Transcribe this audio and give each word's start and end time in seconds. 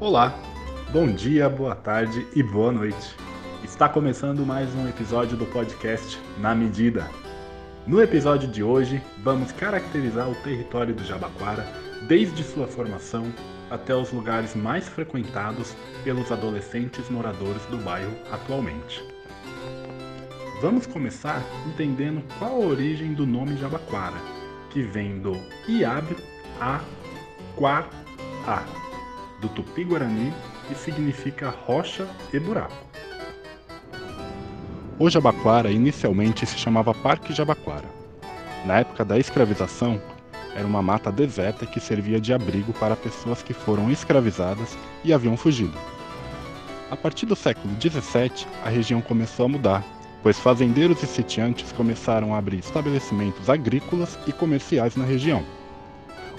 Olá, 0.00 0.36
bom 0.92 1.06
dia, 1.06 1.48
boa 1.48 1.76
tarde 1.76 2.26
e 2.34 2.42
boa 2.42 2.72
noite. 2.72 3.14
Está 3.62 3.88
começando 3.88 4.44
mais 4.44 4.74
um 4.74 4.88
episódio 4.88 5.36
do 5.36 5.46
podcast 5.46 6.20
Na 6.38 6.52
Medida. 6.52 7.08
No 7.86 8.02
episódio 8.02 8.48
de 8.50 8.60
hoje, 8.60 9.00
vamos 9.22 9.52
caracterizar 9.52 10.28
o 10.28 10.34
território 10.42 10.92
do 10.92 11.04
Jabaquara 11.04 11.64
desde 12.08 12.42
sua 12.42 12.66
formação 12.66 13.32
até 13.70 13.94
os 13.94 14.12
lugares 14.12 14.56
mais 14.56 14.88
frequentados 14.88 15.76
pelos 16.02 16.30
adolescentes 16.32 17.08
moradores 17.08 17.64
do 17.66 17.78
bairro 17.78 18.16
atualmente. 18.32 19.00
Vamos 20.60 20.88
começar 20.88 21.40
entendendo 21.68 22.20
qual 22.38 22.50
a 22.50 22.66
origem 22.66 23.14
do 23.14 23.24
nome 23.24 23.56
Jabaquara, 23.56 24.18
que 24.70 24.82
vem 24.82 25.20
do 25.20 25.40
Iab 25.68 26.16
a 26.60 26.80
Qua 27.54 27.88
a, 28.46 28.83
do 29.40 29.48
Tupi-Guarani 29.48 30.32
e 30.70 30.74
significa 30.74 31.50
rocha 31.50 32.08
e 32.32 32.38
buraco. 32.38 32.74
O 34.98 35.10
Jabaquara 35.10 35.70
inicialmente 35.70 36.46
se 36.46 36.56
chamava 36.56 36.94
Parque 36.94 37.32
Jabaquara. 37.32 37.88
Na 38.64 38.78
época 38.78 39.04
da 39.04 39.18
escravização, 39.18 40.00
era 40.54 40.66
uma 40.66 40.80
mata 40.80 41.10
deserta 41.10 41.66
que 41.66 41.80
servia 41.80 42.20
de 42.20 42.32
abrigo 42.32 42.72
para 42.72 42.94
pessoas 42.94 43.42
que 43.42 43.52
foram 43.52 43.90
escravizadas 43.90 44.78
e 45.02 45.12
haviam 45.12 45.36
fugido. 45.36 45.76
A 46.90 46.96
partir 46.96 47.26
do 47.26 47.34
século 47.34 47.74
XVII, 47.80 48.46
a 48.64 48.68
região 48.68 49.00
começou 49.00 49.46
a 49.46 49.48
mudar, 49.48 49.84
pois 50.22 50.38
fazendeiros 50.38 51.02
e 51.02 51.06
sitiantes 51.06 51.72
começaram 51.72 52.32
a 52.32 52.38
abrir 52.38 52.58
estabelecimentos 52.58 53.50
agrícolas 53.50 54.16
e 54.28 54.32
comerciais 54.32 54.94
na 54.94 55.04
região. 55.04 55.42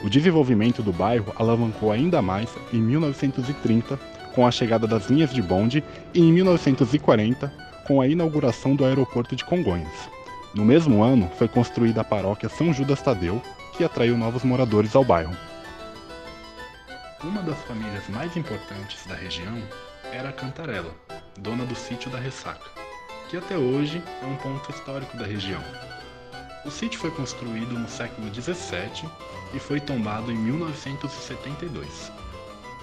O 0.04 0.09
desenvolvimento 0.09 0.84
do 0.84 0.91
bairro 0.91 1.34
alavancou 1.35 1.91
ainda 1.91 2.22
mais 2.22 2.49
em 2.72 2.81
1930, 2.81 3.98
com 4.34 4.45
a 4.45 4.52
chegada 4.52 4.85
das 4.85 5.09
linhas 5.09 5.34
de 5.34 5.41
bonde, 5.41 5.84
e 6.13 6.20
em 6.20 6.32
1940, 6.32 7.51
com 7.88 8.01
a 8.01 8.07
inauguração 8.07 8.76
do 8.76 8.85
aeroporto 8.85 9.35
de 9.35 9.46
Congonhas. 9.46 10.10
No 10.54 10.63
mesmo 10.63 11.04
ano, 11.04 11.29
foi 11.38 11.48
construída 11.48 12.01
a 12.01 12.04
paróquia 12.04 12.49
São 12.49 12.73
Judas 12.73 13.01
Tadeu, 13.01 13.41
que 13.76 13.84
atraiu 13.84 14.18
novos 14.18 14.43
moradores 14.43 14.96
ao 14.96 15.04
bairro. 15.04 15.35
Uma 17.23 17.41
das 17.41 17.57
famílias 17.63 18.07
mais 18.10 18.35
importantes 18.38 19.05
da 19.07 19.16
região 19.16 19.57
era 20.12 20.29
a 20.29 20.34
Cantarela, 20.34 20.93
dona 21.38 21.66
do 21.66 21.76
sítio 21.76 22.10
da 22.10 22.20
Ressaca, 22.20 22.70
que 23.29 23.38
até 23.38 23.57
hoje 23.57 24.01
é 24.21 24.26
um 24.26 24.35
ponto 24.35 24.70
histórico 24.71 25.18
da 25.18 25.26
região. 25.26 25.62
O 26.66 26.71
sítio 26.71 26.99
foi 26.99 27.12
construído 27.12 27.77
no 27.77 27.88
século 27.88 28.27
XVII 28.34 29.08
e 29.54 29.60
foi 29.60 29.80
tombado 29.80 30.32
em 30.32 30.35
1972. 30.35 32.12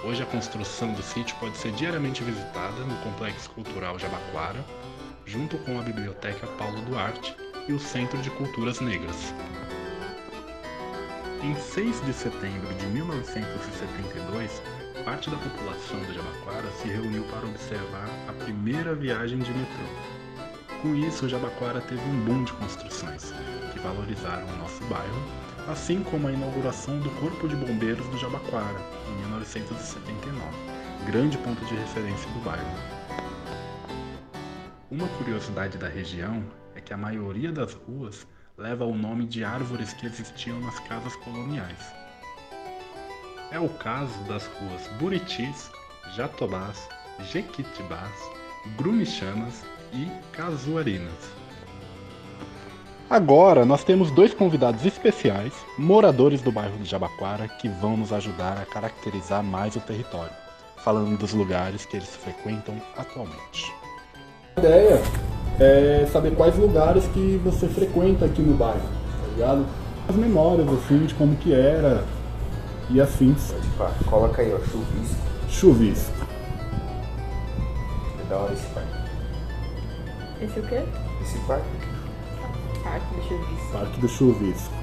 Hoje 0.05 0.23
a 0.23 0.27
construção 0.27 0.93
do 0.93 1.03
sítio 1.03 1.35
pode 1.41 1.57
ser 1.57 1.73
diariamente 1.73 2.23
visitada 2.23 2.85
no 2.85 2.97
Complexo 3.03 3.51
Cultural 3.51 3.99
Jabaquara, 3.99 4.65
junto 5.27 5.59
com 5.59 5.81
a 5.81 5.83
Biblioteca 5.83 6.47
Paulo 6.59 6.81
Duarte 6.83 7.35
e 7.67 7.73
o 7.73 7.81
Centro 7.81 8.19
de 8.23 8.31
Culturas 8.31 8.79
Negras. 8.81 9.35
Em 11.43 11.57
6 11.57 12.07
de 12.07 12.13
setembro 12.13 12.73
de 12.75 12.87
1972, 12.87 14.63
parte 15.05 15.29
da 15.29 15.37
população 15.37 15.99
do 15.99 16.15
Jabaquara 16.15 16.71
se 16.81 16.87
reuniu 16.87 17.25
para 17.25 17.49
observar 17.49 18.09
a 18.29 18.33
primeira 18.45 18.95
viagem 18.95 19.41
de 19.41 19.51
metrô. 19.51 20.22
Com 20.83 20.97
isso, 20.97 21.27
o 21.27 21.29
Jabaquara 21.29 21.81
teve 21.81 22.03
um 22.03 22.25
boom 22.25 22.43
de 22.43 22.53
construções, 22.55 23.33
que 23.73 23.79
valorizaram 23.79 24.45
o 24.49 24.57
nosso 24.57 24.83
bairro, 24.87 25.23
assim 25.69 26.03
como 26.03 26.27
a 26.27 26.33
inauguração 26.33 26.99
do 26.99 27.09
Corpo 27.21 27.47
de 27.47 27.55
Bombeiros 27.55 28.05
do 28.09 28.19
Jabaquara, 28.19 28.81
em 29.09 29.21
1979, 29.21 30.45
grande 31.07 31.39
ponto 31.39 31.65
de 31.67 31.77
referência 31.77 32.29
do 32.33 32.41
bairro. 32.41 32.67
Uma 34.91 35.07
curiosidade 35.19 35.79
da 35.79 35.87
região 35.87 36.43
é 36.75 36.81
que 36.81 36.93
a 36.93 36.97
maioria 36.97 37.53
das 37.53 37.75
ruas 37.75 38.27
leva 38.59 38.85
o 38.85 38.97
nome 38.97 39.25
de 39.25 39.45
árvores 39.45 39.93
que 39.93 40.07
existiam 40.07 40.59
nas 40.63 40.81
casas 40.81 41.15
coloniais. 41.15 41.95
É 43.53 43.61
o 43.61 43.69
caso 43.69 44.19
das 44.25 44.47
ruas 44.47 44.89
Buritis, 44.99 45.71
Jatobás, 46.17 46.89
Jequitibás, 47.31 48.19
Grumichanas 48.77 49.65
e 49.93 50.11
Casuarinas. 50.33 51.13
Agora 53.09 53.67
nós 53.67 53.85
temos 53.85 54.11
dois 54.11 54.33
convidados 54.33 54.87
especiais, 54.87 55.53
moradores 55.77 56.41
do 56.41 56.51
bairro 56.51 56.79
de 56.79 56.89
Jabaquara, 56.89 57.47
que 57.47 57.69
vão 57.69 57.97
nos 57.97 58.13
ajudar 58.13 58.57
a 58.57 58.65
caracterizar 58.65 59.43
mais 59.43 59.77
o 59.77 59.81
território, 59.81 60.33
falando 60.79 61.19
dos 61.19 61.35
lugares 61.35 61.85
que 61.85 61.97
eles 61.97 62.09
frequentam 62.09 62.75
atualmente. 62.97 63.71
A 64.57 64.61
ideia 64.61 65.03
é 65.61 66.07
saber 66.11 66.35
quais 66.35 66.57
lugares 66.57 67.07
que 67.09 67.39
você 67.45 67.69
frequenta 67.69 68.25
aqui 68.25 68.41
no 68.41 68.57
bairro, 68.57 68.81
tá 68.81 69.29
ligado? 69.35 69.67
As 70.09 70.17
memórias, 70.17 70.69
assim, 70.69 71.05
de 71.05 71.15
como 71.15 71.37
que 71.37 71.53
era 71.53 72.03
e 72.89 73.01
afins. 73.01 73.53
Pode 73.53 73.69
pá, 73.77 73.91
coloca 74.09 74.43
aí, 74.43 74.53
ó, 74.55 74.59
chuvisco. 74.59 75.17
Chuvisco. 75.49 76.27
É 78.21 78.29
da 78.29 78.37
hora 78.39 78.53
esse 78.55 78.67
parque. 78.69 78.92
Esse 80.43 80.59
o 80.59 80.63
quê? 80.65 80.83
Esse 81.23 81.39
parque, 81.47 81.65
Parque 82.83 83.15
do 83.15 83.23
Chuvisco. 83.23 83.73
Parque 83.73 84.01
do 84.01 84.09
Chuvisco. 84.09 84.75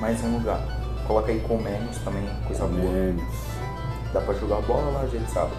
mais 0.00 0.24
um 0.24 0.38
lugar. 0.38 0.60
Coloca 1.06 1.30
aí 1.30 1.38
Comenos 1.40 1.98
também, 1.98 2.28
coisa 2.44 2.66
boa. 2.66 2.90
Memes. 2.90 3.22
Dá 4.12 4.20
pra 4.20 4.34
jogar 4.34 4.60
bola 4.62 4.90
lá, 4.90 5.06
gente 5.06 5.30
sabe. 5.30 5.52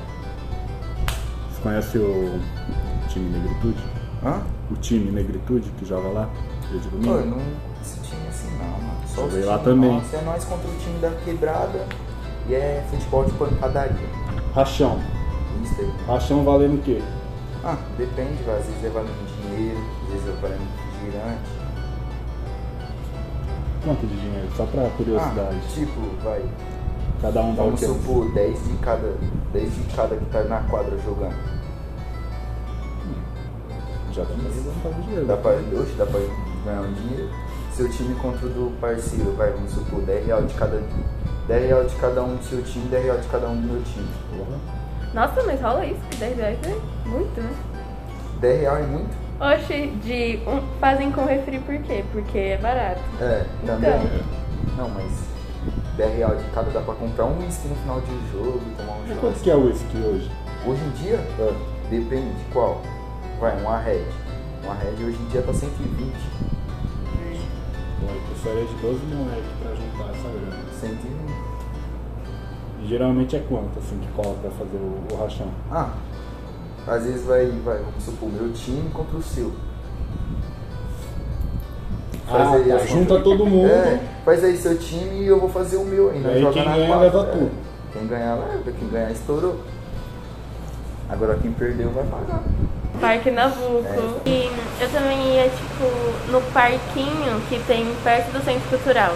Você 1.49 1.61
conhece 1.61 1.97
o 1.99 2.37
time 3.07 3.29
Negritude? 3.29 3.81
Hã? 4.25 4.41
O 4.69 4.75
time 4.75 5.09
Negritude 5.09 5.69
que 5.79 5.85
joga 5.85 6.09
lá? 6.09 6.29
Dia 6.69 6.79
de 6.81 6.89
Pô, 6.89 7.11
eu 7.11 7.25
não. 7.27 7.41
Esse 7.81 8.01
time 8.01 8.27
assim 8.27 8.49
não, 8.57 8.71
mano. 8.71 9.07
Só 9.07 9.21
Joguei 9.21 9.45
lá 9.45 9.57
também. 9.59 9.91
Nossa, 9.93 10.17
é 10.17 10.21
nós 10.21 10.43
contra 10.43 10.67
o 10.67 10.75
time 10.79 10.99
da 10.99 11.11
quebrada 11.23 11.87
e 12.49 12.53
é 12.53 12.85
futebol 12.89 13.23
de 13.23 13.31
pancadaria. 13.33 14.09
Rachão. 14.53 14.99
Isso 15.63 15.79
aí. 15.79 15.93
Rachão 16.07 16.43
valendo 16.43 16.75
o 16.75 16.81
quê? 16.81 17.01
Ah, 17.67 17.77
depende, 17.97 18.43
vai. 18.43 18.59
Às 18.59 18.65
vezes 18.67 18.85
é 18.85 18.89
valendo 18.89 19.41
dinheiro, 19.41 19.79
às 20.03 20.13
vezes 20.13 20.27
é 20.27 20.39
valendo 20.39 20.69
refrigerante. 20.77 21.49
Quanto 23.83 24.05
de 24.05 24.15
dinheiro? 24.15 24.47
Só 24.55 24.65
pra 24.67 24.89
curiosidade. 24.91 25.57
Ah, 25.57 25.73
tipo, 25.73 26.23
vai. 26.23 26.45
Cada 27.21 27.41
um 27.41 27.55
Vamos 27.55 27.79
quê? 27.79 27.87
supor, 27.87 28.31
10 28.33 28.67
de 28.67 28.77
cada. 28.77 29.15
10 29.51 29.73
de 29.73 29.95
cada 29.95 30.15
que 30.15 30.25
tá 30.25 30.43
na 30.43 30.59
quadra 30.69 30.95
jogando. 30.99 31.35
Já 34.11 34.23
tá 34.23 34.33
fazendo 34.83 35.03
dinheiro. 35.03 35.25
Dá 35.25 35.37
pra, 35.37 35.51
oxe, 35.51 35.93
dá 35.97 36.05
pra 36.05 36.19
ganhar 36.63 36.81
um 36.81 36.93
dinheiro. 36.93 37.29
Seu 37.73 37.89
time 37.89 38.13
contra 38.15 38.45
o 38.45 38.49
do 38.49 38.79
parceiro, 38.79 39.33
vai, 39.35 39.51
vamos 39.51 39.71
supor, 39.71 40.01
10 40.01 40.25
real 40.27 40.43
de 40.43 40.53
cada. 40.53 40.81
10 41.47 41.67
real 41.67 41.83
de 41.83 41.95
cada 41.95 42.23
um 42.23 42.35
do 42.35 42.43
seu 42.43 42.63
time, 42.63 42.87
10 42.89 43.03
real 43.03 43.17
de 43.17 43.27
cada 43.27 43.47
um 43.49 43.59
do 43.59 43.73
meu 43.73 43.81
time. 43.83 44.07
Porra. 44.37 44.84
Nossa, 45.15 45.41
mas 45.43 45.59
rola 45.61 45.85
isso, 45.85 45.99
que 46.11 46.17
10 46.17 46.37
reais 46.37 46.59
é 46.65 47.07
muito, 47.09 47.41
né? 47.41 47.49
10 48.41 48.59
real 48.61 48.77
é 48.77 48.81
muito? 48.83 49.15
Oxe, 49.39 49.87
de 50.03 50.39
um, 50.47 50.61
fazem 50.79 51.11
com 51.11 51.25
refri 51.25 51.57
por 51.59 51.77
quê? 51.79 52.03
Porque 52.11 52.37
é 52.37 52.57
barato. 52.57 53.01
É, 53.21 53.45
também. 53.65 53.89
Então. 53.91 54.77
Não, 54.77 54.89
mas 54.89 55.11
10 55.95 56.15
real 56.17 56.35
de 56.35 56.43
cada 56.51 56.69
dá 56.69 56.81
pra 56.81 56.93
comprar 56.95 57.25
um 57.25 57.39
whisky 57.39 57.67
no 57.69 57.75
final 57.77 58.01
de 58.01 58.31
jogo, 58.31 58.61
tomar 58.77 58.93
um 58.93 59.03
E 59.05 59.07
quanto 59.07 59.19
churrasco. 59.21 59.43
que 59.43 59.49
é 59.51 59.55
o 59.55 59.65
whisky 59.67 59.97
hoje? 59.97 60.31
Hoje 60.67 60.81
em 60.83 60.89
dia, 61.01 61.15
É. 61.39 61.53
depende 61.89 62.33
de 62.33 62.43
qual. 62.51 62.81
Vai, 63.39 63.57
uma 63.61 63.79
Red. 63.79 64.03
Uma 64.63 64.73
Red 64.75 65.01
hoje 65.01 65.17
em 65.21 65.25
dia 65.29 65.41
tá 65.41 65.53
120. 65.53 66.13
Bom, 68.01 68.09
eu 68.13 68.21
precisaria 68.29 68.65
de 68.65 68.73
12 68.81 68.99
moleques 69.05 69.51
pra 69.61 69.71
juntar 69.75 70.11
essa 70.13 70.27
grana. 70.29 70.63
120. 70.77 71.24
E 72.85 72.87
geralmente 72.87 73.35
é 73.35 73.39
quanto, 73.39 73.79
assim, 73.79 73.97
que 73.97 74.07
cola 74.15 74.35
pra 74.39 74.51
fazer 74.51 74.77
o, 74.77 75.03
o 75.11 75.17
rachão? 75.17 75.47
Ah, 75.71 75.89
às 76.85 77.03
vezes 77.03 77.25
vai, 77.25 77.47
vai, 77.65 77.79
vamos 77.79 78.03
supor, 78.03 78.29
meu 78.31 78.53
time 78.53 78.91
contra 78.91 79.17
o 79.17 79.23
seu. 79.23 79.51
Ah, 82.29 82.51
aí 82.51 82.69
tá, 82.69 82.77
junta 82.85 83.19
todo 83.21 83.43
mundo. 83.43 83.71
É, 83.71 83.99
faz 84.23 84.43
aí 84.43 84.55
seu 84.55 84.77
time 84.77 85.23
e 85.23 85.25
eu 85.25 85.39
vou 85.39 85.49
fazer 85.49 85.77
o 85.77 85.83
meu 85.83 86.11
ainda. 86.11 86.29
Aí 86.29 86.39
joga 86.39 86.53
quem 86.53 86.65
na 86.65 86.75
ganha 86.75 86.87
quadra, 86.87 87.05
leva 87.05 87.19
é. 87.19 87.31
tudo. 87.31 87.51
Quem 87.91 88.07
ganhar 88.07 88.35
leva, 88.35 88.71
quem 88.71 88.89
ganhar 88.89 89.11
estourou. 89.11 89.59
Agora 91.09 91.39
quem 91.41 91.51
perdeu 91.53 91.89
vai 91.89 92.03
pagar. 92.03 92.43
Parque 93.01 93.31
Nabuco. 93.31 93.83
É. 93.83 94.29
E 94.29 94.51
eu 94.79 94.89
também 94.91 95.35
ia, 95.35 95.49
tipo, 95.49 96.31
no 96.31 96.39
parquinho 96.53 97.41
que 97.49 97.59
tem 97.65 97.91
perto 98.03 98.31
do 98.31 98.43
Centro 98.45 98.69
Cultural. 98.69 99.13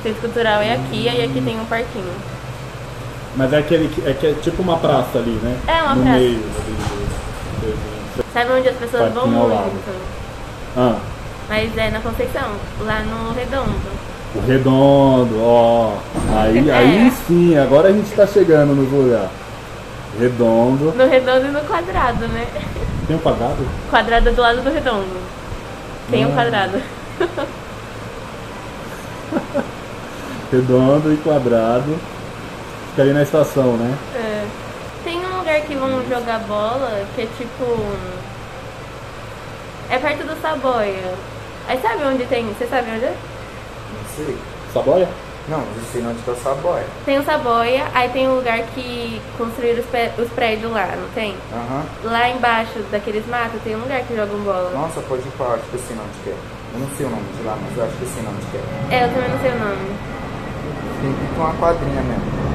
O 0.00 0.02
Centro 0.02 0.20
Cultural 0.22 0.62
é 0.62 0.76
aqui, 0.76 1.10
aí 1.10 1.22
aqui 1.22 1.42
tem 1.42 1.60
um 1.60 1.66
parquinho. 1.66 2.41
Mas 3.36 3.52
é 3.52 3.58
aquele 3.58 3.88
que 3.88 4.06
é, 4.08 4.12
que 4.12 4.26
é 4.26 4.32
tipo 4.34 4.62
uma 4.62 4.76
praça 4.76 5.18
ali, 5.18 5.38
né? 5.42 5.58
É, 5.66 5.82
uma 5.82 5.94
no 5.94 6.02
praça. 6.02 6.18
meio 6.18 6.42
Sabe 8.32 8.52
onde 8.52 8.68
as 8.68 8.76
pessoas 8.76 9.12
vão 9.12 9.22
Parquinho 9.24 9.48
lado. 9.48 9.70
muito? 9.70 10.02
Ah, 10.76 10.96
Mas 11.48 11.76
é 11.76 11.90
na 11.90 12.00
Conceição, 12.00 12.50
lá 12.80 13.00
no 13.00 13.32
Redondo. 13.34 14.02
O 14.34 14.40
redondo, 14.46 15.38
ó. 15.42 15.96
Aí, 16.34 16.70
É. 16.70 16.72
aí 16.74 17.12
sim, 17.26 17.58
agora 17.58 17.88
a 17.88 17.92
gente 17.92 18.10
tá 18.14 18.26
chegando 18.26 18.74
no 18.74 18.84
lugar. 18.84 19.28
Redondo. 20.18 20.92
No 20.96 21.06
redondo 21.06 21.46
e 21.46 21.50
no 21.50 21.60
quadrado, 21.60 22.26
né? 22.28 22.46
Tem 23.06 23.16
um 23.16 23.18
quadrado? 23.18 23.66
Quadrado 23.90 24.28
é 24.28 24.32
do 24.32 24.40
lado 24.40 24.62
do 24.62 24.70
redondo. 24.72 25.20
Tem 26.10 26.24
um 26.24 26.30
Ah. 26.30 26.34
quadrado. 26.34 26.80
Redondo 30.50 31.12
e 31.12 31.16
quadrado. 31.18 31.96
Fica 32.92 33.02
ali 33.02 33.14
na 33.14 33.22
estação, 33.22 33.78
né? 33.78 33.98
É. 34.14 34.46
Tem 35.02 35.18
um 35.24 35.38
lugar 35.38 35.62
que 35.62 35.74
vão 35.74 36.06
jogar 36.06 36.40
bola 36.40 37.06
que 37.14 37.22
é 37.22 37.26
tipo. 37.38 37.64
É 39.88 39.98
perto 39.98 40.26
do 40.26 40.38
Saboia. 40.42 41.14
Aí 41.68 41.80
sabe 41.80 42.04
onde 42.04 42.26
tem? 42.26 42.46
Você 42.48 42.66
sabe 42.66 42.90
onde 42.90 43.06
é? 43.06 43.16
Não 43.94 44.14
sei. 44.14 44.36
Saboia? 44.74 45.08
Não, 45.48 45.60
eu 45.60 45.82
sei 45.90 46.02
onde 46.02 46.18
é 46.26 46.30
o 46.30 46.36
Saboia. 46.36 46.84
Tem 47.06 47.18
o 47.18 47.24
Saboia, 47.24 47.86
aí 47.94 48.10
tem 48.10 48.28
um 48.28 48.36
lugar 48.36 48.60
que 48.74 49.22
construíram 49.38 49.82
os, 50.18 50.30
prédios 50.30 50.70
lá, 50.70 50.86
não 50.94 51.08
tem? 51.14 51.34
Aham. 51.50 51.84
Lá 52.04 52.28
embaixo 52.28 52.78
daqueles 52.90 53.26
matos 53.26 53.60
tem 53.64 53.74
um 53.74 53.80
lugar 53.80 54.02
que 54.02 54.14
jogam 54.14 54.38
bola. 54.40 54.70
Nossa, 54.70 55.00
pode 55.00 55.22
ir 55.22 55.32
pra 55.38 55.46
acho 55.46 55.64
que 55.64 55.74
eu 55.76 55.80
sei 55.80 55.96
onde 55.96 56.18
que 56.24 56.30
é. 56.30 56.36
Eu 56.74 56.80
não 56.80 56.88
sei 56.94 57.06
o 57.06 57.10
nome 57.10 57.24
de 57.38 57.42
lá, 57.42 57.56
mas 57.58 57.78
eu 57.78 57.84
acho 57.84 57.96
que 57.96 58.02
eu 58.02 58.08
sei 58.08 58.22
onde 58.22 58.46
que 58.50 58.56
é. 58.58 58.96
É, 58.98 59.04
eu 59.04 59.08
também 59.14 59.30
não 59.30 59.40
sei 59.40 59.50
o 59.50 59.58
nome. 59.58 59.96
Tem 61.00 61.12
que 61.14 61.34
ter 61.34 61.40
uma 61.40 61.54
quadrinha 61.54 62.02
mesmo. 62.02 62.51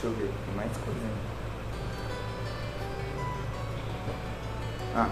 Deixa 0.00 0.16
eu 0.16 0.18
ver, 0.18 0.32
tem 0.46 0.54
mais 0.56 0.72
coisinha. 0.78 1.12
Ah, 4.96 5.10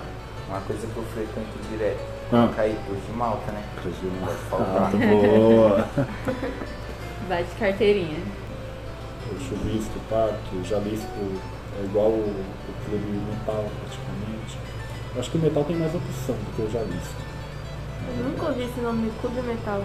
uma 0.48 0.60
coisa 0.62 0.86
que 0.86 0.96
eu 0.96 1.04
frequento 1.12 1.58
direto. 1.68 2.00
Ah. 2.32 2.50
Caídos 2.56 3.06
de 3.06 3.12
Malta, 3.12 3.52
né? 3.52 3.62
Pode 3.82 4.38
faltar. 4.48 4.84
Ah, 4.84 4.90
boa. 4.96 5.88
Bate 7.28 7.50
carteirinha. 7.58 8.18
O 9.30 9.38
chuvisco, 9.38 9.92
o 9.94 10.00
parque, 10.08 10.56
o 10.56 10.64
jalisco 10.64 11.06
é 11.78 11.84
igual 11.84 12.08
o, 12.08 12.24
o 12.24 12.88
clube 12.88 13.12
metal 13.12 13.66
praticamente. 13.80 14.58
Eu 15.14 15.20
acho 15.20 15.30
que 15.30 15.36
o 15.36 15.40
metal 15.42 15.64
tem 15.64 15.76
mais 15.76 15.94
opção 15.94 16.34
do 16.34 16.56
que 16.56 16.62
o 16.62 16.70
jalisco. 16.70 17.20
Eu 18.16 18.24
nunca 18.24 18.46
ouvi 18.46 18.62
esse 18.62 18.80
nome, 18.80 19.12
Clube 19.20 19.42
Metal. 19.42 19.84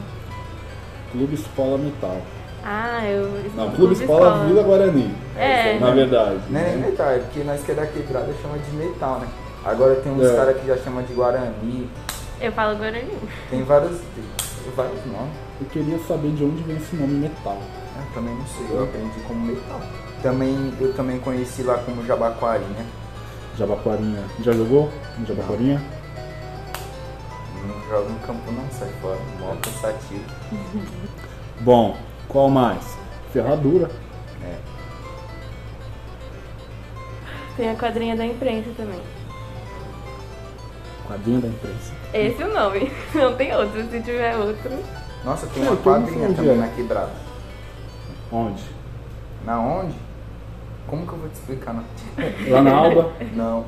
Clube 1.12 1.36
Escola 1.36 1.78
Metal. 1.78 2.22
Ah, 2.64 3.06
eu. 3.06 3.30
Não, 3.56 3.72
Clube 3.72 3.94
Escola 3.94 4.46
Vila 4.46 4.64
Guarani. 4.64 5.14
É. 5.38 5.78
Na 5.80 5.92
verdade. 5.92 6.40
Não 6.50 6.60
é 6.60 6.64
nem 6.64 6.78
né? 6.78 6.88
metal, 6.90 7.10
é 7.10 7.20
porque 7.20 7.44
nós 7.44 7.62
que 7.62 7.72
é 7.72 7.76
da 7.76 7.86
quebrada 7.86 8.34
chama 8.42 8.58
de 8.58 8.72
metal, 8.76 9.20
né? 9.20 9.28
Agora 9.66 9.96
tem 9.96 10.12
uns 10.12 10.26
É. 10.26 10.36
caras 10.36 10.58
que 10.60 10.68
já 10.68 10.78
chamam 10.78 11.04
de 11.04 11.14
Guarani, 11.14 11.90
Eu 12.40 12.52
falo 12.52 12.78
Guarani. 12.78 13.18
tem 13.50 13.64
vários, 13.64 14.00
vários 14.76 15.06
nomes. 15.06 15.34
Eu 15.62 15.68
queria 15.68 16.00
saber 16.00 16.32
de 16.32 16.44
onde 16.44 16.64
vem 16.64 16.78
esse 16.78 16.96
nome 16.96 17.14
metal. 17.16 17.58
Eu 17.98 18.14
também 18.14 18.36
não 18.36 18.46
sei, 18.48 18.66
eu 18.70 18.84
aprendi 18.84 19.20
como 19.28 19.46
metal. 19.46 19.82
Também, 20.22 20.74
eu 20.80 20.94
também 20.94 21.20
conheci 21.20 21.64
lá 21.64 21.78
como 21.80 22.06
Jabaquari, 22.06 22.64
né? 22.64 22.86
Jabaquarinha. 23.58 24.24
Já 24.42 24.52
jogou 24.54 24.90
no 25.18 25.26
Jabaquarinha? 25.26 25.82
Não 27.68 27.90
jogo 27.90 28.10
no 28.10 28.20
campo 28.20 28.52
não, 28.52 28.70
sai 28.72 28.90
fora, 29.02 29.18
mó 29.40 29.56
cansativo. 29.62 30.24
Bom, 31.62 31.96
qual 32.28 32.50
mais? 32.50 32.98
Ferradura. 33.32 33.90
É. 34.44 34.58
Tem 37.58 37.70
a 37.70 37.76
quadrinha 37.76 38.16
da 38.16 38.26
imprensa 38.26 38.70
também. 38.76 39.00
Quadrinho 41.08 41.42
da 41.42 41.48
imprensa. 41.48 41.94
Esse 42.14 42.42
é 42.42 42.46
o 42.46 42.54
nome. 42.54 42.92
Não 43.14 43.36
tem 43.36 43.54
outro. 43.56 43.84
Se 43.90 44.02
tiver 44.02 44.36
outro. 44.38 44.72
Nossa, 45.24 45.48
tem 45.48 45.64
uma 45.64 45.76
quadrinha 45.78 46.34
também 46.34 46.58
na 46.58 46.68
quebrada. 46.68 47.12
Onde? 48.32 48.64
Na 49.46 49.60
onde? 49.60 49.96
Como 50.88 51.06
que 51.06 51.14
eu 51.14 51.20
vou 51.20 51.30
te 51.30 51.36
explicar? 51.36 51.74
Não? 51.74 51.84
Lá 52.50 52.62
na 52.62 52.76
Alba? 52.76 53.12
não. 53.34 53.66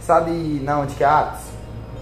Sabe 0.00 0.30
na 0.62 0.80
onde 0.80 0.94
que 0.94 1.04
é 1.04 1.06
Atos? 1.06 1.44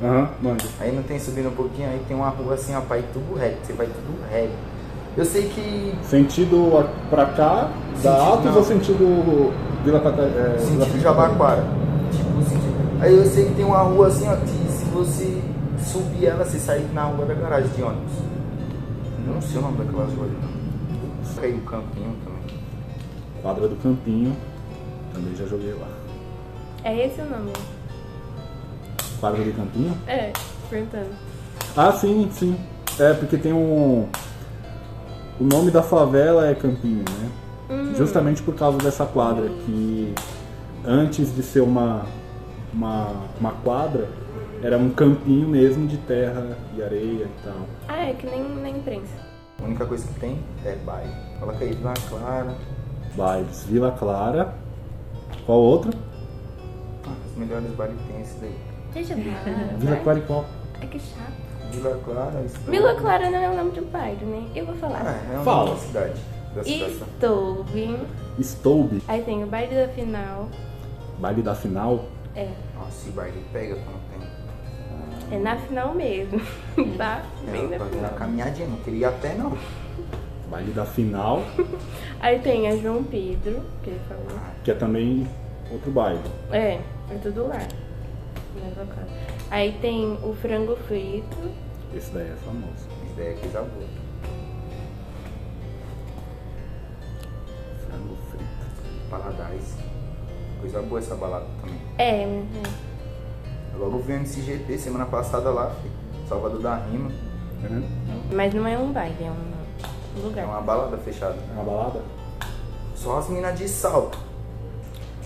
Aham, 0.03 0.29
manda. 0.41 0.65
Aí 0.79 0.95
não 0.95 1.03
tem 1.03 1.19
subindo 1.19 1.49
um 1.49 1.55
pouquinho, 1.55 1.89
aí 1.89 2.05
tem 2.07 2.17
uma 2.17 2.29
rua 2.29 2.55
assim, 2.55 2.75
ó, 2.75 2.81
pra 2.81 2.99
ir 2.99 3.05
tudo 3.13 3.35
reto. 3.35 3.59
Você 3.65 3.73
vai 3.73 3.87
tudo 3.87 4.23
reto. 4.31 4.53
Eu 5.17 5.25
sei 5.25 5.49
que 5.49 5.95
Sentido 6.03 6.87
pra 7.09 7.27
cá, 7.27 7.71
da 8.03 8.17
Sentido 8.17 8.33
Atos 8.33 8.45
não. 8.45 8.57
ou 8.57 8.65
sentido 8.65 9.53
Vila 9.85 10.01
Cata... 10.01 10.23
É, 10.23 10.59
sentido? 10.59 11.01
Jabaquara. 11.01 11.65
Tipo, 12.13 12.43
sentido. 12.43 13.01
Aí 13.01 13.15
eu 13.17 13.25
sei 13.25 13.47
que 13.47 13.55
tem 13.55 13.65
uma 13.65 13.79
rua 13.79 14.09
assim, 14.09 14.29
ó, 14.29 14.37
que 14.37 14.73
se 14.73 14.85
você 14.87 15.43
subir 15.79 16.27
ela, 16.27 16.45
você 16.45 16.59
sai 16.59 16.85
na 16.93 17.05
rua 17.05 17.25
da 17.25 17.35
garagem 17.35 17.71
de 17.71 17.83
ônibus. 17.83 18.13
Eu 19.27 19.35
não 19.35 19.41
sei 19.43 19.59
o 19.59 19.63
nome 19.63 19.79
daquelas 19.79 20.13
ruas. 20.13 20.31
não. 20.33 20.57
Caiu 21.41 21.57
o 21.57 21.61
campinho 21.63 22.17
também. 22.25 22.61
Quadra 23.43 23.69
do 23.69 23.77
Campinho. 23.77 24.37
Também 25.13 25.35
já 25.37 25.45
joguei 25.47 25.73
lá. 25.75 25.89
É 26.85 27.07
esse 27.07 27.21
o 27.21 27.25
nome. 27.25 27.53
Quadra 29.21 29.43
do 29.43 29.53
Campinho? 29.53 29.97
É, 30.07 30.33
perguntando. 30.71 31.11
Ah, 31.77 31.93
sim, 31.93 32.29
sim. 32.33 32.57
É, 32.99 33.13
porque 33.15 33.37
tem 33.37 33.53
um. 33.53 34.09
O 35.39 35.45
nome 35.45 35.71
da 35.71 35.83
favela 35.83 36.49
é 36.49 36.55
Campinho, 36.55 37.05
né? 37.21 37.31
Hum. 37.69 37.95
Justamente 37.95 38.43
por 38.43 38.55
causa 38.55 38.79
dessa 38.79 39.05
quadra, 39.05 39.49
que 39.49 40.15
antes 40.85 41.35
de 41.35 41.43
ser 41.43 41.61
uma, 41.61 42.07
uma, 42.73 43.13
uma 43.39 43.53
quadra, 43.53 44.09
era 44.63 44.79
um 44.79 44.91
campinho 44.91 45.47
mesmo 45.47 45.87
de 45.87 45.99
terra 45.99 46.57
e 46.75 46.83
areia 46.83 47.25
e 47.25 47.45
tal. 47.45 47.67
Ah, 47.89 48.07
é 48.07 48.15
que 48.15 48.27
nem 48.27 48.49
na 48.49 48.71
imprensa. 48.71 49.13
A 49.61 49.65
única 49.65 49.85
coisa 49.85 50.07
que 50.07 50.19
tem 50.21 50.39
é 50.65 50.75
baile. 50.77 51.13
Coloca 51.39 51.63
aí 51.63 51.75
Vila 51.75 51.95
Clara. 52.09 52.55
Bailes 53.15 53.65
Vila 53.65 53.91
Clara. 53.93 54.55
Qual 55.45 55.59
outra? 55.59 55.91
Ah, 57.07 57.13
os 57.27 57.37
melhores 57.37 57.71
bailes 57.73 57.97
que 58.01 58.13
tem 58.13 58.23
esse 58.23 58.39
daí. 58.41 58.57
Deixa 58.95 59.13
eu 59.13 59.19
Vila 59.79 59.97
Clara 59.97 60.19
e 60.19 60.23
qual? 60.23 60.45
É 60.81 60.87
que 60.87 60.99
chato. 60.99 61.46
Vila 61.73 62.01
Clara, 62.05 62.43
Estouve. 62.45 62.71
Vila 62.71 62.95
Clara 62.95 63.31
não 63.31 63.39
é 63.39 63.51
o 63.51 63.57
nome 63.57 63.71
de 63.73 63.81
um 63.81 63.85
bairro, 63.87 64.27
né? 64.27 64.49
Eu 64.55 64.67
vou 64.67 64.75
falar. 64.77 65.03
Ah, 65.05 65.33
é 65.33 65.35
uma 65.37 65.45
Fala. 65.45 65.71
da 65.71 65.77
cidade. 65.77 66.21
Da 66.55 66.65
cidade. 66.65 66.93
Estoube. 66.93 67.99
Stoube. 68.41 69.03
Aí 69.09 69.23
tem 69.23 69.45
o 69.45 69.47
baile 69.47 69.75
da 69.75 69.89
final. 69.89 70.49
Baile 71.19 71.43
da 71.43 71.55
final. 71.55 72.05
É. 72.35 72.49
Nossa, 72.75 72.89
esse 72.91 73.11
baile 73.11 73.45
pega 73.53 73.75
quando 73.77 74.01
tem. 74.11 74.27
É 75.39 75.39
na 75.41 75.57
final 75.57 75.95
mesmo. 75.95 76.41
tá? 76.97 77.23
Bem 77.51 77.65
É, 77.73 77.79
na 77.79 77.85
final. 77.85 78.03
na 78.03 78.09
caminhadinha, 78.11 78.69
não 78.69 78.77
queria 78.79 79.01
ir 79.01 79.05
a 79.07 79.13
pé 79.13 79.35
não. 79.35 79.57
Baile 80.51 80.71
da 80.71 80.87
final, 80.87 81.43
Aí 82.21 82.39
tem 82.39 82.69
a 82.69 82.77
João 82.77 83.03
Pedro, 83.03 83.63
que 83.83 83.91
ele 83.91 84.01
falou. 84.09 84.25
que 84.63 84.71
é 84.71 84.75
também 84.75 85.27
outro 85.73 85.91
baile. 85.91 86.21
É, 86.53 86.79
é 87.11 87.19
tudo 87.21 87.49
lá. 87.49 87.59
Nessa 88.55 88.87
casa. 88.87 89.36
Aí 89.51 89.79
tem 89.81 90.19
o 90.23 90.35
frango 90.35 90.77
frito. 90.89 91.37
Esse 91.95 92.11
daí 92.11 92.31
é 92.31 92.37
famoso. 92.45 92.73
Isso 93.05 93.15
daí 93.17 93.29
é 93.29 93.33
coisa 93.35 93.61
boa. 93.63 93.89
Frango 97.87 98.17
frito. 98.31 99.11
Paladais. 99.11 99.75
Coisa 100.61 100.83
boa 100.83 100.99
essa 101.01 101.15
balada 101.15 101.47
também. 101.61 101.81
É, 101.99 102.27
uhum. 102.27 102.63
Eu 103.75 103.79
logo 103.81 103.99
vi 104.01 104.13
um 104.15 104.17
MCGP 104.17 104.79
semana 104.79 105.07
passada 105.07 105.51
lá, 105.51 105.71
filho. 105.83 105.95
Salvador 106.29 106.61
da 106.61 106.77
Rima. 106.77 107.11
Uhum. 107.69 107.83
mas 108.33 108.53
não 108.53 108.67
é 108.67 108.77
um 108.79 108.93
baile, 108.93 109.17
é 109.25 109.31
um 109.31 110.21
É 110.21 110.23
lugar. 110.23 110.45
uma 110.47 110.61
balada 110.61 110.97
fechada. 110.99 111.37
É 111.51 111.53
uma 111.55 111.65
balada? 111.65 112.03
Só 112.95 113.19
as 113.19 113.29
minas 113.29 113.59
de 113.59 113.69
salto. 113.69 114.19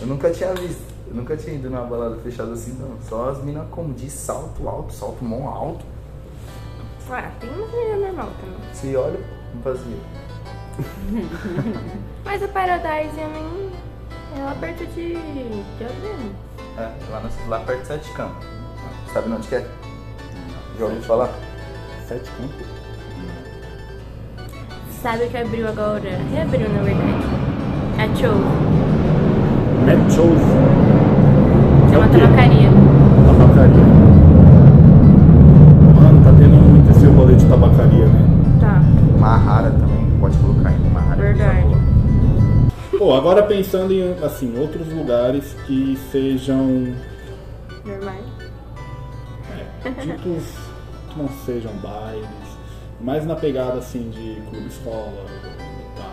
Eu 0.00 0.06
nunca 0.06 0.30
tinha 0.30 0.52
visto. 0.54 0.89
Eu 1.10 1.16
nunca 1.16 1.36
tinha 1.36 1.56
ido 1.56 1.68
numa 1.68 1.82
balada 1.84 2.16
fechada 2.18 2.52
assim, 2.52 2.78
não. 2.80 2.96
Só 3.02 3.30
as 3.30 3.42
minas 3.42 3.66
como 3.70 3.92
de 3.92 4.08
salto 4.08 4.68
alto, 4.68 4.92
salto 4.92 5.24
mão 5.24 5.48
alto. 5.48 5.84
Ah, 7.10 7.32
tem 7.40 7.50
uma 7.50 7.66
menina 7.66 8.06
normal 8.06 8.30
também. 8.40 8.72
Você 8.72 8.94
olha, 8.94 9.18
não 9.52 9.62
fazia. 9.62 9.96
Mas 12.24 12.40
a 12.40 12.48
Paradise 12.48 13.18
é 13.18 13.26
nem. 13.26 13.72
É 14.38 14.44
lá 14.44 14.54
perto 14.54 14.86
de. 14.94 15.14
de 15.14 15.84
Adriano. 15.84 16.32
É, 16.78 17.10
lá, 17.10 17.20
no, 17.20 17.48
lá 17.48 17.58
perto 17.60 17.80
de 17.80 17.86
Sete 17.88 18.12
Campos. 18.12 18.46
Sabe 19.12 19.32
onde 19.32 19.48
que 19.48 19.56
é? 19.56 19.66
Já 20.78 20.84
ouviu 20.84 21.02
falar? 21.02 21.30
Sete 22.06 22.30
campos? 22.30 22.66
Sabe 25.02 25.24
o 25.24 25.30
que 25.30 25.36
abriu 25.36 25.68
agora? 25.68 26.10
Reabriu, 26.32 26.68
na 26.68 26.82
verdade. 26.82 27.24
A 27.98 28.16
Show. 28.16 28.34
Mad 29.84 30.12
Shows. 30.12 30.79
É 31.92 31.98
uma 31.98 32.08
tabacaria. 32.08 32.70
Tabacaria. 33.26 33.84
Mano, 35.94 36.24
tá 36.24 36.32
tendo 36.38 36.56
muito 36.68 36.90
esse 36.90 37.06
rolê 37.06 37.34
de 37.34 37.46
tabacaria, 37.46 38.06
né? 38.06 38.28
Tá. 38.60 38.82
Marrara 39.18 39.70
também, 39.70 40.10
pode 40.20 40.36
colocar 40.38 40.68
aí. 40.68 40.74
É 40.76 41.14
coisa 41.16 41.22
Verdade. 41.22 41.66
Pô, 42.98 43.14
agora 43.14 43.42
pensando 43.42 43.92
em, 43.92 44.12
assim, 44.22 44.58
outros 44.58 44.92
lugares 44.92 45.56
que 45.66 45.98
sejam 46.12 46.94
Normal. 47.84 48.14
ditos 50.02 50.44
que 51.08 51.18
não 51.18 51.28
sejam 51.46 51.72
bailes, 51.82 52.28
mais 53.00 53.24
na 53.26 53.34
pegada 53.34 53.78
assim 53.78 54.10
de 54.10 54.40
clube 54.50 54.66
escola, 54.66 55.24
tal, 55.96 56.09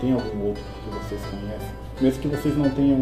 tem 0.00 0.12
algum 0.12 0.46
outro 0.48 0.62
que 0.84 0.90
vocês 0.90 1.20
conhecem? 1.26 1.68
Mesmo 2.00 2.20
que 2.22 2.28
vocês 2.28 2.56
não 2.56 2.70
tenham 2.70 3.00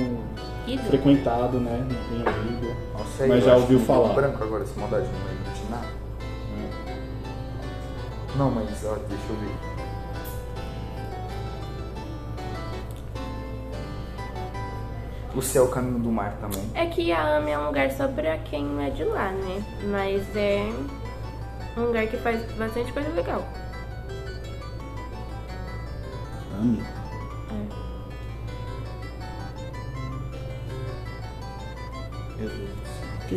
Ido? 0.67 0.83
frequentado, 0.85 1.59
né? 1.61 1.87
Não 1.89 2.25
tenham 2.25 2.47
ido. 2.47 2.77
Nossa, 2.93 3.27
Mas 3.27 3.31
eu 3.31 3.41
já 3.51 3.57
ouviu 3.57 3.81
falar. 3.81 4.13
branco 4.15 4.43
agora, 4.43 4.63
esse 4.65 4.79
maldade 4.79 5.07
não 5.07 5.21
vai 5.25 5.35
imaginar. 5.35 5.83
né? 5.83 6.71
Não, 8.37 8.51
mas 8.51 8.69
ó, 8.85 8.95
deixa 9.09 9.25
eu 9.31 9.37
ver. 9.37 9.75
O 15.35 15.43
céu, 15.43 15.67
caminho 15.69 15.99
do 15.99 16.13
mar 16.13 16.37
também. 16.41 16.63
É 16.75 16.87
que 16.87 17.11
a 17.11 17.39
AME 17.39 17.51
é 17.51 17.59
um 17.59 17.67
lugar 17.67 17.91
só 17.91 18.07
pra 18.07 18.39
quem 18.39 18.65
é 18.85 18.91
de 18.91 19.03
lá, 19.03 19.33
né? 19.33 19.65
Mas 19.91 20.23
é 20.37 20.65
um 21.77 21.87
lugar 21.87 22.07
que 22.07 22.17
faz 22.19 22.41
bastante 22.53 22.93
coisa 22.93 23.09
legal. 23.11 23.43
Ame. 26.65 26.83
Meu 32.39 32.49
Deus 32.49 32.71
do 32.71 32.87
céu. 32.87 33.05
O 33.21 33.27
que, 33.29 33.35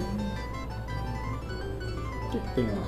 o 2.28 2.32
que, 2.32 2.40
que 2.40 2.56
tem 2.56 2.66
lá? 2.68 2.84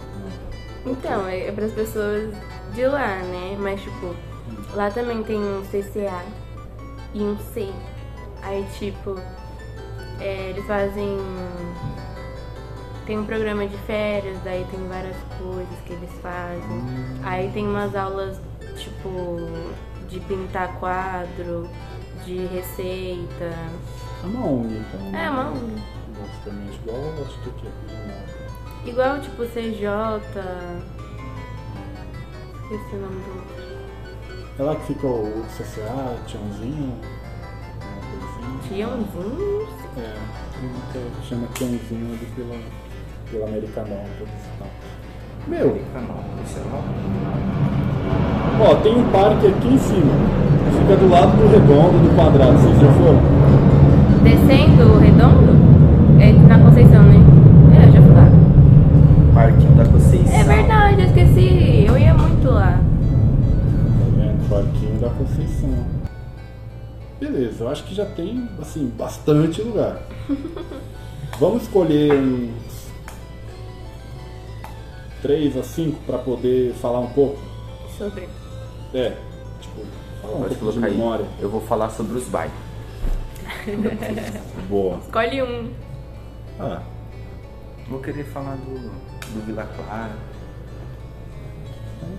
Então, 0.85 1.27
é, 1.27 1.47
é 1.47 1.51
pras 1.51 1.73
pessoas 1.73 2.33
de 2.73 2.87
lá, 2.87 3.17
né? 3.17 3.57
Mas, 3.59 3.81
tipo, 3.81 4.15
lá 4.73 4.89
também 4.89 5.21
tem 5.23 5.37
um 5.37 5.61
CCA 5.65 6.23
e 7.13 7.21
um 7.21 7.37
C. 7.53 7.69
Aí, 8.41 8.65
tipo, 8.77 9.19
é, 10.21 10.51
eles 10.51 10.65
fazem. 10.65 11.17
Tem 13.05 13.19
um 13.19 13.25
programa 13.25 13.67
de 13.67 13.77
férias, 13.79 14.37
daí 14.43 14.65
tem 14.71 14.87
várias 14.87 15.17
coisas 15.37 15.79
que 15.85 15.93
eles 15.93 16.11
fazem. 16.21 16.83
Aí 17.23 17.51
tem 17.51 17.67
umas 17.67 17.93
aulas, 17.95 18.39
tipo, 18.77 19.37
de 20.09 20.19
pintar 20.21 20.79
quadro, 20.79 21.69
de 22.25 22.45
receita. 22.47 23.53
É 24.23 24.25
uma 24.25 24.45
ONG, 24.45 24.75
então. 24.75 25.19
É, 25.19 25.29
uma 25.29 25.51
ONG. 25.51 25.81
Basicamente, 26.19 26.79
igual 26.83 26.97
eu 26.97 27.25
que 27.25 27.51
de 27.51 27.95
Moca. 28.07 28.39
Igual, 28.85 29.21
tipo, 29.21 29.45
CJ. 29.45 29.87
Esqueci 32.63 32.95
o 32.95 32.99
nome 32.99 33.21
do 33.23 33.35
outro. 33.35 33.59
É 34.59 34.63
lá 34.63 34.75
que 34.75 34.87
fica 34.87 35.07
o 35.07 35.45
CCA, 35.57 36.17
Tiãozinho, 36.27 36.99
uma 37.81 38.01
coisinha. 38.01 38.59
Tiãozinho? 38.67 39.67
É, 39.97 41.23
chama 41.23 41.47
Tiãozinho 41.53 42.13
ali 42.13 42.25
pela, 42.35 42.59
pela 43.31 43.47
Americanópolis 43.47 44.19
e 44.19 44.59
tal. 44.59 44.67
Meu, 45.49 45.79
é 45.95 45.99
ó, 48.61 48.75
tem 48.75 48.95
um 48.95 49.09
parque 49.09 49.47
aqui 49.47 49.67
em 49.67 49.79
cima. 49.79 50.13
Fica 50.79 50.95
do 50.95 51.09
lado 51.09 51.35
do 51.37 51.47
redondo, 51.47 51.97
do 52.07 52.15
quadrado. 52.15 52.55
Vocês 52.59 52.79
já 52.79 52.93
foram? 52.93 53.19
Descendo 54.21 54.93
o 54.93 54.99
redondo? 54.99 55.57
É 56.21 56.31
na 56.33 56.59
Conceição, 56.59 57.01
né? 57.01 57.15
É, 57.75 57.87
eu 57.87 57.91
já 57.93 58.01
fui 58.01 58.11
lá. 58.11 58.29
Parquinho 59.33 59.71
da 59.71 59.85
Conceição. 59.85 60.39
É 60.39 60.43
verdade, 60.43 61.01
eu 61.01 61.07
esqueci. 61.07 61.85
Eu 61.87 61.97
ia 61.97 62.13
muito 62.13 62.51
lá. 62.51 62.73
Tá 62.73 64.05
vendo? 64.15 64.49
Parquinho 64.49 64.99
da 65.01 65.09
Conceição. 65.09 65.69
Beleza, 67.19 67.63
eu 67.63 67.69
acho 67.69 67.83
que 67.85 67.95
já 67.95 68.05
tem, 68.05 68.47
assim, 68.61 68.91
bastante 68.95 69.63
lugar. 69.63 69.97
Vamos 71.39 71.63
escolher 71.63 72.13
uns 72.13 72.68
3 75.21 75.57
a 75.57 75.63
5 75.63 75.99
para 76.05 76.17
poder 76.17 76.73
falar 76.73 76.99
um 76.99 77.09
pouco? 77.09 77.39
Sobre. 77.97 78.27
É, 78.93 79.17
tipo, 79.59 79.81
falar 80.21 80.33
um 80.35 80.39
Pode 80.41 80.55
pouco 80.55 80.73
de 80.73 80.79
colocar 80.79 80.87
aí. 80.87 80.91
memória. 80.93 81.25
Eu 81.39 81.49
vou 81.49 81.61
falar 81.61 81.89
sobre 81.89 82.17
os 82.17 82.23
bairros. 82.27 82.55
Boa. 84.69 84.99
Escolhe 84.99 85.41
um. 85.43 85.71
Ah, 86.59 86.81
Vou 87.89 87.99
querer 88.01 88.23
falar 88.25 88.55
do, 88.55 88.75
do 88.75 89.45
Vila 89.47 89.63
Clara. 89.75 90.11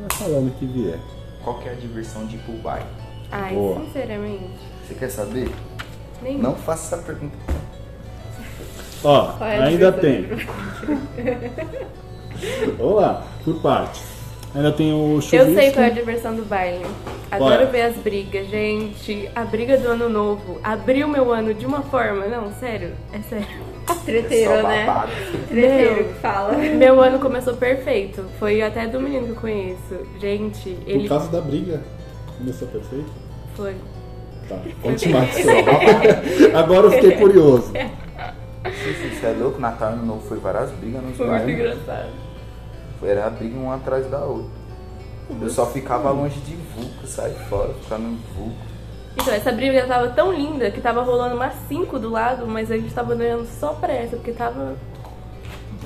vai 0.00 0.19
falando 0.19 0.59
que 0.59 0.66
vier. 0.66 0.99
Qual 1.45 1.61
que 1.61 1.69
é 1.69 1.73
a 1.73 1.75
diversão 1.76 2.26
de 2.26 2.37
ir 2.37 2.40
pro 2.40 2.54
bairro? 2.54 2.88
Ai, 3.30 3.54
Boa. 3.54 3.80
sinceramente. 3.85 4.59
Você 4.87 4.95
quer 4.95 5.09
saber? 5.09 5.49
Nem 6.23 6.38
Não 6.38 6.57
faça 6.57 6.97
essa 6.97 7.04
pergunta. 7.04 7.37
Ó, 9.04 9.45
é 9.45 9.62
ainda 9.62 9.92
tem. 9.92 10.26
Vamos 12.78 13.00
lá, 13.00 13.26
por 13.44 13.61
partes. 13.61 14.11
Ainda 14.54 14.73
tem 14.73 14.92
o 14.92 15.20
chuvisco. 15.20 15.37
Eu 15.37 15.54
sei 15.54 15.70
qual 15.70 15.85
é 15.85 15.87
a 15.88 15.90
diversão 15.90 16.35
do 16.35 16.44
baile. 16.44 16.85
Adoro 17.30 17.50
Qual 17.50 17.62
é? 17.62 17.66
ver 17.66 17.82
as 17.82 17.97
brigas, 17.97 18.49
gente. 18.49 19.30
A 19.37 19.44
briga 19.44 19.78
do 19.78 19.88
ano 19.88 20.09
novo 20.09 20.59
abriu 20.64 21.06
meu 21.06 21.32
ano 21.32 21.54
de 21.54 21.64
uma 21.64 21.82
forma. 21.82 22.26
Não, 22.26 22.52
sério. 22.54 22.90
É 23.12 23.20
sério. 23.20 23.47
Treteiro, 24.04 24.52
é 24.52 24.62
né? 24.62 25.09
Treteiro 25.49 26.04
que 26.06 26.14
fala. 26.14 26.56
Meu 26.56 27.00
ano 27.00 27.20
começou 27.20 27.54
perfeito. 27.54 28.25
Foi 28.40 28.61
até 28.61 28.88
do 28.88 29.00
menino 29.00 29.26
que 29.26 29.32
eu 29.32 29.37
conheço. 29.37 30.06
Gente, 30.20 30.70
Por 30.70 30.90
ele 30.90 31.09
causa 31.09 31.30
da 31.30 31.40
briga. 31.40 31.80
Começou 32.38 32.66
perfeito? 32.68 33.11
foi. 33.54 33.75
Tá, 34.49 34.56
conte 34.82 35.09
mais. 35.11 35.37
Agora 36.54 36.87
eu 36.88 36.90
fiquei 36.90 37.12
curioso. 37.12 37.73
Você 38.64 39.26
é 39.26 39.37
louco? 39.38 39.61
Natal 39.61 39.90
e 39.90 39.92
Ano 39.94 40.06
Novo 40.06 40.26
foi 40.26 40.38
várias 40.38 40.70
brigas 40.73 41.02
nos 41.02 41.16
Foi 41.16 41.26
muito 41.28 41.50
engraçado. 41.50 42.29
Era 43.02 43.30
briga 43.30 43.59
uma 43.59 43.76
atrás 43.76 44.07
da 44.11 44.21
outra. 44.21 44.61
Eu 45.40 45.49
só 45.49 45.66
ficava 45.66 46.11
longe 46.11 46.40
de 46.40 46.57
vulco, 46.57 47.07
sai 47.07 47.30
fora, 47.49 47.73
ficar 47.75 47.99
no 47.99 48.16
vulco. 48.35 48.71
Então, 49.14 49.35
essa 49.35 49.52
briga 49.52 49.87
tava 49.87 50.09
tão 50.11 50.33
linda 50.33 50.71
que 50.71 50.80
tava 50.80 51.02
rolando 51.02 51.35
umas 51.35 51.54
cinco 51.69 51.99
do 51.99 52.11
lado, 52.11 52.47
mas 52.47 52.71
a 52.71 52.76
gente 52.76 52.92
tava 52.92 53.12
olhando 53.12 53.47
só 53.59 53.75
pra 53.75 53.92
essa, 53.92 54.16
porque 54.16 54.33
tava 54.33 54.76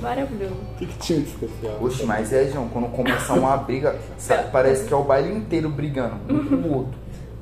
maravilhoso. 0.01 0.55
O 0.55 0.79
que, 0.79 0.87
que 0.87 0.99
tinha 0.99 1.21
de 1.21 1.29
especial? 1.29 1.79
Oxe, 1.81 2.05
mas 2.05 2.33
é, 2.33 2.47
João, 2.51 2.69
quando 2.69 2.89
começar 2.89 3.35
uma 3.35 3.57
briga, 3.57 3.99
sabe, 4.19 4.51
parece 4.53 4.87
que 4.87 4.93
é 4.93 4.97
o 4.97 5.05
baile 5.05 5.33
inteiro 5.33 5.69
brigando, 5.69 6.17
um 6.29 6.45
com 6.45 6.69
o 6.69 6.75
outro. 6.77 6.99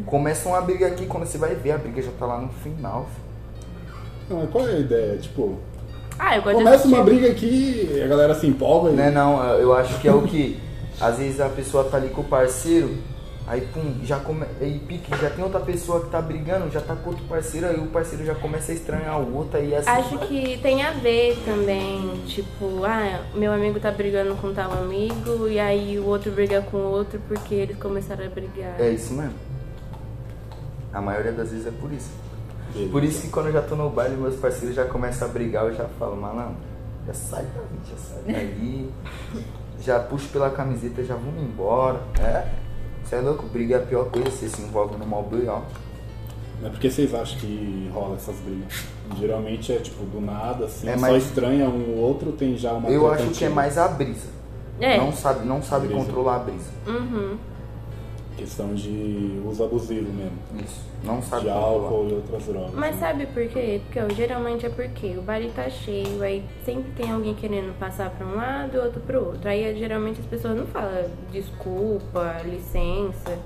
Começa 0.07 0.49
uma 0.49 0.61
briga 0.61 0.87
aqui, 0.87 1.07
quando 1.07 1.27
você 1.27 1.39
vai 1.39 1.55
ver, 1.55 1.73
a 1.73 1.79
briga 1.79 2.03
já 2.03 2.11
tá 2.19 2.27
lá 2.27 2.41
no 2.41 2.49
final. 2.49 3.07
Não, 4.29 4.39
mas 4.41 4.51
qual 4.51 4.67
é 4.69 4.73
a 4.73 4.79
ideia? 4.79 5.19
Tipo, 5.19 5.59
Ah, 6.19 6.37
eu 6.37 6.43
gosto 6.43 6.59
de 6.59 6.65
começa 6.65 6.77
assistir. 6.77 6.95
uma 6.95 7.05
briga 7.05 7.31
aqui 7.31 7.91
e 7.95 8.03
a 8.03 8.07
galera 8.07 8.35
se 8.35 8.47
empolga 8.47 8.91
e. 8.91 8.95
Né, 8.95 9.11
não, 9.11 9.43
eu 9.55 9.75
acho 9.75 9.99
que 10.01 10.09
é 10.09 10.13
o 10.13 10.23
que, 10.23 10.59
às 11.01 11.19
vezes 11.19 11.41
a 11.41 11.49
pessoa 11.49 11.85
tá 11.85 11.97
ali 11.97 12.11
com 12.11 12.21
o 12.21 12.25
parceiro, 12.25 12.97
aí 13.47 13.61
pum, 13.61 13.97
já 14.05 14.19
come, 14.21 14.45
aí 14.61 14.79
pique, 14.87 15.11
já 15.21 15.31
tem 15.31 15.43
outra 15.43 15.61
pessoa 15.61 16.01
que 16.01 16.11
tá 16.11 16.21
brigando, 16.23 16.71
já 16.71 16.81
tá 16.81 16.95
com 16.95 17.11
outro 17.11 17.25
parceiro, 17.25 17.67
aí 17.67 17.77
o 17.77 17.87
parceiro 17.87 18.25
já 18.25 18.35
começa 18.35 18.71
a 18.71 18.75
estranhar 18.75 19.21
o 19.21 19.37
outro, 19.37 19.59
aí 19.59 19.75
assim... 19.75 19.91
Acho 19.91 20.19
que 20.19 20.59
tem 20.63 20.83
a 20.83 20.93
ver 20.93 21.37
também, 21.45 22.23
tipo, 22.27 22.85
ah, 22.85 23.21
meu 23.35 23.53
amigo 23.53 23.81
tá 23.81 23.91
brigando 23.91 24.35
com 24.37 24.53
tal 24.53 24.73
amigo 24.73 25.49
e 25.49 25.59
aí 25.59 25.99
o 25.99 26.07
outro 26.07 26.31
briga 26.31 26.63
com 26.63 26.77
o 26.77 26.91
outro 26.91 27.21
porque 27.27 27.55
eles 27.55 27.77
começaram 27.79 28.25
a 28.25 28.29
brigar. 28.29 28.81
É 28.81 28.91
isso 28.91 29.13
mesmo. 29.13 29.35
A 30.93 31.01
maioria 31.01 31.33
das 31.33 31.51
vezes 31.51 31.67
é 31.67 31.71
por 31.71 31.91
isso. 31.93 32.11
Beleza. 32.73 32.91
Por 32.93 33.05
isso 33.05 33.23
que 33.23 33.29
quando 33.29 33.47
eu 33.47 33.53
já 33.53 33.63
tô 33.63 33.77
no 33.77 33.91
baile, 33.91 34.17
meus 34.17 34.37
parceiros 34.37 34.75
já 34.75 34.85
começam 34.85 35.29
a 35.29 35.31
brigar, 35.31 35.65
eu 35.67 35.75
já 35.75 35.87
falo, 35.99 36.17
malandro, 36.17 36.57
já 37.07 37.15
sai 37.15 37.45
daí, 37.55 37.65
já 37.91 37.97
sai 37.97 38.23
daí. 38.33 38.91
já 39.81 39.99
puxo 40.01 40.29
pela 40.29 40.51
camiseta, 40.51 41.03
já 41.05 41.15
vamos 41.15 41.43
embora. 41.43 42.01
É? 42.21 42.47
Você 43.05 43.17
é 43.17 43.21
louco? 43.21 43.47
Briga 43.47 43.77
é 43.77 43.79
a 43.79 43.87
pior 43.87 44.07
coisa, 44.11 44.31
você 44.31 44.49
se 44.49 44.63
envolve 44.63 44.97
no 44.97 45.07
mal 45.07 45.29
ó. 45.49 45.61
Mas 46.63 46.71
por 46.71 46.81
que 46.81 46.89
vocês 46.91 47.13
acham 47.13 47.39
que 47.41 47.91
rola 47.93 48.15
essas 48.15 48.37
brigas? 48.37 48.85
Geralmente 49.19 49.73
é 49.73 49.77
tipo 49.79 50.05
do 50.05 50.21
nada, 50.21 50.67
assim, 50.67 50.89
É 50.89 50.95
só 50.95 51.01
mais- 51.01 51.25
estranha 51.25 51.69
um 51.69 51.91
ou 51.91 52.05
outro, 52.05 52.31
tem 52.33 52.57
já 52.57 52.73
uma 52.73 52.89
Eu 52.89 53.11
acho 53.13 53.31
que 53.31 53.45
é 53.45 53.49
mais 53.49 53.77
a 53.77 53.89
brisa. 53.89 54.29
É. 54.81 54.97
Não 54.99 55.13
sabe, 55.13 55.45
não 55.45 55.61
sabe 55.63 55.89
Brisa. 55.89 56.05
controlar 56.05 56.37
a 56.37 56.39
brisa. 56.39 56.71
Uhum. 56.87 57.37
Questão 58.37 58.75
de 58.75 59.41
uso 59.47 59.65
abusivo 59.65 60.13
mesmo. 60.13 60.39
Isso. 60.65 60.81
Não 61.05 61.21
sabe 61.21 61.43
De 61.43 61.51
álcool 61.51 62.09
e 62.09 62.13
outras 62.15 62.45
drogas. 62.45 62.75
Mas 62.75 62.95
né? 62.95 63.01
sabe 63.01 63.27
por 63.27 63.47
quê? 63.49 63.81
Porque 63.85 64.01
ó, 64.01 64.09
geralmente 64.09 64.67
é 64.67 64.69
porque 64.69 65.17
o 65.19 65.23
baile 65.23 65.51
tá 65.55 65.69
cheio, 65.69 66.23
aí 66.23 66.45
sempre 66.65 66.93
tem 66.93 67.11
alguém 67.11 67.35
querendo 67.35 67.77
passar 67.79 68.11
pra 68.11 68.27
um 68.27 68.37
lado 68.37 68.77
e 68.77 68.79
outro 68.79 69.01
pro 69.01 69.27
outro. 69.27 69.49
Aí 69.49 69.77
geralmente 69.79 70.21
as 70.21 70.27
pessoas 70.27 70.57
não 70.57 70.67
falam 70.67 71.05
desculpa, 71.33 72.41
licença. 72.45 73.39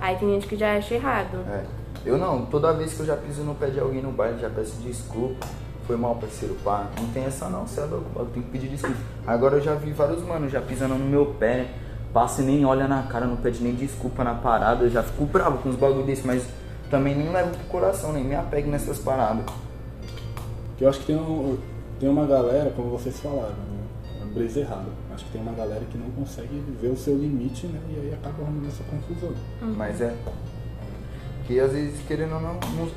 Aí 0.00 0.16
tem 0.16 0.28
gente 0.30 0.46
que 0.46 0.56
já 0.56 0.76
acha 0.76 0.94
errado. 0.94 1.38
É. 1.48 1.64
Eu 2.04 2.16
não, 2.16 2.46
toda 2.46 2.72
vez 2.72 2.94
que 2.94 3.00
eu 3.00 3.06
já 3.06 3.16
piso 3.16 3.42
no 3.42 3.54
pé 3.54 3.66
de 3.66 3.80
alguém 3.80 4.00
no 4.00 4.12
baile, 4.12 4.38
já 4.40 4.48
peço 4.48 4.80
desculpa. 4.80 5.46
Foi 5.86 5.96
mal, 5.96 6.16
parceiro, 6.16 6.56
pá. 6.64 6.88
Não 6.98 7.08
tem 7.08 7.24
essa 7.24 7.48
não, 7.48 7.66
você 7.66 7.80
é 7.80 7.84
louco, 7.84 8.06
eu 8.16 8.26
tenho 8.26 8.46
que 8.46 8.52
pedir 8.52 8.68
desculpa. 8.68 8.96
Agora 9.26 9.56
eu 9.56 9.60
já 9.60 9.74
vi 9.74 9.92
vários 9.92 10.22
manos 10.22 10.50
já 10.50 10.60
pisando 10.60 10.94
no 10.94 11.04
meu 11.04 11.34
pé, 11.38 11.58
né? 11.58 11.68
Passa 12.12 12.42
e 12.42 12.44
nem 12.44 12.64
olha 12.64 12.88
na 12.88 13.02
cara, 13.02 13.26
não 13.26 13.36
pede 13.36 13.62
nem 13.62 13.74
desculpa 13.74 14.24
na 14.24 14.34
parada. 14.34 14.84
Eu 14.84 14.90
já 14.90 15.02
fico 15.02 15.24
bravo 15.26 15.58
com 15.58 15.68
uns 15.68 15.76
bagulho 15.76 16.06
desse, 16.06 16.26
mas 16.26 16.46
também 16.90 17.14
nem 17.14 17.30
levo 17.30 17.50
pro 17.50 17.66
coração, 17.66 18.12
nem 18.12 18.24
me 18.24 18.34
apego 18.34 18.70
nessas 18.70 18.98
paradas. 18.98 19.44
Que 20.76 20.84
eu 20.84 20.88
acho 20.88 21.00
que 21.00 21.06
tem 21.06 21.16
um. 21.16 21.58
tem 21.98 22.08
uma 22.08 22.26
galera, 22.26 22.70
como 22.70 22.90
vocês 22.90 23.18
falaram, 23.20 23.48
né? 23.48 23.84
É 24.22 24.24
brisa 24.26 24.60
errada. 24.60 24.86
Acho 25.14 25.24
que 25.24 25.32
tem 25.32 25.40
uma 25.40 25.52
galera 25.52 25.82
que 25.90 25.98
não 25.98 26.10
consegue 26.10 26.62
ver 26.80 26.88
o 26.88 26.96
seu 26.96 27.16
limite, 27.16 27.66
né? 27.66 27.80
E 27.90 28.00
aí 28.00 28.14
acaba 28.14 28.42
arrumando 28.42 28.68
essa 28.68 28.84
confusão. 28.84 29.32
Mas 29.76 30.00
é. 30.00 30.14
Que 31.46 31.58
às 31.60 31.72
vezes, 31.72 32.00
querendo 32.06 32.34
ou 32.34 32.40
não, 32.40 32.54
não 32.76 32.88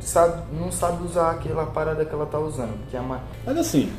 sabe, 0.00 0.42
não 0.52 0.70
sabe 0.70 1.04
usar 1.04 1.30
aquela 1.30 1.66
parada 1.66 2.04
que 2.04 2.14
ela 2.14 2.26
tá 2.26 2.38
usando. 2.38 2.78
Porque 2.80 2.96
é 2.96 3.00
uma. 3.00 3.20
Mas 3.46 3.56
assim, 3.56 3.90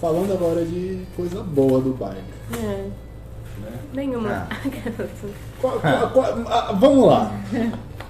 falando 0.00 0.32
agora 0.32 0.64
de 0.64 1.06
coisa 1.16 1.42
boa 1.42 1.80
do 1.80 1.94
baile. 1.94 2.24
É. 2.54 2.90
Né? 3.62 3.78
Nenhuma. 3.94 4.48
Ah. 4.50 4.56
Qual- 5.60 5.78
qual- 5.80 6.10
qual- 6.10 6.42
ah, 6.48 6.72
vamos 6.78 7.06
lá. 7.06 7.32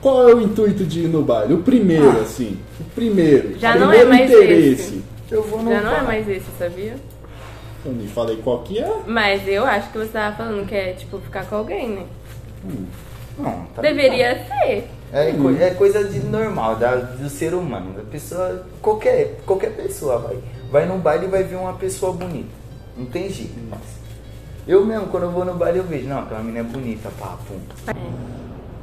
Qual 0.00 0.28
é 0.28 0.35
o 0.35 0.40
intuito 0.40 0.85
de 0.85 1.00
ir 1.04 1.09
no 1.09 1.23
baile? 1.23 1.54
O 1.54 1.59
primeiro, 1.62 2.21
assim. 2.23 2.59
O 2.80 2.85
primeiro. 2.94 3.59
Já 3.59 3.76
o 3.76 3.80
não 3.80 3.92
é 3.92 3.99
primeiro 4.00 4.09
mais 4.11 4.30
interesse. 4.30 5.02
Eu 5.30 5.42
vou 5.42 5.62
no. 5.62 5.71
Já 5.71 5.80
não 5.82 5.92
é 5.92 5.97
bar. 5.97 6.04
mais 6.04 6.28
esse, 6.28 6.47
sabia? 6.59 6.97
Eu 7.85 7.92
nem 7.92 8.06
falei 8.09 8.37
qual 8.42 8.61
que 8.62 8.78
é. 8.78 8.92
Mas 9.06 9.47
eu 9.47 9.64
acho 9.64 9.90
que 9.90 9.99
você 9.99 10.09
tava 10.11 10.37
falando 10.37 10.66
que 10.66 10.75
é, 10.75 10.92
tipo, 10.92 11.18
ficar 11.21 11.44
com 11.47 11.56
alguém, 11.56 11.88
né? 11.90 12.06
Não, 13.38 13.64
tá 13.75 13.82
Deveria 13.82 14.44
ser. 14.47 14.88
É, 15.12 15.32
co- 15.32 15.50
é 15.50 15.71
coisa 15.71 16.04
de 16.04 16.21
normal, 16.21 16.76
da, 16.76 16.94
do 16.97 17.28
ser 17.28 17.54
humano. 17.54 17.92
Da 17.92 18.02
pessoa. 18.02 18.64
Qualquer, 18.80 19.40
qualquer 19.47 19.73
pessoa 19.73 20.18
vai. 20.18 20.38
Vai 20.71 20.87
no 20.87 20.99
baile 20.99 21.26
e 21.26 21.28
vai 21.28 21.42
ver 21.44 21.56
uma 21.56 21.75
pessoa 21.75 22.12
bonita. 22.12 22.49
Não 22.97 23.04
tem 23.06 23.28
jeito, 23.30 23.52
parceiro. 23.68 24.01
Eu 24.66 24.85
mesmo, 24.87 25.07
quando 25.07 25.25
eu 25.25 25.31
vou 25.31 25.45
no 25.45 25.54
baile, 25.54 25.78
eu 25.78 25.85
vejo, 25.85 26.09
não, 26.09 26.21
aquela 26.21 26.40
menina 26.40 26.61
é 26.61 26.62
bonita, 26.62 27.09
pá, 27.19 27.35
pum. 27.49 27.57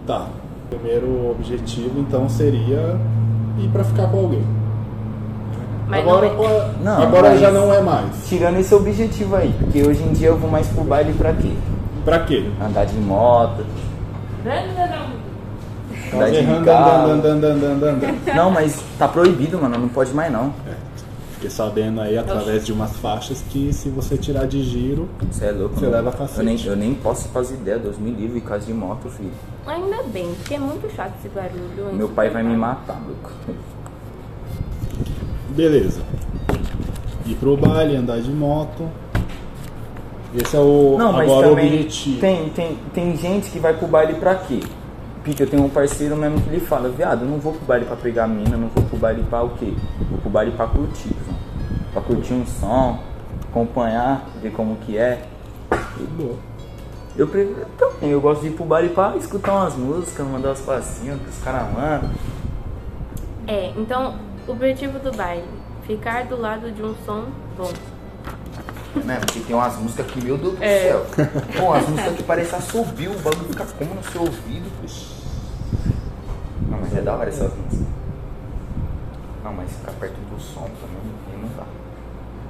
Tá. 0.05 0.27
O 0.65 0.75
primeiro 0.75 1.31
objetivo, 1.31 2.00
então, 2.00 2.27
seria 2.29 2.98
ir 3.57 3.67
pra 3.71 3.83
ficar 3.83 4.07
com 4.07 4.17
alguém. 4.19 4.43
Mas 5.88 6.01
agora 6.01 6.27
não 6.33 6.45
é. 6.45 6.71
Não, 6.83 7.01
agora 7.03 7.29
mas- 7.31 7.39
já 7.39 7.51
não 7.51 7.74
é 7.74 7.81
mais. 7.81 8.27
Tirando 8.27 8.57
esse 8.57 8.74
objetivo 8.75 9.36
aí, 9.36 9.53
porque 9.57 9.81
hoje 9.81 10.03
em 10.03 10.12
dia 10.13 10.27
eu 10.27 10.38
vou 10.38 10.50
mais 10.50 10.67
pro 10.67 10.83
baile 10.83 11.13
pra 11.13 11.33
quê? 11.33 11.51
Pra 12.05 12.19
quê? 12.19 12.45
Andar 12.62 12.86
de 12.86 12.95
moto, 12.98 13.65
andar 16.13 16.29
de 16.29 16.38
carro. 16.65 17.07
Não, 18.36 18.51
mas 18.51 18.83
tá 19.00 19.07
proibido, 19.07 19.57
mano, 19.59 19.77
não 19.79 19.88
pode 19.89 20.13
mais 20.13 20.31
não. 20.31 20.53
Fiquei 21.39 21.50
sabendo 21.51 22.01
aí, 22.01 22.17
através 22.17 22.65
de 22.65 22.74
umas 22.74 22.98
faixas, 22.98 23.41
que 23.50 23.72
se 23.72 23.88
você 23.89 24.17
tirar 24.17 24.46
de 24.46 24.62
giro, 24.62 25.08
Você 25.31 25.46
é 25.46 25.51
louco, 25.51 25.75
Você 25.75 25.86
mano. 25.86 25.96
leva 25.96 26.12
cacete. 26.12 26.38
Eu 26.39 26.43
nem, 26.46 26.65
eu 26.65 26.75
nem 26.75 26.93
posso 26.96 27.29
fazer 27.29 27.53
ideia, 27.53 27.79
Deus 27.79 27.98
me 27.98 28.12
livre, 28.12 28.41
caso 28.41 28.65
de 28.65 28.74
moto, 28.74 29.10
filho. 29.10 29.31
Ainda 29.65 30.03
bem, 30.03 30.34
porque 30.36 30.55
é 30.55 30.60
muito 30.60 30.93
chato 30.93 31.13
esse 31.17 31.29
barulho. 31.29 31.93
Meu 31.96 32.10
pai 32.10 32.29
vai 32.29 32.43
me 32.43 32.58
matar, 32.58 33.01
louco. 33.08 33.31
beleza. 35.55 36.01
Ir 37.25 37.36
pro 37.36 37.55
baile, 37.55 37.96
andar 37.96 38.19
de 38.19 38.31
moto. 38.31 38.89
Esse 40.36 40.58
é 40.58 40.60
o 40.60 40.98
Não, 41.00 41.13
mas 41.13 41.24
agora 41.24 41.48
o 41.48 41.50
também 41.51 41.67
objetivo. 41.67 42.19
tem, 42.19 42.50
tem, 42.50 42.77
tem 42.93 43.15
gente 43.15 43.50
que 43.50 43.60
vai 43.60 43.74
pro 43.74 43.88
baile 43.88 44.15
pra 44.15 44.36
quê? 44.36 44.60
Pique, 45.24 45.41
eu 45.43 45.48
tenho 45.50 45.63
um 45.65 45.69
parceiro 45.69 46.15
mesmo 46.15 46.39
que 46.41 46.50
ele 46.50 46.60
fala, 46.62 46.88
viado, 46.89 47.24
eu 47.24 47.29
não 47.29 47.39
vou 47.39 47.51
pro 47.53 47.65
baile 47.65 47.86
pra 47.86 47.96
pegar 47.96 48.25
mina, 48.27 48.55
não 48.55 48.67
vou 48.69 48.84
pro 48.86 48.98
baile 48.98 49.22
pra 49.29 49.43
o 49.43 49.50
quê? 49.51 49.74
Vou 50.10 50.17
pro 50.19 50.29
baile 50.29 50.51
pra 50.51 50.65
curtir. 50.67 51.10
Pra 51.93 52.01
curtir 52.01 52.34
um 52.34 52.46
som, 52.46 53.00
acompanhar, 53.50 54.25
ver 54.41 54.51
como 54.51 54.75
que 54.77 54.98
é. 54.98 55.25
Boa. 56.17 56.36
Eu 57.17 57.27
prefiro 57.27 57.65
também, 57.77 58.12
eu 58.12 58.22
gosto 58.22 58.41
de 58.41 58.48
ir 58.48 58.51
pro 58.51 58.63
baile 58.63 58.89
pra 58.89 59.15
escutar 59.17 59.53
umas 59.53 59.75
músicas, 59.75 60.25
mandar 60.27 60.51
uns 60.51 60.62
passinhos 60.62 61.19
que 61.22 61.29
os 61.29 61.39
caras 61.43 61.74
mandam. 61.74 62.10
É, 63.48 63.74
então, 63.75 64.15
o 64.48 64.51
objetivo 64.51 65.00
do 65.00 65.12
baile, 65.12 65.43
ficar 65.86 66.25
do 66.25 66.39
lado 66.39 66.72
de 66.72 66.81
um 66.84 66.96
som 67.05 67.25
bom. 67.58 67.72
Né? 69.03 69.19
Porque 69.19 69.39
tem 69.39 69.55
umas 69.55 69.75
músicas 69.77 70.05
que, 70.08 70.24
meu 70.24 70.38
Deus 70.38 70.58
do 70.58 70.63
É. 70.63 70.79
céu. 70.79 71.05
Pô, 71.58 71.63
umas 71.65 71.89
músicas 71.89 72.15
que 72.15 72.24
parece 72.24 72.55
assobio, 72.55 73.12
o 73.12 73.19
bagulho 73.19 73.50
fica 73.50 73.65
como 73.65 73.96
no 73.96 74.03
seu 74.03 74.22
ouvido. 74.22 74.69
Não, 76.69 76.79
mas 76.79 76.95
é 76.95 77.02
da 77.02 77.15
hora 77.15 77.30
essas 77.30 77.52
músicas. 77.56 77.88
Não, 79.43 79.54
mas 79.54 79.71
ficar 79.71 79.91
perto 79.93 80.15
do 80.15 80.39
som 80.39 80.62
também 80.62 81.41
não 81.41 81.49
dá. 81.58 81.63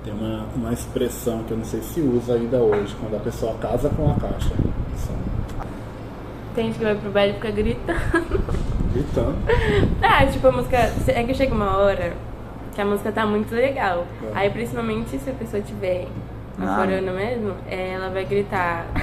Tem 0.04 0.14
uma, 0.14 0.46
uma 0.56 0.74
expressão 0.74 1.44
que 1.44 1.52
eu 1.52 1.58
não 1.58 1.66
sei 1.66 1.82
se 1.82 2.00
usa 2.00 2.34
ainda 2.34 2.58
hoje, 2.58 2.96
quando 3.00 3.16
a 3.16 3.20
pessoa 3.20 3.54
casa 3.56 3.90
com 3.90 4.10
a 4.10 4.14
caixa. 4.16 4.52
São 4.96 5.16
Tem 6.56 6.68
gente 6.68 6.78
que 6.80 6.84
vai 6.86 6.96
pro 6.96 7.12
baile 7.12 7.34
e 7.34 7.36
fica 7.36 7.52
gritando. 7.52 8.42
gritando. 8.94 9.36
Ah, 10.02 10.26
tipo, 10.32 10.48
a 10.48 10.52
música. 10.52 10.78
É 11.08 11.24
que 11.24 11.34
chega 11.34 11.54
uma 11.54 11.78
hora 11.78 12.14
que 12.74 12.82
a 12.82 12.86
música 12.86 13.12
tá 13.12 13.26
muito 13.26 13.54
legal. 13.54 14.06
É. 14.24 14.32
Aí, 14.40 14.50
principalmente 14.50 15.18
se 15.20 15.30
a 15.30 15.34
pessoa 15.34 15.62
tiver 15.62 16.08
Ah. 16.62 16.74
aforando 16.76 17.12
mesmo, 17.12 17.54
é, 17.70 17.92
ela 17.94 18.10
vai 18.10 18.24
gritar. 18.26 18.86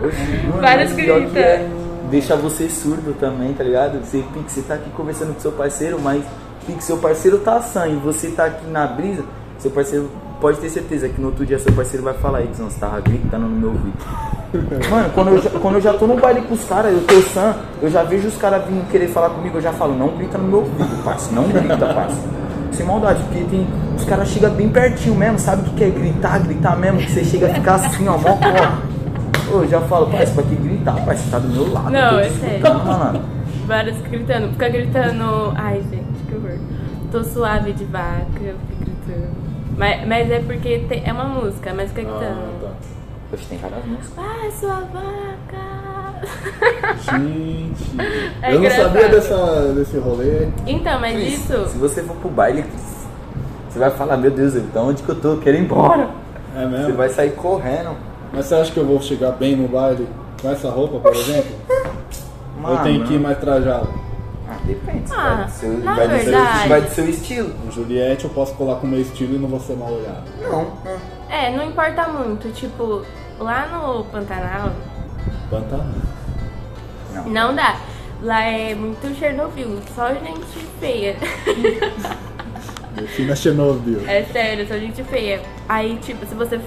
Mano, 0.00 0.94
gritos. 0.94 1.32
que 1.32 1.38
é, 1.38 1.68
Deixa 2.10 2.36
você 2.36 2.68
surdo 2.70 3.14
também, 3.18 3.52
tá 3.52 3.64
ligado? 3.64 3.98
Você, 4.04 4.24
Pix, 4.32 4.52
você 4.52 4.62
tá 4.62 4.74
aqui 4.74 4.88
conversando 4.90 5.34
com 5.34 5.40
seu 5.40 5.52
parceiro, 5.52 6.00
mas 6.00 6.24
Pix, 6.64 6.84
seu 6.84 6.98
parceiro 6.98 7.38
tá 7.38 7.60
sã 7.60 7.86
e 7.88 7.96
você 7.96 8.30
tá 8.30 8.44
aqui 8.46 8.64
na 8.66 8.86
brisa, 8.86 9.24
seu 9.58 9.70
parceiro 9.70 10.10
pode 10.40 10.58
ter 10.58 10.68
certeza 10.68 11.08
que 11.08 11.20
no 11.20 11.28
outro 11.28 11.46
dia 11.46 11.58
seu 11.58 11.72
parceiro 11.72 12.04
vai 12.04 12.14
falar 12.14 12.38
aí, 12.38 12.50
não, 12.58 12.68
você 12.70 12.78
tava 12.78 13.00
gritando 13.00 13.46
no 13.46 13.56
meu 13.56 13.68
ouvido. 13.70 13.96
Mano, 14.90 15.10
quando 15.14 15.28
eu, 15.28 15.42
já, 15.42 15.50
quando 15.50 15.74
eu 15.76 15.80
já 15.80 15.94
tô 15.94 16.06
no 16.06 16.16
baile 16.16 16.42
com 16.42 16.54
os 16.54 16.64
caras, 16.64 16.92
eu 16.92 17.02
tô 17.06 17.20
sã, 17.22 17.56
eu 17.82 17.90
já 17.90 18.02
vejo 18.02 18.28
os 18.28 18.36
caras 18.36 18.64
vindo 18.66 18.88
querer 18.90 19.08
falar 19.08 19.30
comigo, 19.30 19.58
eu 19.58 19.62
já 19.62 19.72
falo, 19.72 19.96
não 19.96 20.08
grita 20.16 20.38
no 20.38 20.48
meu 20.48 20.58
ouvido, 20.58 21.04
parça, 21.04 21.32
não 21.32 21.44
grita, 21.48 21.76
parça. 21.76 22.16
Sem 22.72 22.84
maldade, 22.84 23.22
porque 23.24 23.44
tem. 23.44 23.66
Os 23.96 24.04
caras 24.04 24.28
chegam 24.28 24.50
bem 24.50 24.68
pertinho 24.68 25.14
mesmo, 25.14 25.38
sabe 25.38 25.62
o 25.62 25.64
que 25.64 25.76
que 25.76 25.84
é 25.84 25.90
gritar, 25.90 26.38
gritar 26.40 26.76
mesmo, 26.76 26.98
que 26.98 27.10
você 27.10 27.24
chega 27.24 27.46
a 27.46 27.54
ficar 27.54 27.76
assim, 27.76 28.06
ó, 28.06 28.18
mó 28.18 28.38
ó. 28.38 28.96
Eu 29.50 29.68
já 29.68 29.80
falo, 29.82 30.10
parça, 30.10 30.34
pra 30.34 30.42
que 30.42 30.54
gritar, 30.54 30.94
parça, 31.04 31.22
você 31.22 31.30
tá 31.30 31.38
do 31.38 31.48
meu 31.48 31.72
lado. 31.72 31.90
Não, 31.90 32.18
é 32.18 32.28
sério. 32.28 32.84
malandro. 32.84 33.22
Vários 33.66 33.98
gritando. 34.02 34.48
Fica 34.50 34.68
gritando. 34.68 35.52
Ai, 35.56 35.82
gente, 35.90 36.22
que 36.28 36.34
horror. 36.34 36.58
Tô 37.10 37.24
suave 37.24 37.72
de 37.72 37.84
vaca, 37.84 38.26
eu 38.40 38.54
fico 38.68 38.84
gritando. 38.84 39.45
Mas, 39.76 40.06
mas 40.06 40.30
é 40.30 40.40
porque 40.40 40.78
tem- 40.88 41.02
é 41.04 41.12
uma 41.12 41.24
música, 41.24 41.72
mas 41.74 41.90
fica 41.92 42.02
Ah, 42.08 42.18
gritando. 42.18 42.60
tá. 42.62 42.68
Poxa, 43.30 43.44
tem 43.48 43.58
cada 43.58 43.76
música. 43.84 44.14
Ai, 44.20 44.50
sua 44.52 44.74
vaca. 44.80 45.76
Gente, 47.10 47.84
É 48.42 48.50
eu 48.50 48.54
não 48.54 48.58
engraçado. 48.60 48.84
sabia 48.92 49.08
dessa, 49.08 49.72
desse 49.74 49.98
rolê. 49.98 50.48
Então, 50.66 50.98
mas 51.00 51.14
Cris, 51.14 51.34
isso. 51.34 51.66
Se 51.68 51.78
você 51.78 52.02
for 52.02 52.16
pro 52.16 52.28
baile, 52.30 52.64
você 53.68 53.78
vai 53.78 53.90
falar, 53.90 54.16
meu 54.16 54.30
Deus, 54.30 54.54
então 54.54 54.88
onde 54.88 55.02
que 55.02 55.08
eu 55.08 55.14
tô? 55.20 55.32
Eu 55.32 55.38
quero 55.40 55.56
ir 55.56 55.60
embora. 55.60 56.08
É 56.56 56.60
Você 56.62 56.66
mesmo? 56.68 56.94
vai 56.96 57.08
sair 57.10 57.32
correndo. 57.32 57.90
Mas 58.32 58.46
você 58.46 58.54
acha 58.54 58.72
que 58.72 58.78
eu 58.78 58.86
vou 58.86 59.00
chegar 59.02 59.32
bem 59.32 59.56
no 59.56 59.68
baile 59.68 60.08
com 60.40 60.50
essa 60.50 60.70
roupa, 60.70 60.98
por 61.00 61.12
exemplo? 61.14 61.52
Ou 62.64 62.70
eu 62.72 62.78
tenho 62.82 63.04
que 63.04 63.14
ir 63.14 63.20
mais 63.20 63.38
trajado? 63.38 63.88
Ah, 64.48 64.56
depende. 64.64 65.12
Ah, 65.12 65.34
vai, 65.34 65.44
do 65.44 65.50
seu, 65.50 65.78
na 65.78 65.94
vai, 65.94 66.08
do 66.08 66.14
seu, 66.14 66.24
verdade- 66.24 66.68
vai 66.68 66.80
do 66.82 66.90
seu 66.90 67.08
estilo. 67.08 67.48
No 67.64 67.72
Juliette 67.72 68.24
eu 68.24 68.30
posso 68.30 68.54
colar 68.54 68.76
com 68.76 68.86
o 68.86 68.90
meu 68.90 69.00
estilo 69.00 69.34
e 69.34 69.38
não 69.38 69.48
vou 69.48 69.58
ser 69.60 69.76
mal 69.76 69.92
olhado. 69.92 70.22
Não. 70.40 70.72
É, 71.28 71.50
não 71.56 71.66
importa 71.68 72.06
muito. 72.08 72.50
Tipo, 72.52 73.04
lá 73.38 73.66
no 73.66 74.04
Pantanal, 74.04 74.70
Pantanal. 75.50 75.86
Não. 77.12 77.24
não 77.28 77.54
dá. 77.54 77.76
Lá 78.22 78.42
é 78.44 78.74
muito 78.74 79.14
Chernobyl, 79.18 79.80
só 79.94 80.08
gente 80.14 80.46
feia. 80.80 81.16
Defina 82.94 83.36
Chernobyl. 83.36 84.02
É 84.08 84.22
sério, 84.24 84.66
só 84.66 84.74
gente 84.78 85.02
feia. 85.04 85.42
Aí, 85.68 85.96
tipo, 85.98 86.24
se 86.24 86.34
você. 86.34 86.58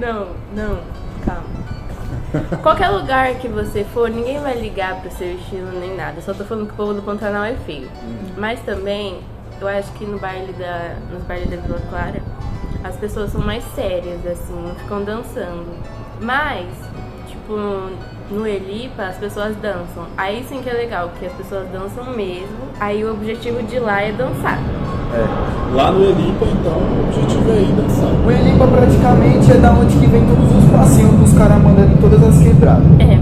Não, 0.00 0.28
não, 0.54 0.80
calma. 1.24 1.75
Qualquer 2.62 2.88
lugar 2.88 3.34
que 3.34 3.48
você 3.48 3.84
for, 3.84 4.10
ninguém 4.10 4.38
vai 4.40 4.58
ligar 4.58 5.00
pro 5.00 5.10
seu 5.10 5.34
estilo 5.34 5.70
nem 5.78 5.96
nada. 5.96 6.20
Só 6.20 6.32
tô 6.34 6.44
falando 6.44 6.66
que 6.66 6.74
o 6.74 6.76
povo 6.76 6.94
do 6.94 7.02
Pantanal 7.02 7.44
é 7.44 7.54
feio. 7.54 7.90
Mas 8.36 8.60
também, 8.60 9.20
eu 9.60 9.68
acho 9.68 9.92
que 9.92 10.04
no 10.04 10.18
baile 10.18 10.52
da, 10.52 10.96
nos 11.10 11.22
bailes 11.24 11.48
da 11.48 11.56
Vila 11.56 11.80
Clara, 11.88 12.22
as 12.84 12.96
pessoas 12.96 13.32
são 13.32 13.40
mais 13.40 13.64
sérias, 13.74 14.24
assim, 14.26 14.74
ficam 14.78 15.02
dançando. 15.02 15.66
Mas, 16.20 16.66
tipo, 17.28 17.90
no 18.30 18.46
Elipa, 18.46 19.04
as 19.04 19.16
pessoas 19.16 19.56
dançam. 19.56 20.04
Aí 20.16 20.44
sim 20.48 20.60
que 20.62 20.68
é 20.68 20.72
legal, 20.72 21.08
porque 21.10 21.26
as 21.26 21.32
pessoas 21.32 21.68
dançam 21.70 22.04
mesmo. 22.14 22.56
Aí 22.80 23.04
o 23.04 23.12
objetivo 23.12 23.62
de 23.62 23.78
lá 23.78 24.00
é 24.02 24.12
dançar. 24.12 24.58
É. 25.14 25.74
Lá 25.74 25.90
no 25.92 26.04
Elipa, 26.04 26.44
então, 26.46 26.72
o 26.72 27.04
objetivo 27.08 27.50
é 27.52 27.62
ir 27.62 27.72
dançar. 27.72 28.10
O 28.26 28.30
Elipa 28.30 28.66
praticamente 28.66 29.50
é 29.52 29.54
da 29.58 29.70
onde 29.72 29.96
que 29.98 30.06
vem 30.06 30.26
todos 30.26 30.64
os 30.64 30.70
passinhos 30.70 31.14
que 31.16 31.22
os 31.24 31.32
caras 31.38 31.62
mandam 31.62 31.84
em 31.86 31.96
todas 31.98 32.22
as 32.22 32.42
quebradas. 32.42 32.86
É. 33.00 33.16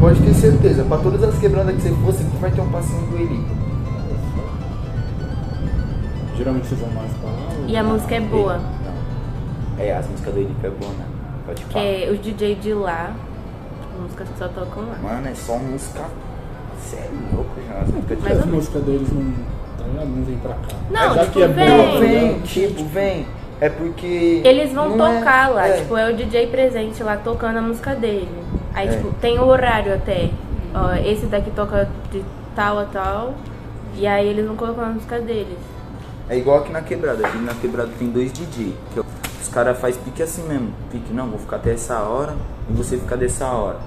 Pode 0.00 0.20
ter 0.20 0.34
certeza, 0.34 0.84
pra 0.84 0.98
todas 0.98 1.22
as 1.22 1.38
quebradas 1.38 1.74
que 1.76 1.82
você 1.82 1.94
for, 1.94 2.12
sempre 2.12 2.38
vai 2.38 2.50
ter 2.50 2.60
um 2.60 2.68
passinho 2.70 3.06
do 3.06 3.16
Elipa. 3.16 3.54
Geralmente 6.36 6.66
vocês 6.66 6.80
vão 6.80 6.90
mais 6.90 7.12
pra 7.14 7.30
lá. 7.30 7.36
E 7.66 7.76
a 7.76 7.82
música 7.82 8.14
é 8.14 8.20
boa. 8.20 8.58
Não. 8.58 9.84
É, 9.84 9.96
as 9.96 10.06
músicas 10.08 10.34
do 10.34 10.40
Elipa 10.40 10.66
é 10.66 10.70
boa, 10.70 10.92
né? 10.92 11.04
Pode 11.46 11.64
Que 11.64 11.72
falar. 11.72 11.84
é 11.84 12.10
os 12.10 12.20
DJ 12.20 12.54
de 12.56 12.74
lá, 12.74 13.10
músicas 14.16 14.28
que 14.28 14.38
só 14.38 14.48
tocam 14.48 14.82
lá. 14.84 14.96
Mano, 15.02 15.28
é 15.28 15.34
só 15.34 15.56
música 15.58 16.04
sério, 16.82 17.10
louco 17.32 17.50
já. 17.68 17.80
As 17.80 17.88
músicas 17.90 18.16
de 18.18 18.22
Mais 18.24 18.38
As 18.38 18.46
músicas 18.46 18.82
deles 18.84 19.08
não, 19.12 20.04
não 20.06 20.24
vem 20.24 20.38
pra 20.38 20.54
cá. 20.54 20.60
Não, 20.90 21.00
Mas 21.08 21.14
já 21.14 21.20
tipo, 21.22 21.32
que 21.32 21.42
é 21.42 21.48
vem. 21.48 21.66
boa, 21.68 21.76
Não, 21.86 21.92
tá 21.92 21.98
vem, 22.00 22.40
tipo, 22.40 22.84
vem. 22.86 23.26
É 23.60 23.68
porque. 23.70 24.42
Eles 24.44 24.72
vão 24.72 24.94
é- 24.94 25.18
tocar 25.18 25.50
lá, 25.50 25.66
é. 25.68 25.80
tipo, 25.80 25.96
é 25.96 26.10
o 26.10 26.16
DJ 26.16 26.46
presente 26.48 27.02
lá 27.02 27.16
tocando 27.16 27.58
a 27.58 27.62
música 27.62 27.94
dele. 27.94 28.28
Aí, 28.74 28.88
É. 28.88 28.92
tipo, 28.96 29.12
tem 29.14 29.38
o 29.38 29.44
horário 29.46 29.94
até. 29.94 30.30
Ó, 30.74 30.94
esse 30.94 31.26
daqui 31.26 31.50
toca 31.50 31.88
de 32.12 32.22
tal 32.54 32.78
a 32.78 32.84
tal. 32.84 33.34
E 33.94 34.06
aí 34.06 34.28
eles 34.28 34.46
vão 34.46 34.56
colocando 34.56 34.84
a 34.84 34.90
música 34.90 35.18
deles. 35.20 35.56
É 36.28 36.36
igual 36.36 36.58
aqui 36.58 36.70
na 36.72 36.82
quebrada. 36.82 37.26
Aqui 37.26 37.38
na 37.38 37.54
quebrada 37.54 37.88
tem 37.98 38.10
dois 38.10 38.30
DJ. 38.30 38.74
Que 38.92 39.00
os 39.00 39.48
caras 39.48 39.78
fazem 39.78 40.02
pique 40.02 40.22
assim 40.22 40.42
mesmo. 40.46 40.70
Pique, 40.92 41.14
não, 41.14 41.28
vou 41.28 41.38
ficar 41.38 41.56
até 41.56 41.72
essa 41.72 41.98
hora 42.00 42.34
e 42.68 42.74
você 42.74 42.98
fica 42.98 43.16
dessa 43.16 43.46
hora. 43.46 43.78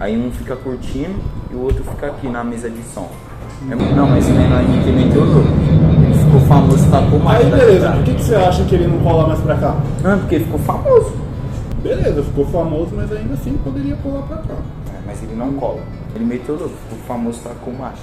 Aí 0.00 0.16
um 0.16 0.30
fica 0.30 0.54
curtindo 0.54 1.16
e 1.50 1.54
o 1.54 1.62
outro 1.62 1.82
fica 1.82 2.06
aqui 2.06 2.28
na 2.28 2.44
mesa 2.44 2.70
de 2.70 2.82
som. 2.94 3.10
É, 3.68 3.74
não, 3.74 4.06
mas 4.06 4.28
o 4.28 4.30
menor 4.30 4.58
aí 4.58 4.82
que 4.84 4.92
meteu 4.92 5.24
louco. 5.24 5.48
Ele 6.04 6.14
ficou 6.14 6.40
famoso, 6.42 6.90
tacou 6.90 7.18
mais 7.18 7.44
Aí 7.44 7.50
beleza, 7.50 7.90
por 7.90 8.04
que, 8.04 8.14
que 8.14 8.22
você 8.22 8.34
acha 8.36 8.64
que 8.64 8.74
ele 8.76 8.86
não 8.86 9.00
cola 9.00 9.26
mais 9.26 9.40
pra 9.40 9.56
cá? 9.56 9.76
Não, 10.02 10.18
porque 10.20 10.38
ficou 10.38 10.60
famoso. 10.60 11.12
Beleza, 11.82 12.22
ficou 12.22 12.46
famoso, 12.46 12.90
mas 12.94 13.10
ainda 13.10 13.34
assim 13.34 13.58
poderia 13.64 13.96
colar 13.96 14.22
pra 14.22 14.36
cá. 14.36 14.54
É, 14.94 15.00
mas 15.04 15.20
ele 15.24 15.34
não 15.34 15.54
cola. 15.54 15.80
Ele 16.14 16.24
meteu 16.24 16.54
louco, 16.54 16.74
ficou 16.88 16.98
famoso, 17.06 17.40
tacou 17.42 17.74
macho. 17.74 18.02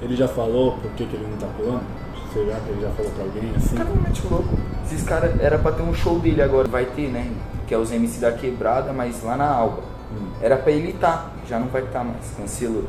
Ele 0.00 0.16
já 0.16 0.28
falou 0.28 0.72
por 0.72 0.90
que, 0.92 1.04
que 1.04 1.16
ele 1.16 1.26
não 1.30 1.36
tá 1.36 1.48
colando? 1.58 1.84
Você 2.32 2.46
já, 2.46 2.58
ele 2.68 2.80
já 2.80 2.90
falou 2.90 3.12
pra 3.12 3.24
alguém 3.24 3.52
assim? 3.56 3.76
Cara, 3.76 3.90
mete 4.02 4.22
louco. 4.30 4.48
Esses 4.86 5.02
caras, 5.02 5.38
era 5.40 5.58
pra 5.58 5.72
ter 5.72 5.82
um 5.82 5.92
show 5.92 6.18
dele 6.18 6.40
agora, 6.40 6.66
vai 6.66 6.86
ter, 6.86 7.08
né? 7.08 7.30
Que 7.66 7.74
é 7.74 7.78
os 7.78 7.92
MC 7.92 8.20
da 8.20 8.32
quebrada, 8.32 8.92
mas 8.92 9.22
lá 9.22 9.36
na 9.36 9.48
Alba. 9.48 9.95
Hum. 10.12 10.28
Era 10.40 10.56
pra 10.56 10.72
ele 10.72 10.90
estar, 10.90 11.32
já 11.48 11.58
não 11.58 11.68
vai 11.68 11.82
estar 11.82 12.04
mais, 12.04 12.30
cancelou. 12.36 12.84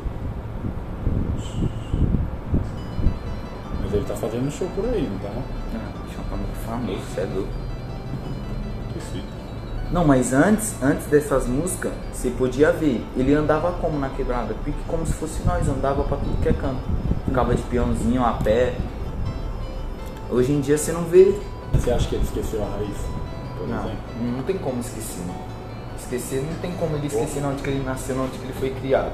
Mas 3.82 3.92
ele 3.94 4.04
tá 4.04 4.14
fazendo 4.14 4.50
show 4.50 4.68
por 4.74 4.84
aí, 4.86 5.08
não 5.10 5.18
tá? 5.18 5.28
Ah, 5.74 6.24
tá 6.30 6.36
muito 6.36 6.56
famoso, 6.66 7.00
você 7.14 7.20
é 7.20 7.24
louco. 7.24 7.48
Não, 9.90 10.04
mas 10.04 10.34
antes, 10.34 10.74
antes 10.82 11.06
dessas 11.06 11.46
músicas, 11.46 11.92
você 12.12 12.28
podia 12.30 12.70
ver, 12.70 13.02
ele 13.16 13.34
andava 13.34 13.72
como 13.72 13.98
na 13.98 14.10
quebrada? 14.10 14.54
Pique 14.62 14.78
como 14.86 15.06
se 15.06 15.14
fosse 15.14 15.42
nós, 15.44 15.66
andava 15.66 16.04
pra 16.04 16.18
tudo 16.18 16.42
que 16.42 16.48
é 16.50 16.52
canto. 16.52 16.82
Ficava 17.24 17.54
de 17.54 17.62
peãozinho 17.62 18.22
a 18.22 18.32
pé. 18.34 18.74
Hoje 20.30 20.52
em 20.52 20.60
dia 20.60 20.76
você 20.76 20.92
não 20.92 21.04
vê. 21.04 21.34
Você 21.72 21.90
acha 21.90 22.06
que 22.06 22.16
ele 22.16 22.24
esqueceu 22.24 22.62
a 22.62 22.66
raiz, 22.76 22.96
por 23.56 23.66
Não, 23.66 23.78
exemplo? 23.78 23.98
não 24.36 24.42
tem 24.42 24.58
como 24.58 24.80
esquecer. 24.80 25.22
Não. 25.26 25.47
Esquecer 26.10 26.42
não 26.42 26.54
tem 26.62 26.72
como 26.72 26.96
ele 26.96 27.06
esquecer 27.06 27.44
onde 27.44 27.62
que 27.62 27.68
ele 27.68 27.84
nasceu, 27.84 28.18
onde 28.18 28.38
que 28.38 28.44
ele 28.44 28.52
foi 28.54 28.70
criado. 28.70 29.12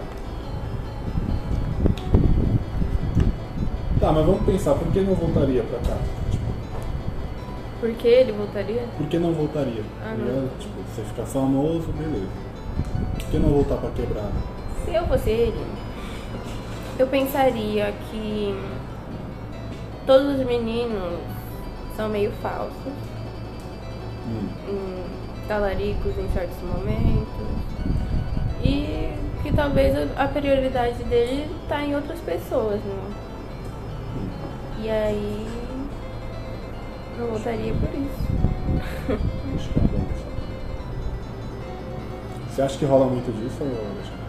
Tá, 3.99 4.13
mas 4.13 4.25
vamos 4.25 4.43
pensar, 4.47 4.75
por 4.75 4.87
que 4.93 5.01
não 5.01 5.15
voltaria 5.15 5.65
pra 5.65 5.79
cá? 5.81 5.97
Tipo, 6.31 6.45
Por 7.81 7.91
que 7.95 8.07
ele 8.07 8.31
voltaria? 8.31 8.83
por 8.97 9.07
que 9.09 9.19
não 9.19 9.33
voltaria? 9.33 9.83
Ah, 10.01 10.11
tá 10.11 10.15
não. 10.17 10.25
ligado? 10.25 10.59
Tipo, 10.61 10.75
você 10.95 11.03
ficar 11.03 11.25
famoso, 11.27 11.89
beleza. 11.99 12.29
Por 13.19 13.25
que 13.29 13.39
não 13.41 13.49
voltar 13.49 13.77
pra 13.79 13.91
quebrada? 13.91 14.33
Se 14.85 14.95
eu 14.95 15.05
fosse 15.09 15.31
ele, 15.31 15.67
eu 16.97 17.09
pensaria 17.09 17.93
que 18.11 18.57
todos 20.07 20.39
os 20.39 20.47
meninos 20.47 21.19
são 21.97 22.09
meio 22.09 22.31
falsos, 22.41 22.93
Hum. 24.29 24.49
hum, 24.69 25.05
talaricos 25.49 26.17
em 26.19 26.29
certos 26.33 26.57
momentos. 26.63 27.47
E 28.63 29.13
que 29.43 29.53
talvez 29.53 29.95
a- 30.17 30.27
prioridade 30.29 31.03
dele 31.05 31.49
tá 31.69 31.83
em 31.83 31.95
outras 31.95 32.19
pessoas, 32.21 32.81
né? 32.81 33.13
E 34.81 34.91
aí 34.91 35.47
eu 37.19 37.27
voltaria 37.29 37.73
por 37.75 37.89
isso. 37.91 39.19
Acho 39.57 39.69
que 39.69 39.79
é 39.79 39.83
bom. 39.83 40.05
Você 42.51 42.63
acha 42.63 42.79
que 42.79 42.85
rola 42.85 43.07
muito 43.07 43.31
disso, 43.33 43.57
ou 43.61 43.67
Alexandre? 43.69 44.25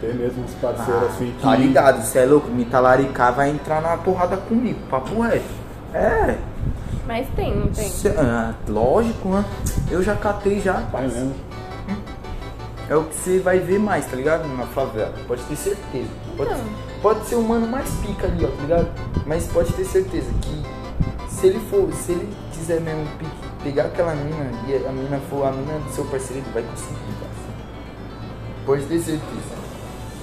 Ter 0.00 0.14
mesmo 0.14 0.44
uns 0.44 0.54
parceiros 0.54 1.02
assim 1.04 1.32
que. 1.36 1.42
Tá 1.42 1.56
ligado, 1.56 2.02
você 2.02 2.20
é 2.20 2.24
louco? 2.26 2.48
Me 2.48 2.64
talaricar 2.64 3.34
vai 3.34 3.50
entrar 3.50 3.80
na 3.82 3.96
porrada 3.98 4.36
comigo, 4.36 4.78
papo 4.90 5.20
reto. 5.20 5.44
É, 5.92 6.38
Mas 7.06 7.26
tem, 7.34 7.54
não 7.56 7.66
tem? 7.68 7.88
cê- 7.88 8.14
ah, 8.16 8.54
lógico, 8.68 9.28
né? 9.28 9.44
Eu 9.90 10.02
já 10.02 10.14
catei 10.14 10.60
já. 10.60 10.82
É 12.88 12.96
o 12.96 13.04
que 13.04 13.14
você 13.14 13.38
vai 13.38 13.58
ver 13.58 13.78
mais, 13.78 14.06
tá 14.06 14.16
ligado? 14.16 14.46
Na 14.56 14.66
favela. 14.66 15.14
Pode 15.26 15.42
ter 15.42 15.56
certeza. 15.56 16.08
Pode, 16.36 16.50
Então. 16.50 16.64
pode 17.02 17.24
ser 17.26 17.36
o 17.36 17.42
mano 17.42 17.66
mais 17.66 17.88
pica 18.04 18.26
ali, 18.26 18.44
ó, 18.44 18.48
tá 18.48 18.62
ligado? 18.62 18.88
Mas 19.26 19.46
pode 19.46 19.72
ter 19.72 19.84
certeza 19.84 20.28
que 20.42 20.62
se 21.28 21.46
ele 21.46 21.60
for, 21.70 21.88
se 21.92 22.12
ele 22.12 22.28
quiser 22.52 22.80
mesmo 22.80 23.06
pique, 23.18 23.30
pegar 23.62 23.84
aquela 23.84 24.14
mina 24.14 24.50
e 24.66 24.74
a 24.86 24.92
mina 24.92 25.20
for 25.30 25.46
a 25.46 25.52
mina 25.52 25.78
do 25.78 25.90
seu 25.92 26.04
parceiro, 26.06 26.42
ele 26.42 26.52
vai 26.52 26.62
conseguir, 26.64 26.94
cara. 27.20 27.30
Pode 28.66 28.82
ter 28.84 28.98
certeza. 28.98 29.60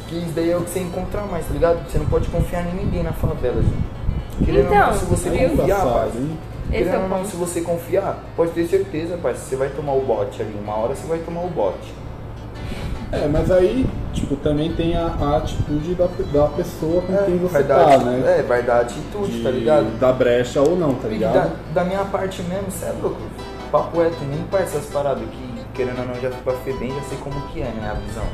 Que 0.07 0.17
isso 0.19 0.31
daí 0.35 0.51
é 0.51 0.57
o 0.57 0.61
que 0.61 0.69
você 0.69 0.79
encontra 0.79 1.21
mais, 1.23 1.45
tá 1.45 1.53
ligado? 1.53 1.89
Você 1.89 1.97
não 1.97 2.05
pode 2.05 2.27
confiar 2.29 2.65
em 2.67 2.75
ninguém 2.75 3.03
na 3.03 3.11
favela, 3.13 3.61
gente. 3.61 4.45
Querendo 4.45 4.67
Então, 4.67 4.87
não, 4.87 4.93
se 4.93 5.05
você 5.05 5.29
viu? 5.29 5.49
confiar, 5.57 5.83
parça, 5.83 6.17
hein? 6.17 6.37
Esse 6.71 6.89
é 6.89 6.97
o 6.97 7.07
não, 7.07 7.23
se 7.23 7.35
você 7.35 7.61
confiar, 7.61 8.23
pode 8.35 8.51
ter 8.51 8.67
certeza, 8.67 9.17
parça, 9.17 9.39
você 9.39 9.55
vai 9.55 9.69
tomar 9.69 9.93
o 9.93 10.01
bote 10.01 10.41
ali. 10.41 10.53
Uma 10.61 10.75
hora 10.75 10.95
você 10.95 11.07
vai 11.07 11.19
tomar 11.19 11.41
o 11.41 11.49
bote. 11.49 11.93
É, 13.09 13.25
mas 13.25 13.49
aí, 13.49 13.85
tipo, 14.11 14.35
também 14.35 14.73
tem 14.73 14.97
a, 14.97 15.05
a 15.05 15.37
atitude 15.37 15.95
da, 15.95 16.07
da 16.07 16.47
pessoa 16.49 17.01
com 17.03 17.15
quem 17.25 17.37
você 17.37 17.53
vai 17.53 17.63
tá, 17.63 17.85
dar, 17.85 17.99
né? 17.99 18.39
É, 18.39 18.41
vai 18.43 18.61
dar 18.63 18.81
atitude, 18.81 19.31
De 19.31 19.43
tá 19.43 19.49
ligado? 19.49 19.97
dar 19.97 20.11
brecha 20.11 20.61
ou 20.61 20.75
não, 20.75 20.93
tá 20.95 21.07
ligado? 21.07 21.33
da, 21.33 21.49
da 21.73 21.83
minha 21.85 22.03
parte 22.03 22.41
mesmo, 22.43 22.69
cê 22.69 22.85
é 22.85 22.93
louco. 23.01 23.21
Papo 23.71 24.01
reto, 24.01 24.17
nem 24.25 24.43
para 24.43 24.59
essas 24.59 24.85
paradas 24.87 25.23
que, 25.23 25.63
querendo 25.73 25.99
ou 25.99 26.05
não, 26.05 26.15
já 26.15 26.29
fui 26.31 26.41
pra 26.43 26.53
FEBEM, 26.55 26.93
já 26.95 27.01
sei 27.03 27.17
como 27.19 27.41
que 27.47 27.61
é, 27.61 27.65
né, 27.65 27.91
a 27.91 27.93
visão. 27.93 28.25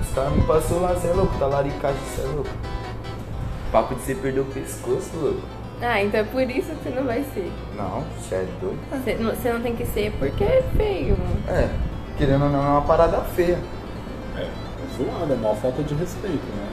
Os 0.00 0.14
caras 0.14 0.32
me 0.32 0.42
passou 0.42 0.80
lá, 0.80 0.94
cê 0.94 1.08
é 1.08 1.12
louco, 1.12 1.36
talaricagem, 1.36 2.00
cê 2.14 2.22
é 2.22 2.26
louco. 2.26 2.50
Papo 3.72 3.96
de 3.96 4.02
você 4.02 4.14
perder 4.14 4.40
o 4.40 4.44
pescoço, 4.44 5.10
louco. 5.20 5.57
Ah, 5.80 6.02
então 6.02 6.20
é 6.20 6.24
por 6.24 6.42
isso 6.42 6.70
que 6.72 6.82
você 6.84 6.90
não 6.90 7.04
vai 7.04 7.24
ser. 7.34 7.50
Não, 7.76 8.02
cê 8.28 8.34
é 8.36 8.46
doido. 8.60 8.78
Você 8.90 9.14
não, 9.14 9.30
você 9.30 9.52
não 9.52 9.60
tem 9.60 9.76
que 9.76 9.86
ser 9.86 10.12
porque 10.18 10.42
é 10.42 10.62
feio. 10.76 11.16
É, 11.46 11.68
querendo 12.16 12.44
ou 12.44 12.50
não, 12.50 12.64
é 12.64 12.68
uma 12.68 12.82
parada 12.82 13.18
feia. 13.20 13.58
É, 14.36 14.40
é 14.40 14.48
zoado, 14.96 15.32
é 15.32 15.36
uma 15.36 15.54
falta 15.54 15.82
de 15.82 15.94
respeito, 15.94 16.44
né? 16.56 16.68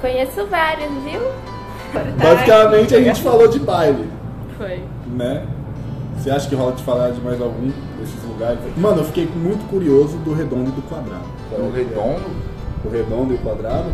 Conheço 0.00 0.46
vários, 0.46 0.90
viu? 1.02 1.20
Basicamente 2.18 2.94
a 2.94 3.00
gente 3.02 3.22
falou 3.22 3.48
de 3.48 3.58
baile, 3.58 4.08
Foi. 4.58 4.82
né? 5.06 5.46
Você 6.18 6.30
acha 6.30 6.48
que 6.48 6.54
rola 6.54 6.72
de 6.72 6.82
falar 6.82 7.10
de 7.10 7.20
mais 7.20 7.40
algum 7.40 7.70
desses 7.98 8.22
lugares? 8.24 8.58
Mano, 8.76 8.98
eu 9.00 9.04
fiquei 9.04 9.26
muito 9.26 9.68
curioso 9.68 10.16
do 10.18 10.32
redondo 10.34 10.70
e 10.70 10.72
do 10.72 10.82
quadrado. 10.82 11.24
O 11.52 11.70
redondo, 11.74 12.30
O 12.84 12.88
redondo 12.90 13.32
e 13.32 13.36
o 13.36 13.38
quadrado? 13.38 13.90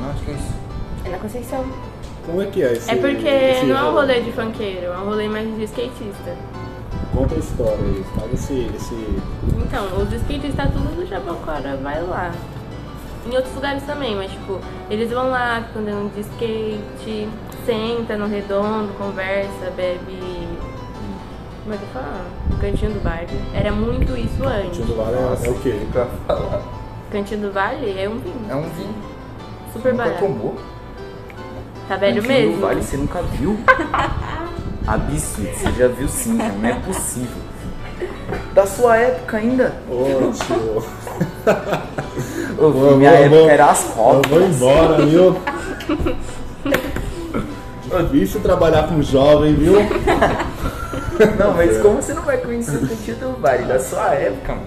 não, 0.00 0.10
acho 0.10 0.22
que 0.24 0.30
é 0.30 0.34
isso. 0.34 0.65
É 1.06 1.08
na 1.08 1.18
Conceição. 1.18 1.64
Como 2.26 2.42
é 2.42 2.46
que 2.46 2.62
é 2.62 2.72
esse 2.72 2.90
É 2.90 2.96
porque 2.96 3.28
esse 3.28 3.66
não 3.66 3.76
é 3.76 3.84
um 3.84 3.92
rolê 3.92 4.20
de 4.20 4.32
funkeiro, 4.32 4.86
é 4.86 4.98
um 4.98 5.04
rolê 5.04 5.28
mais 5.28 5.46
de 5.56 5.62
skatista. 5.62 6.36
Conta 7.14 7.36
a 7.36 7.38
história 7.38 7.78
aí, 7.78 8.04
fala 8.16 8.30
esse, 8.34 8.68
esse... 8.74 9.22
Então, 9.56 9.86
os 10.02 10.12
skatistas 10.12 10.54
tá 10.56 10.66
tudo 10.66 10.96
do 10.96 11.06
Jabaquara, 11.06 11.76
vai 11.76 12.02
lá. 12.02 12.32
Em 13.24 13.36
outros 13.36 13.54
lugares 13.54 13.84
também, 13.84 14.16
mas 14.16 14.32
tipo, 14.32 14.60
eles 14.90 15.10
vão 15.10 15.30
lá, 15.30 15.62
ficam 15.62 15.82
andando 15.82 16.12
de 16.14 16.20
skate, 16.22 17.28
senta 17.64 18.16
no 18.16 18.26
redondo, 18.26 18.92
conversa, 18.98 19.70
bebe. 19.76 20.48
Como 21.62 21.74
é 21.74 21.78
que 21.78 21.86
fala? 21.86 22.24
No 22.50 22.58
cantinho 22.58 22.92
do 22.92 23.00
bar. 23.02 23.24
Era 23.54 23.72
muito 23.72 24.16
isso 24.16 24.44
antes. 24.46 24.76
Tio 24.76 24.84
do 24.84 24.96
Vale 24.96 25.16
é, 25.16 25.46
é 25.46 25.50
o 25.50 25.54
quê? 25.60 25.80
Pra 25.90 26.06
falar. 26.26 26.62
Cantinho 27.10 27.40
do 27.40 27.52
Vale 27.52 27.98
é 27.98 28.08
um 28.08 28.18
vinho. 28.18 28.46
É 28.48 28.54
um 28.54 28.62
vinho. 28.62 28.94
Super 29.72 29.92
nunca 29.92 30.04
barato. 30.04 30.24
tomou? 30.24 30.56
Tá 31.88 31.96
velho 31.96 32.22
do 32.22 32.28
mesmo? 32.28 32.60
Vale 32.60 32.82
você 32.82 32.96
nunca 32.96 33.22
viu? 33.22 33.58
Absurdo, 34.86 35.50
você 35.52 35.72
já 35.78 35.88
viu 35.88 36.08
sim, 36.08 36.38
cara, 36.38 36.52
não 36.52 36.68
é 36.68 36.74
possível. 36.80 37.42
Da 38.54 38.66
sua 38.66 38.96
época 38.96 39.36
ainda? 39.38 39.74
Ô, 39.88 40.30
tio... 40.32 40.84
Ô, 42.58 42.96
minha 42.96 43.10
época 43.10 43.36
vou- 43.40 43.48
era 43.50 43.66
as 43.66 43.84
Eu 43.84 43.90
cobras. 43.92 44.30
vou 44.30 44.42
embora, 44.42 45.06
viu? 45.06 45.36
Difícil 48.12 48.40
trabalhar 48.40 48.88
com 48.88 49.00
jovem, 49.00 49.54
viu? 49.54 49.74
Não, 51.38 51.54
mas 51.54 51.80
como 51.80 52.02
você 52.02 52.12
não 52.12 52.22
vai 52.22 52.36
conhecer 52.38 52.76
o 52.76 52.86
Cantinho 52.86 53.16
do 53.16 53.40
Vale 53.40 53.64
da 53.64 53.78
sua 53.78 54.12
época, 54.14 54.52
mano? 54.54 54.66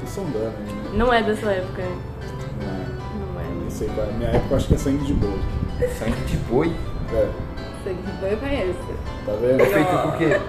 Tô 0.00 0.06
sondando 0.06 0.52
ainda. 0.60 0.96
Não 0.96 1.12
é 1.12 1.22
da 1.22 1.34
sua 1.36 1.50
época. 1.52 1.82
Não, 1.82 3.34
Não 3.34 3.40
é. 3.40 3.64
não 3.64 3.70
sei, 3.70 3.88
é. 3.88 4.12
minha 4.16 4.28
época 4.30 4.46
eu 4.52 4.56
acho 4.58 4.68
que 4.68 4.74
é 4.74 4.78
sangue 4.78 5.04
de 5.04 5.14
boi. 5.14 5.38
Sangue 5.86 6.20
de 6.26 6.36
boi. 6.50 6.72
É, 7.12 7.26
Sangue 7.84 8.02
de 8.02 8.12
boi 8.20 8.32
eu 8.32 8.36
conheço. 8.38 8.78
tá 9.26 9.32
É 9.32 9.36
vendo? 9.36 9.64
feito 9.66 10.02
por 10.02 10.16
quê? 10.18 10.40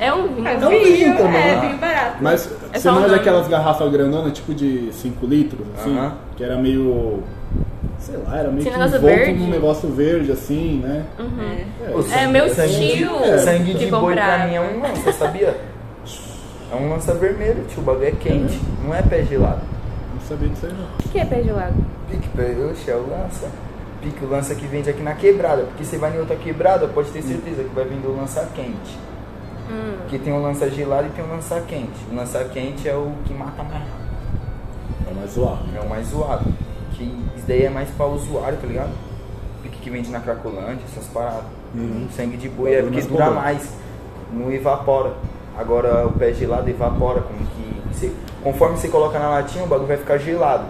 É 0.00 0.12
um 0.12 0.34
vinho. 0.34 0.48
É 0.48 0.56
um 0.56 0.70
vinho 0.70 1.16
também, 1.16 1.40
é, 1.42 1.54
né? 1.54 1.60
vinho 1.60 1.78
barato. 1.78 2.16
Mas 2.20 2.46
É 2.46 2.74
você 2.74 2.80
só 2.80 2.90
um 2.90 2.94
manja 2.94 3.06
nome. 3.08 3.20
aquelas 3.20 3.48
garrafas 3.48 3.92
grandonas, 3.92 4.32
tipo 4.32 4.52
de 4.54 4.92
5 4.92 5.24
litros, 5.26 5.64
assim? 5.78 5.96
Aham. 5.96 6.14
Que 6.36 6.44
era 6.44 6.56
meio 6.56 7.22
Sei 7.98 8.16
lá, 8.16 8.36
era 8.38 8.48
meio 8.50 8.62
Tinha 8.62 8.72
que 8.74 8.78
negócio 8.80 8.98
envolto 8.98 9.30
num 9.38 9.50
negócio 9.50 9.88
verde, 9.90 10.32
assim, 10.32 10.80
né? 10.82 11.04
É. 11.86 11.90
Ô, 11.96 12.04
É 12.12 12.26
meu 12.26 12.48
sangue 12.48 12.72
de- 12.74 12.96
tio 12.96 13.38
Sangue 13.38 13.72
que 13.74 13.78
de 13.84 13.90
boi 13.92 14.14
pra 14.14 14.46
mim 14.48 14.54
é 14.56 14.60
um 14.60 14.80
lança, 14.82 15.12
sabia? 15.12 15.56
É 16.72 16.74
um 16.74 16.90
lança 16.90 17.14
vermelho, 17.14 17.64
tio. 17.68 17.78
O 17.78 17.82
bagulho 17.82 18.08
é 18.08 18.10
quente. 18.10 18.58
Não 18.84 18.92
é 18.92 19.02
pé 19.02 19.22
gelado. 19.22 19.60
Não 20.14 20.20
sabia 20.28 20.48
disso 20.48 20.66
aí, 20.66 20.72
não. 20.72 20.84
O 20.84 21.08
que 21.10 21.18
é 21.18 21.24
pé 21.24 21.42
gelado? 21.42 21.74
Pique, 22.10 22.28
pé, 22.28 22.54
oxe, 22.70 22.90
é 22.90 22.94
o 22.96 23.08
lança. 23.08 23.48
Pique, 24.02 24.24
o 24.24 24.28
lança 24.28 24.54
que 24.54 24.66
vende 24.66 24.90
aqui 24.90 25.02
na 25.02 25.14
quebrada. 25.14 25.62
Porque 25.64 25.84
você 25.84 25.96
vai 25.96 26.14
em 26.16 26.20
outra 26.20 26.36
quebrada, 26.36 26.88
pode 26.88 27.10
ter 27.10 27.22
certeza 27.22 27.62
que 27.62 27.74
vai 27.74 27.84
vender 27.84 28.06
o 28.08 28.16
lança 28.16 28.48
quente. 28.54 28.98
Hum. 29.70 29.94
Porque 29.98 30.18
tem 30.18 30.32
o 30.32 30.42
lança 30.42 30.68
gelado 30.68 31.06
e 31.06 31.10
tem 31.10 31.24
o 31.24 31.28
lança 31.28 31.60
quente. 31.66 32.04
O 32.10 32.14
lança 32.14 32.44
quente 32.44 32.88
é 32.88 32.94
o 32.94 33.12
que 33.24 33.32
mata 33.32 33.62
mais 33.62 33.78
rápido. 33.82 34.02
É 35.10 35.14
mais 35.14 35.30
zoado. 35.32 35.64
É 35.76 35.80
o 35.80 35.88
mais 35.88 36.06
zoado. 36.08 36.44
Que 36.92 37.04
isso 37.36 37.46
daí 37.46 37.62
é 37.64 37.70
mais 37.70 37.88
pra 37.90 38.06
usuário, 38.06 38.58
tá 38.58 38.66
ligado? 38.66 38.90
Pique 39.62 39.78
que 39.78 39.90
vende 39.90 40.10
na 40.10 40.20
Cracolândia, 40.20 40.82
essas 40.90 41.06
paradas. 41.06 41.44
Uhum. 41.74 42.06
Sangue 42.14 42.36
de 42.36 42.48
boi 42.48 42.74
é 42.74 42.82
porque 42.82 42.96
mais 42.96 43.06
dura 43.06 43.30
mais. 43.30 43.68
Não 44.32 44.52
evapora. 44.52 45.14
Agora 45.56 46.06
o 46.06 46.12
pé 46.12 46.32
gelado 46.34 46.68
evapora. 46.68 47.22
Como 47.22 47.38
que. 47.38 47.82
você- 47.94 48.12
conforme 48.42 48.76
você 48.76 48.88
coloca 48.88 49.18
na 49.18 49.28
latinha, 49.30 49.64
o 49.64 49.66
bagulho 49.68 49.88
vai 49.88 49.96
ficar 49.96 50.18
gelado. 50.18 50.64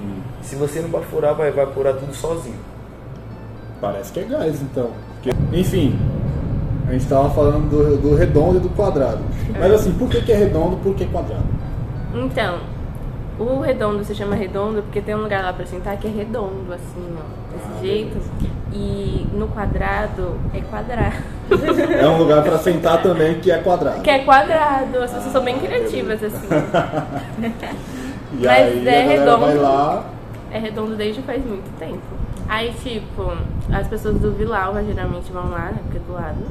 Hum. 0.00 0.20
Se 0.42 0.56
você 0.56 0.80
não 0.80 0.88
baforar, 0.88 1.34
vai 1.34 1.48
evaporar 1.48 1.94
tudo 1.94 2.14
sozinho. 2.14 2.58
Parece 3.80 4.12
que 4.12 4.20
é 4.20 4.24
gás, 4.24 4.60
então. 4.62 4.90
Porque- 5.22 5.36
enfim, 5.56 5.98
a 6.88 6.92
gente 6.92 7.06
tava 7.06 7.30
falando 7.30 7.68
do, 7.68 7.96
do 7.98 8.14
redondo 8.14 8.56
e 8.58 8.60
do 8.60 8.68
quadrado. 8.70 9.20
Mas 9.58 9.72
assim, 9.72 9.92
por 9.92 10.08
que, 10.08 10.20
que 10.22 10.32
é 10.32 10.36
redondo 10.36 10.76
por 10.78 10.94
que 10.94 11.04
quadrado? 11.06 11.44
Então, 12.14 12.58
o 13.38 13.60
redondo 13.60 14.02
se 14.04 14.14
chama 14.14 14.34
redondo 14.34 14.82
porque 14.82 15.00
tem 15.00 15.14
um 15.14 15.22
lugar 15.22 15.42
lá 15.42 15.52
pra 15.52 15.66
sentar 15.66 15.96
que 15.98 16.06
é 16.06 16.10
redondo, 16.10 16.72
assim, 16.72 17.14
ó. 17.18 17.54
Desse 17.54 17.68
Ah, 17.68 17.80
jeito. 17.82 18.16
E 18.78 19.26
no 19.32 19.48
quadrado 19.48 20.38
é 20.52 20.60
quadrado. 20.60 21.16
É 21.98 22.06
um 22.08 22.18
lugar 22.18 22.42
pra 22.42 22.58
sentar 22.58 23.00
também 23.02 23.40
que 23.40 23.50
é 23.50 23.56
quadrado. 23.58 24.02
Que 24.02 24.10
é 24.10 24.18
quadrado. 24.18 24.98
As 25.02 25.10
pessoas 25.12 25.32
são 25.32 25.42
bem 25.42 25.54
Ah, 25.56 25.60
criativas, 25.66 26.22
assim. 26.22 26.46
E 28.38 28.44
Mas 28.44 28.48
aí 28.48 28.88
é 28.88 29.02
redondo. 29.06 29.62
lá. 29.62 30.04
É 30.52 30.58
redondo 30.58 30.94
desde 30.96 31.22
faz 31.22 31.42
muito 31.44 31.70
tempo. 31.78 32.02
Aí, 32.48 32.72
tipo, 32.82 33.32
as 33.72 33.86
pessoas 33.88 34.18
do 34.18 34.32
Vilalva 34.32 34.84
geralmente 34.84 35.32
vão 35.32 35.48
lá, 35.50 35.70
né? 35.70 35.78
Porque 35.84 35.98
é 35.98 36.00
do 36.00 36.12
lado. 36.12 36.44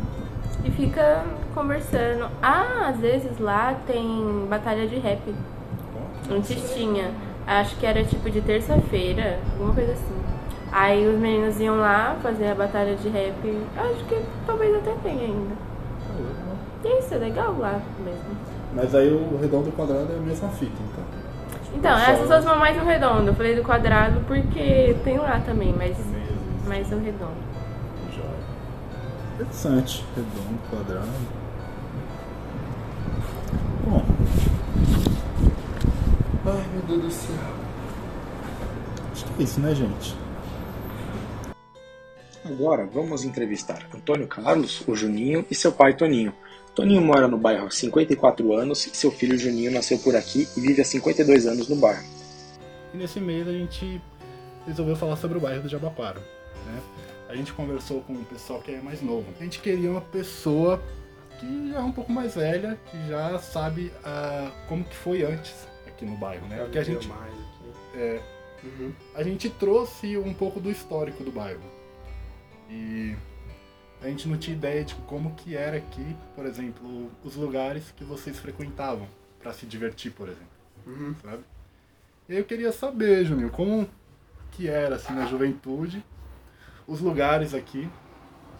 E 0.64 0.72
fica 0.72 1.22
conversando. 1.54 2.28
Ah, 2.42 2.88
às 2.90 2.98
vezes 2.98 3.38
lá 3.40 3.76
tem 3.86 4.48
batalha 4.50 4.88
de 4.88 4.96
rap. 4.98 5.22
Antes 6.32 6.74
tinha. 6.74 7.12
Acho 7.46 7.76
que 7.76 7.86
era 7.86 8.04
tipo 8.04 8.28
de 8.32 8.42
terça-feira, 8.42 9.38
alguma 9.54 9.74
coisa 9.76 9.92
assim. 9.92 10.15
Aí 10.72 11.08
os 11.08 11.20
meninos 11.20 11.60
iam 11.60 11.78
lá 11.78 12.18
fazer 12.22 12.50
a 12.50 12.56
batalha 12.56 12.96
de 12.96 13.08
rap. 13.10 13.36
Acho 13.78 14.04
que 14.06 14.22
talvez 14.46 14.76
até 14.76 14.92
tenha 15.04 15.24
ainda. 15.24 15.56
E 16.84 17.00
isso 17.00 17.14
é 17.14 17.18
legal 17.18 17.56
lá 17.58 17.82
mesmo. 18.04 18.38
Mas 18.74 18.94
aí 18.94 19.10
o 19.10 19.38
redondo 19.38 19.68
e 19.68 19.70
o 19.70 19.72
quadrado 19.72 20.12
é 20.14 20.18
a 20.18 20.20
mesma 20.20 20.50
fita, 20.50 20.74
então. 20.92 21.04
Então, 21.74 21.94
as 21.96 22.20
pessoas 22.20 22.44
vão 22.46 22.58
mais 22.58 22.78
no 22.78 22.86
redondo. 22.86 23.28
Eu 23.28 23.34
falei 23.36 23.56
do 23.56 23.64
quadrado 23.64 24.22
porque 24.28 24.96
tem 25.04 25.18
lá 25.18 25.42
também, 25.46 25.74
mas 25.78 25.98
mais 26.68 26.90
no 26.90 27.00
redondo. 27.04 27.34
Joia. 28.14 28.30
Interessante. 29.36 30.06
Redondo, 30.16 30.60
quadrado. 30.70 31.08
Bom, 33.86 34.04
Ai 36.48 36.66
meu 36.74 36.82
Deus 36.88 37.02
do 37.02 37.12
céu. 37.12 37.36
acho 39.12 39.26
que 39.26 39.42
é 39.42 39.44
isso, 39.44 39.60
né, 39.60 39.74
gente? 39.74 40.16
Agora 42.46 42.86
vamos 42.86 43.24
entrevistar 43.24 43.90
Antônio 43.92 44.28
Carlos, 44.28 44.88
o 44.88 44.96
Juninho, 44.96 45.44
e 45.50 45.56
seu 45.56 45.72
pai 45.72 45.96
Toninho. 45.96 46.32
Toninho 46.76 47.02
mora 47.02 47.28
no 47.28 47.40
bairro 47.40 47.66
há 47.66 47.72
54 47.72 48.54
anos 48.54 48.86
e 48.86 48.96
seu 48.96 49.10
filho 49.10 49.36
Juninho 49.36 49.72
nasceu 49.72 49.98
por 49.98 50.16
aqui 50.16 50.48
e 50.56 50.62
vive 50.62 50.80
há 50.80 50.86
52 50.86 51.48
anos 51.48 51.68
no 51.68 51.76
bairro. 51.76 52.06
E 52.94 52.98
nesse 52.98 53.20
mês 53.20 53.48
a 53.48 53.52
gente 53.52 54.00
resolveu 54.68 54.96
falar 54.96 55.16
sobre 55.16 55.40
o 55.40 55.42
bairro 55.42 55.64
do 55.64 55.70
Jabaquara. 55.70 56.20
Né? 56.20 56.82
A 57.28 57.36
gente 57.36 57.52
conversou 57.52 58.02
com 58.02 58.14
o 58.14 58.26
pessoal 58.26 58.62
que 58.62 58.76
é 58.76 58.80
mais 58.80 59.02
novo. 59.02 59.26
A 59.40 59.44
gente 59.44 59.60
queria 59.60 59.90
uma 59.90 60.02
pessoa 60.02 60.84
que 61.40 61.72
já 61.72 61.80
é 61.80 61.82
um 61.82 61.92
pouco 61.92 62.12
mais 62.12 62.36
velha, 62.36 62.78
que 62.92 63.08
já 63.08 63.40
sabe 63.40 63.92
ah, 64.04 64.52
como 64.70 64.84
que 64.84 64.96
foi 64.96 65.24
antes 65.24 65.68
aqui 65.88 66.06
no 66.06 66.16
bairro, 66.16 66.46
né? 66.48 66.60
Porque 66.60 66.78
a 66.78 66.84
gente, 66.84 67.12
é, 67.96 68.22
a 69.16 69.24
gente 69.24 69.50
trouxe 69.50 70.16
um 70.16 70.34
pouco 70.34 70.60
do 70.60 70.70
histórico 70.70 71.24
do 71.24 71.32
bairro. 71.32 71.75
E 72.70 73.16
a 74.02 74.08
gente 74.08 74.28
não 74.28 74.38
tinha 74.38 74.56
ideia 74.56 74.84
de 74.84 74.96
como 74.96 75.34
que 75.36 75.56
era 75.56 75.78
aqui, 75.78 76.16
por 76.36 76.46
exemplo, 76.46 77.12
os 77.24 77.36
lugares 77.36 77.92
que 77.96 78.04
vocês 78.04 78.38
frequentavam 78.38 79.08
para 79.40 79.54
se 79.54 79.66
divertir, 79.66 80.12
por 80.12 80.28
exemplo, 80.28 81.16
sabe? 81.22 81.44
E 82.28 82.36
eu 82.36 82.44
queria 82.44 82.72
saber, 82.72 83.24
Juninho, 83.26 83.52
como 83.52 83.88
que 84.52 84.68
era 84.68 84.96
assim 84.96 85.14
na 85.14 85.26
juventude, 85.26 86.04
os 86.88 87.00
lugares 87.00 87.54
aqui, 87.54 87.88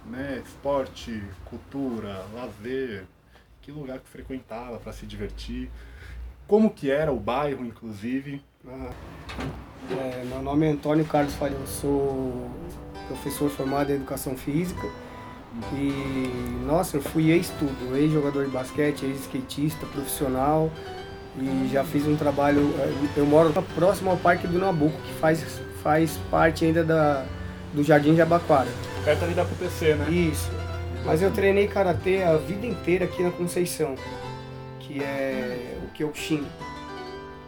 né, 0.06 0.42
esporte, 0.46 1.24
cultura, 1.46 2.26
lazer, 2.34 3.06
que 3.62 3.72
lugar 3.72 4.00
que 4.00 4.08
frequentava 4.08 4.78
para 4.78 4.94
se 4.94 5.06
divertir, 5.06 5.72
como 6.48 6.70
que 6.70 6.92
era 6.92 7.12
o 7.12 7.20
bairro, 7.20 7.66
inclusive. 7.66 8.42
Ah, 8.68 8.92
é, 9.92 10.24
meu 10.26 10.42
nome 10.42 10.68
é 10.68 10.70
Antônio 10.70 11.06
Carlos 11.06 11.34
Falho, 11.36 11.56
eu 11.56 11.68
sou 11.68 12.52
professor 13.08 13.50
formado 13.50 13.92
em 13.92 13.96
Educação 13.96 14.36
Física 14.36 14.88
e, 15.74 16.64
nossa, 16.66 16.98
eu 16.98 17.02
fui 17.02 17.32
ex-tudo, 17.32 17.96
ex-jogador 17.96 18.46
de 18.46 18.52
basquete, 18.52 19.06
ex-skatista, 19.06 19.86
profissional 19.86 20.70
e 21.38 21.70
já 21.72 21.84
fiz 21.84 22.08
um 22.08 22.16
trabalho, 22.16 22.74
é, 22.80 23.20
eu 23.20 23.26
moro 23.26 23.52
próximo 23.76 24.12
ao 24.12 24.18
Parque 24.18 24.48
do 24.48 24.58
Nabuco, 24.58 24.98
que 25.02 25.14
faz, 25.20 25.44
faz 25.84 26.18
parte 26.32 26.66
ainda 26.66 26.84
da, 26.84 27.26
do 27.74 27.84
Jardim 27.84 28.16
Jabaquara. 28.16 28.70
Perto 29.04 29.26
ali 29.26 29.34
da 29.34 29.46
PPC, 29.46 29.96
né? 29.96 30.10
Isso. 30.10 30.50
Mas 31.06 31.22
eu 31.22 31.32
treinei 31.32 31.68
karatê 31.68 32.24
a 32.24 32.38
vida 32.38 32.66
inteira 32.66 33.06
aqui 33.06 33.22
na 33.22 33.32
Conceição, 33.32 33.96
que 34.80 35.04
é 35.04 35.78
o 35.84 35.88
Kyokushin, 35.94 36.44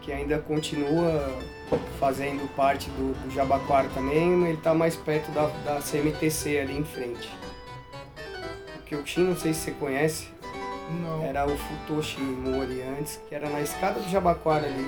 que 0.08 0.14
ainda 0.14 0.40
continua 0.40 1.38
fazendo 2.00 2.48
parte 2.56 2.90
do, 2.92 3.12
do 3.28 3.30
Jabaquara 3.36 3.90
também, 3.94 4.46
ele 4.46 4.54
está 4.54 4.74
mais 4.74 4.96
perto 4.96 5.30
da, 5.32 5.48
da 5.66 5.82
CMTC 5.82 6.60
ali 6.60 6.78
em 6.78 6.84
frente. 6.86 7.30
O 8.80 8.84
Kyokushin, 8.86 9.26
não 9.26 9.36
sei 9.36 9.54
se 9.54 9.60
você 9.66 9.72
conhece, 9.72 10.30
Não. 11.02 11.24
era 11.26 11.46
o 11.46 11.58
Futoshi 11.58 12.22
Mori 12.22 12.82
antes, 12.98 13.20
que 13.28 13.36
era 13.36 13.50
na 13.50 13.60
escada 13.60 14.00
do 14.00 14.10
Jabaquara 14.10 14.66
ali, 14.66 14.88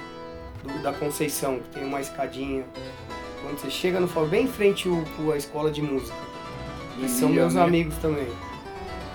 do- 0.64 0.82
da 0.82 0.94
Conceição, 0.94 1.60
que 1.60 1.68
tem 1.78 1.84
uma 1.84 2.00
escadinha. 2.00 2.64
Quando 3.44 3.58
você 3.60 3.70
chega 3.70 4.00
no 4.00 4.08
bem 4.26 4.46
em 4.46 4.48
frente 4.48 4.88
o, 4.88 5.04
a 5.34 5.36
escola 5.38 5.70
de 5.70 5.82
música. 5.82 6.16
E 6.98 7.10
são 7.10 7.28
Ia, 7.30 7.36
meus 7.42 7.56
né? 7.56 7.62
amigos 7.62 7.98
também. 7.98 8.28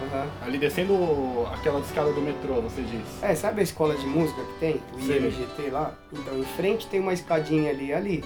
Aham. 0.02 0.26
Ali 0.42 0.58
descendo 0.58 1.46
aquela 1.52 1.80
escada 1.80 2.12
do 2.12 2.20
metrô, 2.20 2.60
você 2.60 2.82
disse. 2.82 3.22
É, 3.24 3.34
sabe 3.34 3.60
a 3.60 3.64
escola 3.64 3.94
de 3.94 4.06
música 4.06 4.42
que 4.42 4.58
tem? 4.58 4.80
O. 4.92 4.98
IMGT 4.98 5.70
lá? 5.70 5.92
Então, 6.12 6.38
em 6.38 6.44
frente 6.44 6.86
tem 6.86 7.00
uma 7.00 7.12
escadinha 7.12 7.70
ali, 7.70 7.92
ali. 7.92 8.24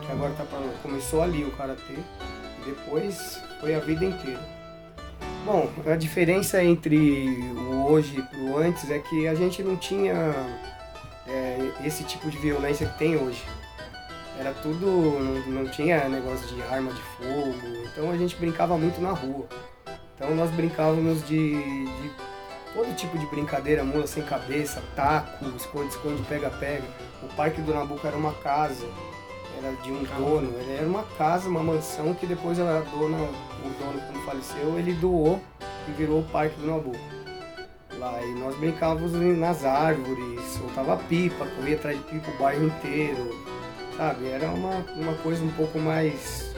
Que 0.00 0.12
agora 0.12 0.32
tá 0.32 0.44
pra... 0.44 0.58
Começou 0.82 1.22
ali 1.22 1.44
o 1.44 1.50
Karatê. 1.52 1.94
E 1.94 2.64
depois 2.64 3.40
foi 3.60 3.74
a 3.74 3.80
vida 3.80 4.04
inteira. 4.04 4.40
Bom, 5.44 5.68
a 5.86 5.96
diferença 5.96 6.62
entre 6.62 7.52
o 7.56 7.90
hoje 7.90 8.24
e 8.32 8.36
o 8.38 8.56
antes 8.56 8.88
é 8.90 8.98
que 9.00 9.26
a 9.26 9.34
gente 9.34 9.62
não 9.62 9.76
tinha 9.76 10.14
é, 11.26 11.58
esse 11.84 12.04
tipo 12.04 12.30
de 12.30 12.38
violência 12.38 12.86
que 12.86 12.98
tem 12.98 13.16
hoje. 13.16 13.42
Era 14.38 14.52
tudo, 14.54 14.86
não, 14.86 15.62
não 15.62 15.70
tinha 15.70 16.08
negócio 16.08 16.46
de 16.46 16.62
arma 16.62 16.92
de 16.92 17.00
fogo, 17.00 17.54
então 17.84 18.10
a 18.10 18.16
gente 18.16 18.36
brincava 18.36 18.78
muito 18.78 19.00
na 19.00 19.10
rua. 19.10 19.46
Então 20.22 20.36
nós 20.36 20.52
brincávamos 20.52 21.26
de, 21.26 21.50
de 21.84 22.10
todo 22.72 22.94
tipo 22.94 23.18
de 23.18 23.26
brincadeira, 23.26 23.82
mula 23.82 24.06
sem 24.06 24.22
cabeça, 24.22 24.80
taco, 24.94 25.44
esconde-esconde, 25.56 26.22
pega-pega. 26.28 26.84
O 27.24 27.26
Parque 27.34 27.60
do 27.60 27.74
Nabucco 27.74 28.06
era 28.06 28.16
uma 28.16 28.32
casa, 28.34 28.86
era 29.58 29.72
de 29.82 29.90
um 29.90 30.04
dono, 30.04 30.56
ele 30.60 30.76
era 30.76 30.86
uma 30.86 31.02
casa, 31.18 31.48
uma 31.48 31.60
mansão 31.60 32.14
que 32.14 32.24
depois 32.24 32.60
a 32.60 32.82
dona, 32.82 33.16
o 33.18 33.68
dono 33.80 34.00
quando 34.06 34.24
faleceu, 34.24 34.78
ele 34.78 34.92
doou 34.92 35.40
e 35.88 35.90
virou 35.90 36.20
o 36.20 36.24
Parque 36.28 36.54
do 36.60 36.68
Nabucco. 36.68 37.00
Lá, 37.98 38.22
e 38.22 38.32
nós 38.36 38.56
brincávamos 38.58 39.12
nas 39.36 39.64
árvores, 39.64 40.40
soltava 40.56 40.98
pipa, 41.08 41.44
corria 41.56 41.74
atrás 41.74 41.98
de 41.98 42.04
pipa 42.04 42.30
o 42.30 42.38
bairro 42.38 42.66
inteiro, 42.66 43.36
sabe? 43.96 44.28
Era 44.28 44.46
uma, 44.50 44.86
uma 44.94 45.14
coisa 45.14 45.42
um 45.42 45.50
pouco 45.50 45.80
mais... 45.80 46.51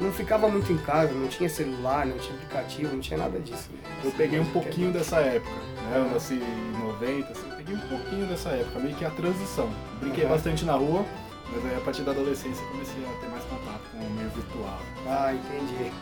Não 0.00 0.12
ficava 0.12 0.46
muito 0.48 0.70
em 0.72 0.76
casa, 0.78 1.12
não 1.14 1.26
tinha 1.28 1.48
celular, 1.48 2.04
não 2.06 2.18
tinha 2.18 2.34
aplicativo, 2.34 2.92
não 2.92 3.00
tinha 3.00 3.18
nada 3.18 3.38
disso. 3.38 3.70
Eu 4.04 4.10
peguei 4.12 4.38
um 4.38 4.44
pouquinho 4.46 4.92
dessa 4.92 5.16
época, 5.20 5.50
né? 5.90 5.92
Eu 5.96 6.10
nasci 6.12 6.34
em 6.34 6.78
90, 6.86 7.32
assim, 7.32 7.48
peguei 7.56 7.74
um 7.76 7.80
pouquinho 7.88 8.26
dessa 8.26 8.50
época, 8.50 8.78
meio 8.78 8.94
que 8.94 9.04
a 9.04 9.10
transição. 9.10 9.70
Brinquei 10.00 10.24
Uhum. 10.24 10.30
bastante 10.30 10.64
na 10.64 10.74
rua, 10.74 11.04
Mas 11.50 11.64
aí 11.64 11.76
a 11.76 11.80
partir 11.80 12.02
da 12.02 12.10
adolescência 12.10 12.64
comecei 12.72 13.02
a 13.04 13.20
ter 13.20 13.28
mais 13.30 13.44
contato 13.44 13.80
com 13.92 13.98
o 13.98 14.10
meio 14.10 14.28
virtual. 14.30 14.80
Ah, 15.06 15.32
entendi. 15.32 15.92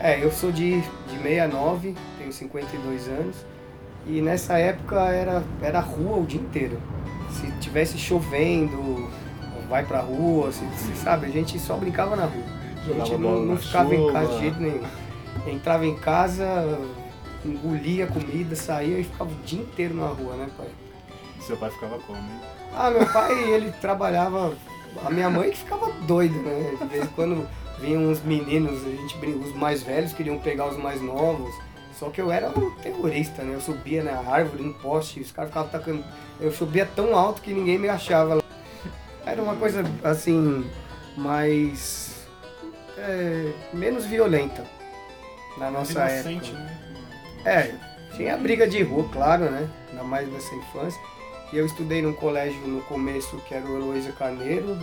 É, 0.00 0.24
eu 0.24 0.32
sou 0.32 0.50
de, 0.50 0.80
de 0.80 1.18
69, 1.22 1.94
tenho 2.18 2.32
52 2.32 3.06
anos. 3.08 3.36
E 4.06 4.20
nessa 4.22 4.58
época 4.58 4.96
era, 5.10 5.44
era 5.62 5.80
rua 5.80 6.16
o 6.16 6.24
dia 6.26 6.40
inteiro. 6.40 6.80
Se 7.30 7.46
tivesse 7.60 7.98
chovendo, 7.98 9.08
vai 9.68 9.84
pra 9.84 10.00
rua, 10.00 10.50
se, 10.50 10.64
se 10.78 10.96
sabe, 10.96 11.26
a 11.26 11.30
gente 11.30 11.58
só 11.58 11.76
brincava 11.76 12.16
na 12.16 12.24
rua. 12.24 12.44
A 12.88 13.04
gente 13.04 13.16
não, 13.16 13.44
não 13.44 13.56
ficava 13.56 13.94
em 13.94 14.12
casa 14.12 14.26
chuva. 14.26 14.34
de 14.34 14.40
jeito 14.40 14.60
nenhum. 14.60 14.82
Entrava 15.46 15.86
em 15.86 15.96
casa, 15.96 16.78
engolia 17.44 18.06
comida, 18.06 18.54
saía 18.56 19.00
e 19.00 19.04
ficava 19.04 19.30
o 19.30 19.34
dia 19.44 19.60
inteiro 19.60 19.94
na 19.94 20.06
rua, 20.06 20.34
né, 20.36 20.48
pai? 20.56 20.68
Seu 21.40 21.56
pai 21.56 21.70
ficava 21.70 21.98
como, 21.98 22.18
hein? 22.18 22.40
Ah, 22.74 22.90
meu 22.90 23.06
pai, 23.06 23.52
ele 23.52 23.70
trabalhava. 23.72 24.54
A 25.04 25.10
minha 25.10 25.28
mãe 25.28 25.50
que 25.50 25.58
ficava 25.58 25.90
doida, 26.06 26.36
né? 26.36 26.76
De 26.80 26.86
vez 26.86 27.04
em 27.04 27.08
quando 27.08 27.46
vinham 27.80 28.02
uns 28.02 28.22
meninos, 28.22 28.84
a 28.84 28.90
gente 28.90 29.16
os 29.26 29.54
mais 29.54 29.82
velhos 29.82 30.12
queriam 30.12 30.38
pegar 30.38 30.68
os 30.68 30.76
mais 30.76 31.00
novos. 31.00 31.54
Só 31.98 32.10
que 32.10 32.20
eu 32.20 32.30
era 32.30 32.48
um 32.48 32.70
terrorista, 32.70 33.42
né? 33.42 33.54
Eu 33.54 33.60
subia 33.60 34.02
na 34.02 34.18
árvore, 34.18 34.62
no 34.62 34.74
poste, 34.74 35.20
os 35.20 35.30
caras 35.30 35.50
ficavam 35.50 35.70
tacando. 35.70 36.04
Eu 36.40 36.52
subia 36.52 36.86
tão 36.86 37.16
alto 37.16 37.40
que 37.40 37.52
ninguém 37.52 37.78
me 37.78 37.88
achava. 37.88 38.42
Era 39.24 39.42
uma 39.42 39.54
coisa 39.54 39.84
assim, 40.02 40.64
mais. 41.16 42.13
É, 42.98 43.52
menos 43.72 44.04
violenta 44.04 44.64
na 45.56 45.70
nossa 45.70 46.00
época. 46.02 46.30
Inocente, 46.30 46.52
né? 46.52 46.80
É, 47.44 47.74
tinha 48.16 48.36
briga 48.36 48.66
de 48.66 48.82
rua, 48.82 49.08
claro, 49.12 49.50
né? 49.50 49.68
Ainda 49.90 50.04
mais 50.04 50.30
nessa 50.32 50.54
infância. 50.54 51.00
E 51.52 51.56
eu 51.56 51.66
estudei 51.66 52.02
num 52.02 52.12
colégio 52.12 52.58
no 52.66 52.80
começo 52.82 53.36
que 53.46 53.54
era 53.54 53.64
o 53.64 53.76
Heloísa 53.76 54.12
Carneiro, 54.12 54.78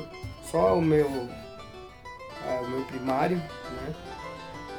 só 0.49 0.77
o 0.77 0.81
meu, 0.81 1.09
ah, 2.47 2.61
o 2.63 2.69
meu 2.69 2.81
primário, 2.85 3.37
né? 3.37 3.93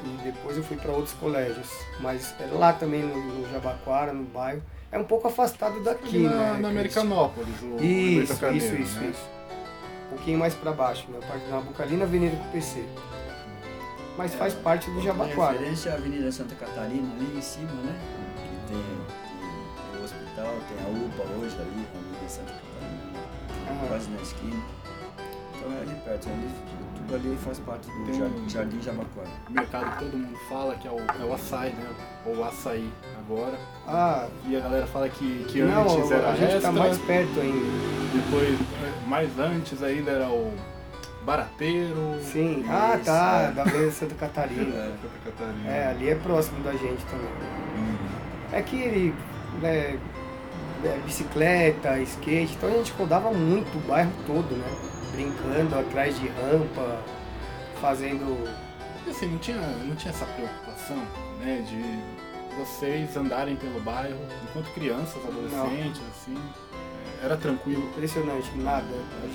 E 0.04 0.24
depois 0.24 0.56
eu 0.56 0.64
fui 0.64 0.76
para 0.76 0.90
outros 0.92 1.14
colégios. 1.14 1.68
Mas 2.00 2.34
era 2.40 2.52
lá 2.54 2.72
também 2.72 3.02
no, 3.02 3.16
no 3.16 3.50
Jabaquara, 3.50 4.12
no 4.12 4.24
bairro. 4.24 4.62
É 4.90 4.98
um 4.98 5.04
pouco 5.04 5.28
afastado 5.28 5.82
daqui, 5.82 6.18
na, 6.18 6.30
né? 6.30 6.58
na? 6.60 6.68
Americanópolis, 6.68 7.54
o 7.62 7.76
Isso, 7.76 7.84
Heloísa 7.84 8.32
isso, 8.32 8.40
Carneiro, 8.40 8.82
isso, 8.82 8.98
né? 8.98 9.10
isso. 9.10 9.30
Um 10.06 10.16
pouquinho 10.16 10.38
mais 10.38 10.54
para 10.54 10.72
baixo, 10.72 11.06
né? 11.10 11.18
Parte 11.26 11.46
na 11.46 11.60
Bucalina, 11.60 12.04
Avenida 12.04 12.36
com 12.36 12.50
PC. 12.50 12.84
Mas 14.16 14.34
faz 14.34 14.54
parte 14.54 14.90
do 14.90 14.98
A 14.98 15.02
Jabaquara. 15.02 15.52
referência 15.52 15.90
é 15.90 15.92
a 15.92 15.96
Avenida 15.96 16.30
Santa 16.32 16.54
Catarina, 16.54 17.08
ali 17.16 17.34
em 17.36 17.40
cima, 17.42 17.72
né? 17.72 17.98
Que 18.36 18.72
tem, 18.72 18.82
tem 19.92 20.00
o 20.00 20.04
hospital, 20.04 20.54
tem 20.68 20.84
a 20.84 20.88
UPA 20.90 21.22
hoje 21.40 21.56
ali, 21.58 21.86
na 21.92 22.00
Avenida 22.00 22.28
Santa 22.28 22.52
Catarina, 22.52 23.88
quase 23.88 24.10
na 24.10 24.20
esquina. 24.22 24.62
Então 25.56 25.72
é 25.72 25.80
ali 25.82 25.94
perto, 26.04 26.28
ali, 26.28 26.50
tudo 26.96 27.14
ali 27.14 27.38
faz 27.42 27.58
parte 27.60 27.86
do 27.88 28.04
Tem 28.04 28.14
Jardim, 28.18 28.40
um- 28.44 28.48
Jardim 28.48 28.82
Jabaquara. 28.82 29.28
O 29.48 29.52
mercado 29.52 29.90
que 29.96 30.04
todo 30.04 30.16
mundo 30.18 30.38
fala 30.48 30.74
que 30.74 30.88
é 30.88 30.90
o, 30.90 30.98
é 30.98 31.24
o 31.24 31.32
açaí, 31.34 31.72
né? 31.72 31.86
Ou 32.26 32.36
o 32.36 32.44
açaí 32.44 32.92
agora. 33.18 33.58
Ah, 33.86 34.26
E 34.46 34.56
a 34.56 34.60
galera 34.60 34.86
fala 34.88 35.08
que, 35.08 35.44
que 35.48 35.62
não, 35.62 35.82
antes 35.82 36.10
era 36.10 36.28
a 36.30 36.34
gente 36.36 36.44
extra, 36.52 36.60
tá 36.60 36.72
mais 36.72 36.98
perto 36.98 37.40
ainda. 37.40 37.66
depois, 38.12 38.60
é, 38.60 39.08
mais 39.08 39.38
antes 39.38 39.82
ainda 39.82 40.10
era 40.10 40.28
o 40.28 40.52
barateiro. 41.24 42.18
Sim. 42.22 42.64
Ah, 42.68 42.94
Isso, 42.96 43.04
tá, 43.04 43.48
é. 43.48 43.52
da 43.52 43.62
Avenida 43.62 43.90
Santa 43.92 44.14
Catarina. 44.14 44.76
É, 44.76 44.92
Santa 45.00 45.30
Catarina. 45.30 45.70
É, 45.70 45.86
ali 45.88 46.10
é 46.10 46.14
próximo 46.14 46.62
da 46.62 46.72
gente 46.72 47.04
também. 47.06 47.28
É 48.52 48.60
que 48.60 49.14
né, 49.60 49.98
é, 50.84 50.98
bicicleta, 51.04 51.98
skate, 52.00 52.54
então 52.54 52.68
a 52.68 52.72
gente 52.72 52.92
rodava 52.92 53.32
muito 53.32 53.76
o 53.78 53.80
bairro 53.80 54.12
todo, 54.26 54.54
né? 54.56 54.66
Brincando 55.12 55.78
atrás 55.78 56.18
de 56.18 56.28
rampa, 56.28 56.98
fazendo. 57.80 58.48
Assim, 59.08 59.26
não 59.26 59.38
tinha, 59.38 59.56
não 59.56 59.94
tinha 59.96 60.12
essa 60.12 60.26
preocupação, 60.26 60.96
né? 61.40 61.64
De 61.68 62.56
vocês 62.58 63.16
andarem 63.16 63.56
pelo 63.56 63.80
bairro 63.80 64.18
enquanto 64.44 64.72
crianças, 64.74 65.16
adolescentes, 65.24 66.02
assim. 66.10 66.36
Era 67.22 67.36
tranquilo. 67.36 67.84
Impressionante, 67.90 68.50
nada. 68.58 68.86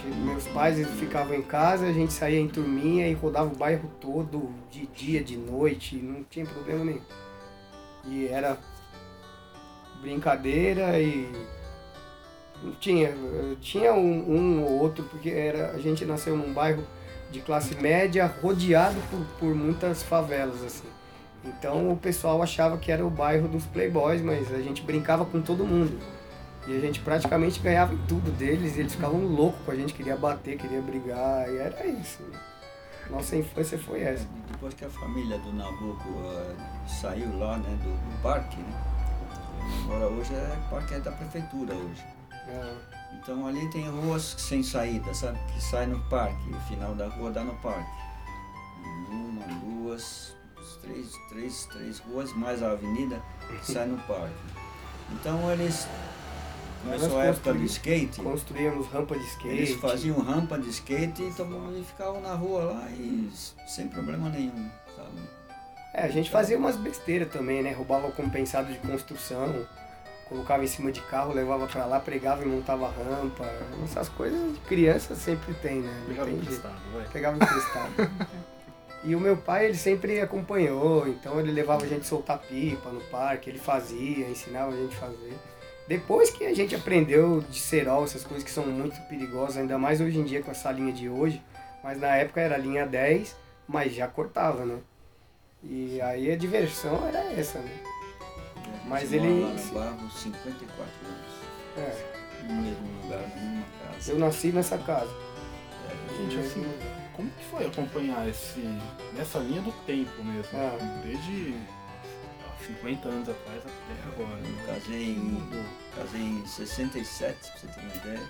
Gente- 0.03 0.17
meus 0.17 0.47
pais 0.47 0.85
ficavam 0.99 1.33
em 1.35 1.41
casa, 1.41 1.85
a 1.87 1.93
gente 1.93 2.11
saía 2.11 2.39
em 2.39 2.47
turminha 2.47 3.07
e 3.07 3.13
rodava 3.13 3.51
o 3.51 3.55
bairro 3.55 3.89
todo, 4.01 4.49
de 4.69 4.85
dia, 4.87 5.23
de 5.23 5.37
noite, 5.37 5.95
não 5.95 6.23
tinha 6.23 6.45
problema 6.45 6.83
nenhum. 6.83 7.01
E 8.05 8.27
era 8.27 8.57
brincadeira 10.01 10.99
e 10.99 11.29
não 12.63 12.71
tinha, 12.73 13.13
tinha 13.61 13.93
um, 13.93 14.31
um 14.31 14.63
ou 14.63 14.79
outro, 14.79 15.03
porque 15.05 15.29
era, 15.29 15.71
a 15.71 15.79
gente 15.79 16.03
nasceu 16.05 16.35
num 16.35 16.53
bairro 16.53 16.83
de 17.31 17.39
classe 17.41 17.75
média 17.75 18.25
rodeado 18.41 18.97
por, 19.09 19.19
por 19.39 19.55
muitas 19.55 20.03
favelas, 20.03 20.63
assim. 20.63 20.87
Então 21.43 21.91
o 21.91 21.97
pessoal 21.97 22.41
achava 22.41 22.77
que 22.77 22.91
era 22.91 23.05
o 23.05 23.09
bairro 23.09 23.47
dos 23.47 23.65
playboys, 23.65 24.21
mas 24.21 24.53
a 24.53 24.59
gente 24.59 24.81
brincava 24.81 25.25
com 25.25 25.41
todo 25.41 25.65
mundo. 25.65 25.97
E 26.67 26.75
a 26.75 26.79
gente 26.81 26.99
praticamente 26.99 27.59
ganhava 27.61 27.93
em 27.93 27.97
tudo 28.07 28.29
deles, 28.37 28.75
e 28.75 28.81
eles 28.81 28.93
ficavam 28.93 29.25
loucos 29.25 29.59
com 29.65 29.71
a 29.71 29.75
gente, 29.75 29.93
queria 29.93 30.17
bater, 30.17 30.57
queria 30.57 30.81
brigar, 30.81 31.49
e 31.49 31.57
era 31.57 31.87
isso. 31.87 32.23
Nossa 33.09 33.37
infância 33.37 33.77
foi 33.79 34.01
essa. 34.01 34.27
Depois 34.51 34.73
que 34.73 34.83
a 34.83 34.89
família 34.89 35.37
do 35.39 35.53
Nabucco 35.53 36.09
eh, 36.25 36.55
saiu 36.87 37.37
lá, 37.39 37.57
né, 37.57 37.69
do, 37.81 37.89
do 37.89 38.21
parque, 38.21 38.57
né? 38.57 38.83
Agora 39.85 40.07
hoje 40.07 40.33
é 40.33 40.57
parque 40.69 40.93
é 40.93 40.99
da 40.99 41.11
prefeitura 41.11 41.73
hoje. 41.73 42.05
É, 42.47 42.73
Então 43.13 43.47
ali 43.47 43.69
tem 43.69 43.89
ruas 43.89 44.35
sem 44.37 44.61
saída, 44.63 45.13
sabe? 45.13 45.39
Que 45.53 45.61
sai 45.61 45.85
no 45.85 45.99
parque, 46.09 46.49
o 46.49 46.59
final 46.61 46.93
da 46.95 47.07
rua 47.07 47.31
dá 47.31 47.43
no 47.43 47.53
parque. 47.55 47.89
Uma, 49.09 49.45
duas, 49.63 50.35
três, 50.81 51.11
três, 51.29 51.65
três 51.65 51.99
ruas, 51.99 52.33
mais 52.33 52.61
a 52.61 52.71
avenida 52.71 53.21
sai 53.63 53.85
no 53.87 53.97
parque. 53.99 54.35
Então 55.11 55.49
eles. 55.51 55.87
Começou 56.87 57.19
a 57.19 57.25
época 57.25 57.53
do 57.53 57.63
skate, 57.65 58.21
Construíamos 58.21 58.87
rampa 58.87 59.17
de 59.17 59.25
skate. 59.25 59.47
eles 59.49 59.75
faziam 59.75 60.19
rampa 60.19 60.57
de 60.57 60.69
skate 60.69 61.23
e, 61.23 61.31
todo- 61.33 61.77
e 61.77 61.83
ficavam 61.83 62.21
na 62.21 62.33
rua 62.33 62.63
lá 62.63 62.87
e 62.91 63.29
sem 63.67 63.87
problema 63.87 64.29
nenhum, 64.29 64.69
sabe? 64.95 65.19
É, 65.93 66.03
a 66.03 66.09
gente 66.09 66.29
fazia 66.29 66.57
umas 66.57 66.75
besteiras 66.75 67.29
também, 67.31 67.61
né? 67.63 67.71
Roubava 67.73 68.11
compensado 68.11 68.71
de 68.71 68.77
construção, 68.79 69.65
colocava 70.29 70.63
em 70.63 70.67
cima 70.67 70.91
de 70.91 71.01
carro, 71.01 71.33
levava 71.33 71.65
pra 71.67 71.85
lá, 71.85 71.99
pregava 71.99 72.43
e 72.43 72.47
montava 72.47 72.87
rampa. 72.87 73.45
Essas 73.83 74.07
coisas 74.09 74.53
de 74.53 74.59
criança 74.61 75.15
sempre 75.15 75.53
tem, 75.55 75.81
né? 75.81 75.93
Não 76.01 76.07
Pegava 76.07 76.29
emprestado, 76.31 76.75
vai. 76.93 77.07
Pegava 77.07 77.35
emprestado. 77.37 77.91
e 79.03 79.15
o 79.15 79.19
meu 79.19 79.37
pai, 79.37 79.65
ele 79.65 79.77
sempre 79.77 80.21
acompanhou, 80.21 81.07
então 81.07 81.39
ele 81.39 81.51
levava 81.51 81.83
a 81.83 81.87
gente 81.87 82.05
soltar 82.05 82.37
pipa 82.39 82.89
no 82.91 83.01
parque, 83.01 83.49
ele 83.49 83.59
fazia, 83.59 84.29
ensinava 84.29 84.71
a 84.71 84.75
gente 84.75 84.95
a 84.95 84.99
fazer. 84.99 85.33
Depois 85.87 86.29
que 86.29 86.45
a 86.45 86.53
gente 86.53 86.75
aprendeu 86.75 87.41
de 87.49 87.59
cerol, 87.59 88.03
essas 88.03 88.23
coisas 88.23 88.43
que 88.43 88.51
são 88.51 88.65
muito 88.67 88.99
perigosas, 89.07 89.57
ainda 89.57 89.77
mais 89.77 90.01
hoje 90.01 90.19
em 90.19 90.23
dia 90.23 90.41
com 90.43 90.51
essa 90.51 90.71
linha 90.71 90.91
de 90.91 91.07
hoje, 91.07 91.41
mas 91.83 91.99
na 91.99 92.15
época 92.15 92.41
era 92.41 92.57
linha 92.57 92.85
10, 92.85 93.35
mas 93.67 93.93
já 93.93 94.07
cortava, 94.07 94.65
né? 94.65 94.79
E 95.63 95.99
aí 96.01 96.31
a 96.31 96.35
diversão 96.37 97.07
era 97.07 97.19
essa, 97.33 97.59
né? 97.59 97.71
Mas 98.85 99.11
ele- 99.13 99.41
lá 99.41 99.49
no 99.49 99.73
bairro 99.73 100.11
54 100.11 100.83
anos, 101.05 101.37
É, 101.77 102.43
no 102.47 102.61
mesmo 102.61 103.01
lugar, 103.03 103.19
na 103.21 103.27
mesma 103.35 103.65
casa. 103.91 104.11
eu 104.11 104.19
nasci 104.19 104.47
nessa 104.51 104.77
casa. 104.77 105.11
Gente, 106.17 106.37
assim, 106.39 106.65
como 107.13 107.29
que 107.31 107.45
foi 107.45 107.65
acompanhar 107.65 108.27
esse, 108.27 108.59
nessa 109.15 109.39
linha 109.39 109.61
do 109.61 109.71
tempo 109.85 110.23
mesmo? 110.23 110.49
Ah. 110.57 110.77
Desde 111.03 111.53
50 112.67 113.07
anos 113.07 113.29
atrás 113.29 113.59
até 113.59 114.23
agora. 114.23 114.39
Eu 114.39 114.51
né? 114.51 114.63
casei 114.67 115.03
em, 115.11 115.19
Mudou. 115.19 115.63
casei 115.95 116.21
em 116.21 116.45
67, 116.45 117.37
pra 117.39 117.59
você 117.59 117.67
ter 117.67 117.79
uma 117.81 117.95
ideia, 117.95 118.29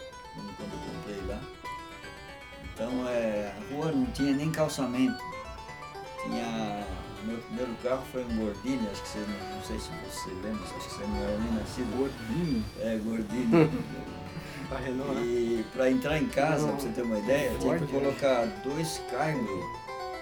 quando 0.57 0.73
eu 0.73 0.79
comprei 0.79 1.27
lá. 1.27 1.41
Então 2.73 3.07
é, 3.09 3.53
a 3.57 3.73
rua 3.73 3.91
não 3.91 4.05
tinha 4.07 4.33
nem 4.33 4.51
calçamento. 4.51 5.17
Tinha. 6.23 6.85
Meu 7.23 7.39
primeiro 7.39 7.75
carro 7.83 8.03
foi 8.11 8.23
um 8.23 8.37
Gordini, 8.37 8.87
acho 8.91 9.01
que 9.01 9.07
você 9.09 9.19
não, 9.19 9.55
não 9.55 9.63
sei 9.63 9.79
se 9.79 9.89
você 9.89 10.29
lembra, 10.29 10.63
acho 10.63 10.73
que 10.75 10.93
você 10.93 11.07
não 11.07 11.23
era 11.23 11.37
nem 11.39 11.51
nascido. 11.53 11.97
Gordinho. 11.97 12.63
É, 12.79 12.97
Gordini. 13.03 13.71
Renault, 14.75 15.15
né? 15.15 15.21
E 15.25 15.65
para 15.73 15.89
entrar 15.89 16.17
em 16.17 16.27
casa, 16.27 16.67
pra 16.67 16.75
você 16.75 16.89
ter 16.89 17.01
uma 17.01 17.17
ideia, 17.19 17.57
tinha 17.59 17.79
que 17.79 17.87
Ford, 17.87 18.03
colocar 18.03 18.45
dois 18.63 19.01
carros, 19.09 19.47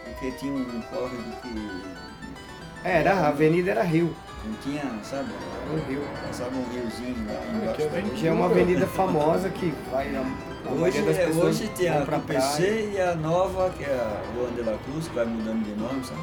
porque 0.04 0.32
tinha 0.32 0.54
um 0.54 0.82
córrego 0.82 1.24
que 1.42 1.48
É, 1.48 2.15
era, 2.86 3.14
a 3.14 3.28
avenida 3.30 3.72
era 3.72 3.84
rio, 3.84 4.16
não 4.46 4.54
tinha, 4.56 4.84
sabe? 5.04 5.30
era 5.34 5.74
um 5.74 5.86
rio. 5.88 6.02
Passava 6.28 6.56
um 6.56 6.64
riozinho 6.70 7.16
lá 7.28 7.74
embaixo. 7.74 8.16
que 8.16 8.28
é 8.28 8.32
uma 8.32 8.46
avenida 8.46 8.86
famosa 8.88 9.50
que 9.50 9.74
vai 9.92 10.16
a, 10.16 10.20
a 10.20 10.70
Hoje, 10.72 10.80
maioria 10.80 11.02
das 11.04 11.18
é, 11.18 11.26
pessoas 11.28 11.60
hoje 11.62 11.70
tem 11.70 11.90
a 11.90 12.02
pra 12.02 12.20
PC 12.20 12.58
praia. 12.64 12.80
e 12.82 13.02
a 13.02 13.16
nova, 13.16 13.70
que 13.72 13.84
é 13.84 13.88
a 13.94 14.22
Rua 14.36 14.50
de 14.52 14.62
la 14.62 14.78
Cruz, 14.78 15.08
que 15.08 15.16
vai 15.16 15.26
mudando 15.26 15.64
de 15.64 15.72
nome, 15.80 16.04
sabe? 16.04 16.22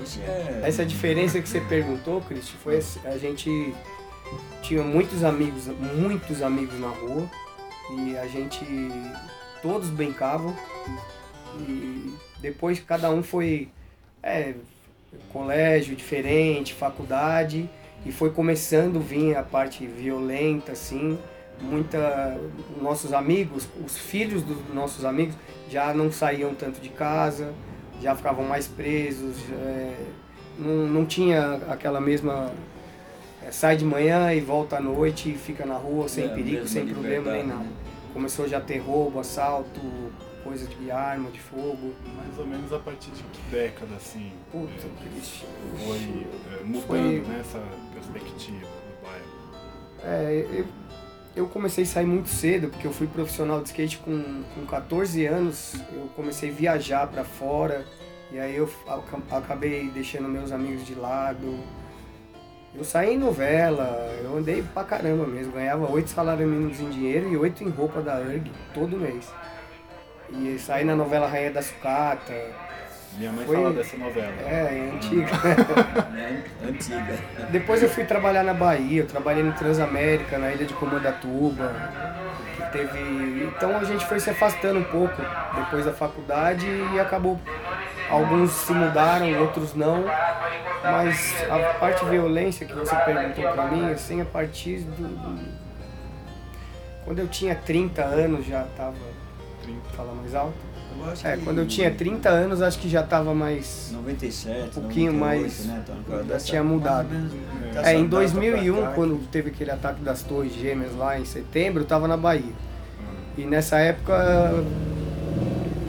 Hoje 0.00 0.20
é. 0.22 0.62
Essa 0.64 0.84
diferença 0.86 1.40
que 1.40 1.48
você 1.48 1.60
perguntou, 1.60 2.20
Cristi, 2.22 2.54
foi 2.56 2.78
assim, 2.78 3.00
a 3.04 3.18
gente 3.18 3.74
tinha 4.62 4.82
muitos 4.82 5.22
amigos, 5.22 5.66
muitos 5.66 6.40
amigos 6.40 6.78
na 6.80 6.88
rua 6.88 7.28
e 7.98 8.16
a 8.16 8.26
gente 8.26 8.64
todos 9.60 9.90
brincavam. 9.90 10.56
E 11.60 12.14
depois 12.40 12.80
cada 12.80 13.10
um 13.10 13.22
foi 13.22 13.68
é, 14.22 14.54
colégio 15.32 15.94
diferente, 15.96 16.74
faculdade, 16.74 17.68
e 18.04 18.12
foi 18.12 18.30
começando 18.30 18.96
a 18.96 19.00
vir 19.00 19.36
a 19.36 19.42
parte 19.42 19.86
violenta, 19.86 20.72
assim. 20.72 21.18
Muita 21.60 22.36
nossos 22.80 23.12
amigos, 23.12 23.68
os 23.84 23.96
filhos 23.96 24.42
dos 24.42 24.56
nossos 24.74 25.04
amigos 25.04 25.34
já 25.70 25.94
não 25.94 26.10
saíam 26.10 26.54
tanto 26.54 26.80
de 26.80 26.88
casa, 26.88 27.52
já 28.00 28.16
ficavam 28.16 28.44
mais 28.44 28.66
presos, 28.66 29.36
é, 29.52 29.94
não, 30.58 30.86
não 30.88 31.06
tinha 31.06 31.60
aquela 31.70 32.00
mesma 32.00 32.50
é, 33.46 33.50
sai 33.52 33.76
de 33.76 33.84
manhã 33.84 34.32
e 34.34 34.40
volta 34.40 34.76
à 34.78 34.80
noite 34.80 35.30
e 35.30 35.34
fica 35.34 35.64
na 35.64 35.76
rua 35.76 36.08
sem 36.08 36.24
É, 36.24 36.28
perigo, 36.28 36.66
sem 36.66 36.86
problema 36.86 37.30
nem 37.32 37.46
nada. 37.46 37.60
né? 37.60 37.68
Começou 38.12 38.48
já 38.48 38.58
a 38.58 38.60
ter 38.60 38.78
roubo, 38.78 39.20
assalto, 39.20 39.80
coisa 40.42 40.66
de 40.66 40.90
arma, 40.90 41.30
de 41.30 41.40
fogo. 41.40 41.92
Mais 42.16 42.38
ou 42.38 42.46
menos 42.46 42.72
a 42.72 42.78
partir 42.78 43.10
de 43.10 43.22
que 43.22 43.40
década, 43.50 43.94
assim, 43.96 44.32
Puta, 44.50 44.72
é, 44.72 45.84
foi 45.84 46.26
é, 46.60 46.64
mudando 46.64 46.86
Foi- 46.86 46.98
né, 47.26 47.38
essa 47.40 47.60
perspectiva 47.94 48.66
do 48.66 49.02
bairro? 49.06 49.42
É, 50.04 50.46
eu, 50.52 50.66
eu 51.34 51.48
comecei 51.48 51.84
a 51.84 51.86
sair 51.86 52.06
muito 52.06 52.28
cedo, 52.28 52.68
porque 52.68 52.86
eu 52.86 52.92
fui 52.92 53.06
profissional 53.06 53.60
de 53.60 53.68
skate 53.68 53.98
com, 53.98 54.42
com 54.54 54.66
14 54.66 55.24
anos. 55.26 55.74
Eu 55.92 56.08
comecei 56.16 56.50
a 56.50 56.52
viajar 56.52 57.06
pra 57.06 57.24
fora, 57.24 57.86
e 58.30 58.38
aí 58.38 58.56
eu 58.56 58.68
aca- 58.86 59.36
acabei 59.36 59.88
deixando 59.90 60.28
meus 60.28 60.52
amigos 60.52 60.84
de 60.86 60.94
lado. 60.94 61.58
Eu 62.74 62.84
saí 62.84 63.14
em 63.14 63.18
novela, 63.18 63.84
eu 64.24 64.38
andei 64.38 64.62
pra 64.62 64.82
caramba 64.82 65.26
mesmo. 65.26 65.52
Ganhava 65.52 65.90
oito 65.92 66.08
salários 66.08 66.48
mínimos 66.50 66.80
em 66.80 66.88
dinheiro 66.88 67.30
e 67.30 67.36
oito 67.36 67.62
em 67.62 67.68
roupa 67.68 68.00
da 68.00 68.18
URG 68.18 68.50
todo 68.72 68.96
mês. 68.96 69.30
E 70.32 70.58
saí 70.58 70.84
na 70.84 70.96
novela 70.96 71.26
Rainha 71.28 71.50
da 71.52 71.62
Sucata. 71.62 72.32
Minha 73.18 73.30
mãe 73.32 73.44
Foi- 73.44 73.56
fala 73.56 73.72
dessa 73.72 73.96
novela. 73.98 74.32
É, 74.46 74.88
é 74.88 74.90
antiga. 74.94 75.32
né? 76.10 76.42
Antiga. 76.66 77.18
Depois 77.50 77.82
eu 77.82 77.90
fui 77.90 78.04
trabalhar 78.04 78.42
na 78.42 78.54
Bahia, 78.54 79.02
eu 79.02 79.06
trabalhei 79.06 79.42
no 79.42 79.52
Transamérica, 79.52 80.38
na 80.38 80.50
ilha 80.50 80.64
de 80.64 80.72
Comandatuba, 80.72 81.70
que 82.56 82.72
teve. 82.72 83.44
Então 83.54 83.76
a 83.76 83.84
gente 83.84 84.06
foi 84.06 84.18
se 84.18 84.30
afastando 84.30 84.78
um 84.80 84.84
pouco 84.84 85.20
depois 85.54 85.84
da 85.84 85.92
faculdade 85.92 86.66
e 86.94 86.98
acabou. 86.98 87.38
Alguns 88.08 88.50
se 88.52 88.72
mudaram, 88.72 89.40
outros 89.42 89.74
não. 89.74 90.04
Mas 90.82 91.34
a 91.50 91.74
parte 91.78 92.02
de 92.04 92.10
violência 92.10 92.66
que 92.66 92.72
você 92.74 92.96
perguntou 92.96 93.52
pra 93.52 93.66
mim, 93.66 93.90
assim, 93.92 94.22
a 94.22 94.24
partir 94.24 94.78
do. 94.80 95.06
do- 95.06 95.62
Quando 97.04 97.18
eu 97.18 97.28
tinha 97.28 97.54
30 97.54 98.02
anos 98.02 98.46
já 98.46 98.64
tava. 98.76 98.94
30. 99.62 99.80
Fala 99.96 100.14
mais 100.14 100.34
alto? 100.34 100.54
É, 101.24 101.36
quando 101.42 101.58
eu 101.58 101.66
tinha 101.66 101.90
30 101.90 102.28
anos 102.28 102.62
acho 102.62 102.78
que 102.78 102.88
já 102.88 103.02
tava 103.02 103.34
mais. 103.34 103.90
97, 103.92 104.78
Um 104.78 104.82
pouquinho 104.82 105.12
98, 105.12 105.18
mais- 105.18 105.66
né? 105.66 105.84
Então, 106.06 106.24
já 106.28 106.38
tinha 106.38 106.62
mudado. 106.62 107.08
É, 107.14 107.72
dessa 107.74 107.90
É, 107.90 107.94
em 107.94 108.02
data 108.04 108.08
2001, 108.08 108.74
pra 108.76 108.86
cá, 108.88 108.92
quando 108.94 109.18
teve 109.30 109.50
aquele 109.50 109.70
ataque 109.70 110.00
das 110.02 110.22
Torres 110.22 110.52
Gêmeas 110.52 110.94
lá 110.94 111.18
em 111.18 111.24
setembro, 111.24 111.82
eu 111.82 111.86
tava 111.86 112.06
na 112.06 112.16
Bahia. 112.16 112.52
E 113.36 113.44
nessa 113.44 113.78
época 113.78 114.64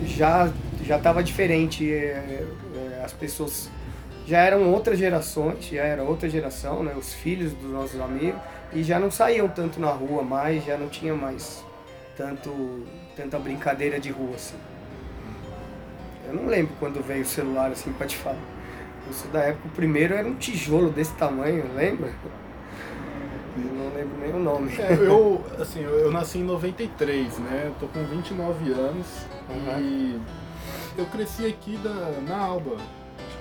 já 0.06 0.50
já 0.86 0.98
estava 0.98 1.24
diferente. 1.24 1.90
é, 1.92 2.46
é, 2.76 3.02
as 3.04 3.12
pessoas 3.14 3.70
já 4.26 4.40
eram 4.40 4.72
outras 4.72 4.98
gerações, 4.98 5.66
já 5.70 5.84
era 5.84 6.04
outra 6.04 6.30
geração, 6.30 6.84
né? 6.84 6.94
Os 6.98 7.14
filhos 7.14 7.52
dos 7.54 7.70
nossos 7.72 8.00
amigos 8.00 8.40
e 8.74 8.82
já 8.84 8.98
não 9.00 9.12
saíam 9.12 9.48
tanto 9.50 9.80
na 9.80 9.92
rua 9.92 10.24
mais, 10.24 10.64
já 10.66 10.78
não 10.78 10.88
tinha 10.88 11.14
mais 11.14 11.64
tanto 12.18 12.50
tanta 13.16 13.38
brincadeira 13.40 14.00
de 14.00 14.10
rua 14.10 14.36
assim. 14.36 14.58
Eu 16.28 16.34
não 16.34 16.48
lembro 16.48 16.74
quando 16.80 17.02
veio 17.06 17.24
o 17.24 17.26
celular 17.26 17.72
assim 17.72 17.92
pra 17.94 18.08
te 18.08 18.18
falar. 18.18 18.38
Eu 19.06 19.14
sou 19.14 19.30
da 19.32 19.42
época, 19.42 19.68
o 19.68 19.72
primeiro 19.72 20.14
era 20.14 20.28
um 20.28 20.36
tijolo 20.36 20.90
desse 20.90 21.14
tamanho, 21.14 21.66
lembra? 21.76 22.12
Eu 23.58 23.74
não 23.76 23.94
lembro 23.94 24.18
nem 24.20 24.34
o 24.34 24.40
nome. 24.40 24.72
É, 24.80 24.94
eu, 24.94 25.44
assim, 25.60 25.82
eu, 25.82 25.92
eu 26.00 26.12
nasci 26.12 26.40
em 26.40 26.44
93, 26.44 27.38
né? 27.40 27.64
Eu 27.66 27.76
tô 27.80 27.88
com 27.88 28.04
29 28.04 28.72
anos 28.72 29.08
e 29.80 30.20
eu 30.98 31.06
cresci 31.08 31.46
aqui 31.46 31.78
da, 31.78 32.20
na 32.22 32.38
Alba. 32.38 32.78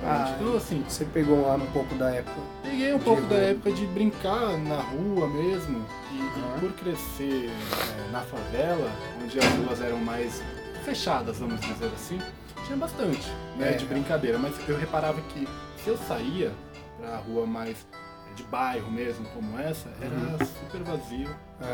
Ah, 0.05 0.37
então, 0.41 0.57
assim, 0.57 0.85
Você 0.89 1.05
pegou 1.05 1.43
lá 1.43 1.55
um 1.55 1.67
pouco 1.67 1.95
da 1.95 2.11
época. 2.11 2.37
peguei 2.63 2.93
um 2.93 2.99
de 2.99 3.05
pouco 3.05 3.23
da 3.23 3.37
época 3.37 3.73
de 3.73 3.87
brincar 3.87 4.59
na 4.59 4.77
rua 4.81 5.29
mesmo. 5.29 5.85
E, 6.11 6.17
e 6.17 6.21
Aham. 6.21 6.61
por 6.61 6.73
crescer 6.73 7.51
é, 7.51 8.11
na 8.11 8.21
favela, 8.21 8.91
onde 9.23 9.39
as 9.39 9.45
ruas 9.65 9.81
eram 9.81 9.99
mais 9.99 10.43
fechadas, 10.85 11.39
vamos 11.39 11.61
dizer 11.61 11.91
assim, 11.95 12.19
tinha 12.67 12.77
bastante 12.77 13.31
né, 13.57 13.71
É. 13.71 13.73
de 13.75 13.85
brincadeira. 13.87 14.39
Mas 14.39 14.55
eu 14.69 14.77
reparava 14.77 15.21
que 15.21 15.47
se 15.83 15.89
eu 15.89 15.97
saía 15.97 16.53
pra 17.01 17.17
rua 17.19 17.47
mais 17.47 17.87
de 18.35 18.43
bairro 18.45 18.91
mesmo, 18.91 19.25
como 19.35 19.59
essa, 19.59 19.89
era 20.01 20.15
Uhum. 20.15 20.39
super 20.39 20.83
vazio. 20.83 21.31
É. 21.61 21.65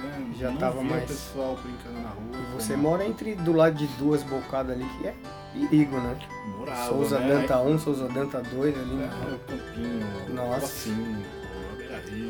né? 0.00 0.32
Já 0.38 0.50
Não 0.50 0.56
tava 0.56 0.82
mais- 0.82 1.04
pessoal 1.04 1.54
brincando 1.62 2.00
na 2.00 2.08
rua. 2.08 2.30
E 2.32 2.54
você 2.62 2.72
como 2.72 2.82
mora 2.82 3.04
entre 3.06 3.34
do 3.34 3.52
lado 3.52 3.76
de 3.76 3.86
duas 3.98 4.22
bocadas 4.22 4.74
ali, 4.74 4.86
que 4.98 5.06
é 5.08 5.14
perigo, 5.52 5.98
né? 5.98 6.18
morava, 6.58 6.88
Souza 6.88 7.18
né? 7.18 7.28
Danta 7.28 7.58
1, 7.60 7.78
Souza 7.78 8.08
Danta 8.08 8.40
2 8.42 8.74
ali. 8.74 8.94
É, 8.94 9.06
né? 9.06 9.34
o 9.34 9.38
Campinho, 9.50 10.34
Nossa. 10.34 10.88
Rio, 10.88 11.24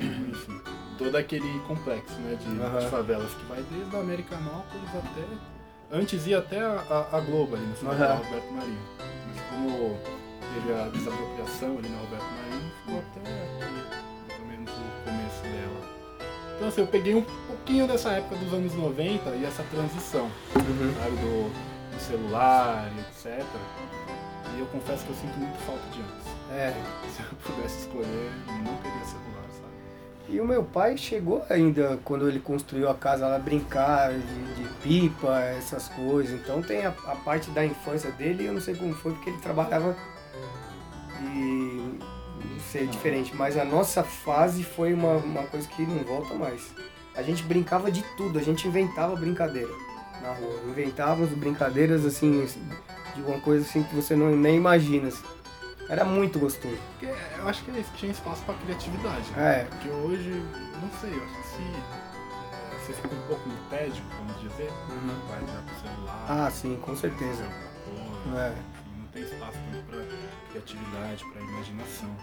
enfim. 0.30 0.60
Todo 0.98 1.16
aquele 1.16 1.58
complexo 1.60 2.14
né, 2.20 2.36
de, 2.36 2.60
Aham. 2.60 2.78
de 2.80 2.86
favelas 2.88 3.32
que 3.32 3.44
vai 3.46 3.62
desde 3.70 3.96
a 3.96 4.00
Americanópolis 4.00 4.88
até. 4.90 5.96
Antes 5.96 6.26
ia 6.26 6.38
até 6.38 6.60
a, 6.60 6.72
a- 6.90 7.16
a 7.18 7.20
Globo 7.20 7.54
ali 7.56 7.64
no 7.66 7.74
final 7.76 7.94
da 7.94 8.06
Aham. 8.14 8.22
Roberto 8.24 8.52
Marinho. 8.52 8.78
Mas 8.98 9.40
como 9.50 9.98
teve 10.54 10.72
a 10.80 10.88
desapropriação 10.88 11.78
ali 11.78 11.88
na 11.88 11.98
Roberto 11.98 12.24
Marinho, 12.24 12.72
ficou 12.84 12.98
até 12.98 13.20
Então 16.56 16.68
assim, 16.68 16.80
eu 16.82 16.86
peguei 16.86 17.14
um 17.14 17.22
pouquinho 17.22 17.86
dessa 17.86 18.10
época 18.10 18.36
dos 18.36 18.52
anos 18.52 18.74
90 18.74 19.30
e 19.30 19.44
essa 19.44 19.62
transição 19.64 20.30
Uhum. 20.54 20.94
sabe, 21.02 21.16
do, 21.16 21.50
do 21.94 22.00
celular, 22.00 22.90
etc. 23.10 23.44
E 24.56 24.60
eu 24.60 24.66
confesso 24.66 25.04
que 25.04 25.10
eu 25.10 25.16
sinto 25.16 25.36
muito 25.38 25.58
falta 25.66 25.82
de 25.92 26.00
antes. 26.00 26.26
É. 26.52 26.72
Se 27.10 27.22
eu 27.22 27.26
pudesse 27.54 27.78
escolher, 27.80 28.30
não 28.46 28.76
teria 28.76 29.04
celular, 29.04 29.44
sabe? 29.50 29.72
E 30.28 30.40
o 30.40 30.44
meu 30.46 30.62
pai 30.62 30.96
chegou 30.96 31.44
ainda, 31.50 31.98
quando 32.04 32.28
ele 32.28 32.38
construiu 32.38 32.88
a 32.88 32.94
casa 32.94 33.26
lá, 33.26 33.38
brincar 33.38 34.12
de, 34.12 34.54
de 34.54 34.68
pipa, 34.82 35.40
essas 35.40 35.88
coisas. 35.88 36.40
Então 36.40 36.62
tem 36.62 36.86
a, 36.86 36.90
a 36.90 37.16
parte 37.16 37.50
da 37.50 37.64
infância 37.64 38.10
dele, 38.12 38.46
eu 38.46 38.52
não 38.52 38.60
sei 38.60 38.74
como 38.76 38.94
foi, 38.94 39.12
porque 39.12 39.30
ele 39.30 39.38
trabalhava 39.38 39.96
e 41.20 41.63
sei, 42.74 42.86
diferente. 42.88 43.34
Mas 43.36 43.56
a 43.56 43.64
nossa 43.64 44.02
fase 44.02 44.64
foi 44.64 44.92
uma, 44.92 45.14
uma 45.16 45.44
coisa 45.44 45.66
que 45.68 45.82
não 45.86 46.02
volta 46.02 46.34
mais. 46.34 46.74
A 47.14 47.22
gente 47.22 47.44
brincava 47.44 47.90
de 47.90 48.02
tudo, 48.16 48.38
a 48.38 48.42
gente 48.42 48.66
inventava 48.66 49.14
brincadeira 49.14 49.70
na 50.20 50.32
rua. 50.32 50.60
Inventávamos 50.66 51.30
brincadeiras 51.30 52.04
assim, 52.04 52.44
de 53.14 53.22
uma 53.22 53.38
coisa 53.40 53.64
assim 53.64 53.84
que 53.84 53.94
você 53.94 54.16
não, 54.16 54.34
nem 54.34 54.56
imagina. 54.56 55.08
assim. 55.08 55.22
Era 55.88 56.04
muito 56.04 56.38
gostoso. 56.38 56.76
Porque 56.98 57.14
eu 57.38 57.48
acho 57.48 57.62
que 57.62 57.70
é 57.70 57.78
isso, 57.80 57.90
tinha 57.96 58.10
espaço 58.10 58.42
pra 58.44 58.54
criatividade. 58.54 59.30
né? 59.32 59.60
É, 59.60 59.64
Porque 59.64 59.88
hoje, 59.90 60.30
não 60.82 60.90
sei, 61.00 61.10
eu 61.10 61.22
acho 61.22 61.34
que 61.36 61.48
se 61.48 61.62
eh, 61.62 62.78
você 62.86 62.92
fica 62.94 63.14
um 63.14 63.26
pouco 63.28 63.48
no 63.48 63.56
tédio, 63.68 64.02
vamos 64.18 64.40
dizer, 64.40 64.70
vai 65.28 65.40
já 65.40 65.62
pro 65.62 65.80
celular, 65.88 66.26
ah, 66.28 66.50
sim, 66.50 66.76
com 66.80 66.96
certeza. 66.96 67.44
É. 68.34 68.54
não 68.98 69.06
tem 69.12 69.22
espaço 69.22 69.58
pra 69.90 69.98
criatividade, 70.50 71.24
pra 71.32 71.42
imaginação. 71.42 72.16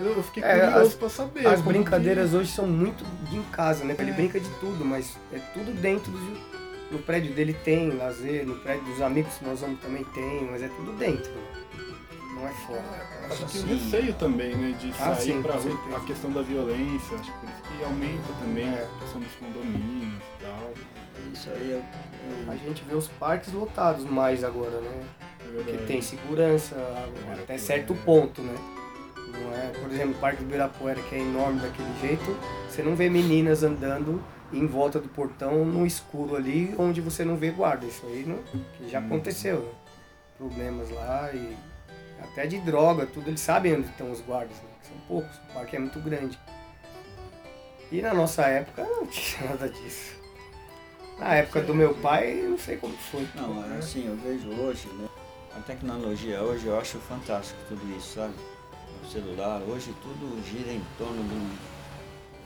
Eu 0.00 0.22
fiquei 0.22 0.42
É, 0.42 0.60
curioso 0.60 0.86
as- 0.88 0.94
pra 0.94 1.08
saber. 1.08 1.46
As 1.46 1.60
brincadeiras 1.60 2.30
que- 2.30 2.36
hoje 2.36 2.52
são 2.52 2.66
muito 2.66 3.04
em 3.32 3.42
casa, 3.44 3.84
né? 3.84 3.94
Ele 3.98 4.10
É. 4.10 4.14
brinca 4.14 4.38
de 4.40 4.48
tudo, 4.60 4.84
mas 4.84 5.16
é 5.32 5.38
tudo 5.54 5.72
dentro 5.80 6.10
do. 6.12 6.58
No 6.90 6.98
prédio 7.00 7.34
dele 7.34 7.52
tem 7.52 7.90
lazer, 7.90 8.46
no 8.46 8.54
prédio 8.56 8.84
dos 8.86 9.02
amigos 9.02 9.34
que 9.34 9.44
nós 9.44 9.60
vamos 9.60 9.78
também 9.80 10.04
tem, 10.04 10.48
mas 10.50 10.62
é 10.62 10.68
tudo 10.68 10.92
dentro. 10.92 11.30
Não 12.34 12.46
é 12.48 12.52
fora. 12.52 12.82
Acho 13.30 13.44
que 13.46 13.58
o 13.58 13.66
receio 13.66 14.14
também, 14.14 14.54
né, 14.56 14.74
de 14.78 14.90
Ah, 14.92 15.14
sair 15.14 15.20
sim, 15.34 15.42
pra 15.42 15.54
rua, 15.56 15.78
a 15.96 16.00
questão 16.00 16.30
da 16.30 16.40
violência, 16.40 17.18
acho 17.18 17.30
que 17.32 17.38
por 17.40 17.48
isso 17.50 17.62
que 17.78 17.84
aumenta 17.84 18.32
também 18.40 18.68
É. 18.68 18.84
a 18.84 19.00
questão 19.00 19.20
dos 19.20 19.32
condomínios 19.34 20.14
e 20.40 20.42
tal. 20.44 20.72
Isso 21.34 21.50
aí 21.50 21.70
eu, 21.72 21.82
A 22.50 22.54
gente 22.56 22.82
vê 22.88 22.94
os 22.94 23.08
parques 23.08 23.52
lotados 23.52 24.04
mais 24.04 24.42
agora, 24.44 24.80
né? 24.80 25.02
É 25.40 25.62
Porque 25.62 25.72
tem 25.86 26.00
segurança 26.00 26.76
até 27.42 27.58
certo 27.58 27.94
ponto, 27.94 28.40
né? 28.42 28.54
Não 29.32 29.54
é, 29.54 29.68
por 29.68 29.90
exemplo, 29.90 30.12
o 30.12 30.18
Parque 30.18 30.42
do 30.42 30.48
Ibirapuera, 30.48 31.00
que 31.02 31.14
é 31.14 31.18
enorme 31.20 31.60
daquele 31.60 31.92
jeito, 32.00 32.36
você 32.68 32.82
não 32.82 32.94
vê 32.96 33.08
meninas 33.10 33.62
andando 33.62 34.22
em 34.52 34.66
volta 34.66 34.98
do 34.98 35.08
portão 35.08 35.64
no 35.64 35.86
escuro 35.86 36.36
ali, 36.36 36.74
onde 36.78 37.00
você 37.00 37.24
não 37.24 37.36
vê 37.36 37.50
guarda. 37.50 37.84
Isso 37.86 38.04
aí 38.06 38.24
não, 38.26 38.38
que 38.76 38.88
já 38.88 39.00
Hum. 39.00 39.06
aconteceu. 39.06 39.60
né? 39.60 39.68
Problemas 40.38 40.90
lá 40.90 41.30
e 41.34 41.56
até 42.22 42.46
de 42.46 42.58
droga, 42.60 43.06
tudo, 43.06 43.28
eles 43.28 43.40
sabem 43.40 43.74
onde 43.76 43.88
estão 43.88 44.10
os 44.10 44.20
guardas, 44.20 44.56
né? 44.56 44.68
São 44.82 44.96
poucos, 45.06 45.36
o 45.36 45.52
parque 45.54 45.76
é 45.76 45.78
muito 45.78 45.98
grande. 46.00 46.38
E 47.90 48.00
na 48.02 48.14
nossa 48.14 48.42
época 48.42 48.84
não 48.84 49.06
tinha 49.06 49.50
nada 49.50 49.68
disso. 49.68 50.16
Na 51.18 51.34
época 51.34 51.62
do 51.62 51.74
meu 51.74 51.94
pai, 51.94 52.34
não 52.48 52.56
sei 52.58 52.76
como 52.76 52.94
foi. 52.96 53.26
Não, 53.34 53.60
assim, 53.78 54.06
eu 54.06 54.16
vejo 54.16 54.48
hoje, 54.60 54.86
né? 54.94 55.08
A 55.56 55.60
tecnologia 55.60 56.40
hoje 56.42 56.66
eu 56.68 56.78
acho 56.78 56.98
fantástico 56.98 57.58
tudo 57.68 57.82
isso, 57.96 58.14
sabe? 58.14 58.34
Celular, 59.06 59.60
hoje 59.62 59.94
tudo 60.02 60.42
gira 60.46 60.70
em 60.72 60.82
torno 60.98 61.22
de 61.22 61.34
um 61.34 61.50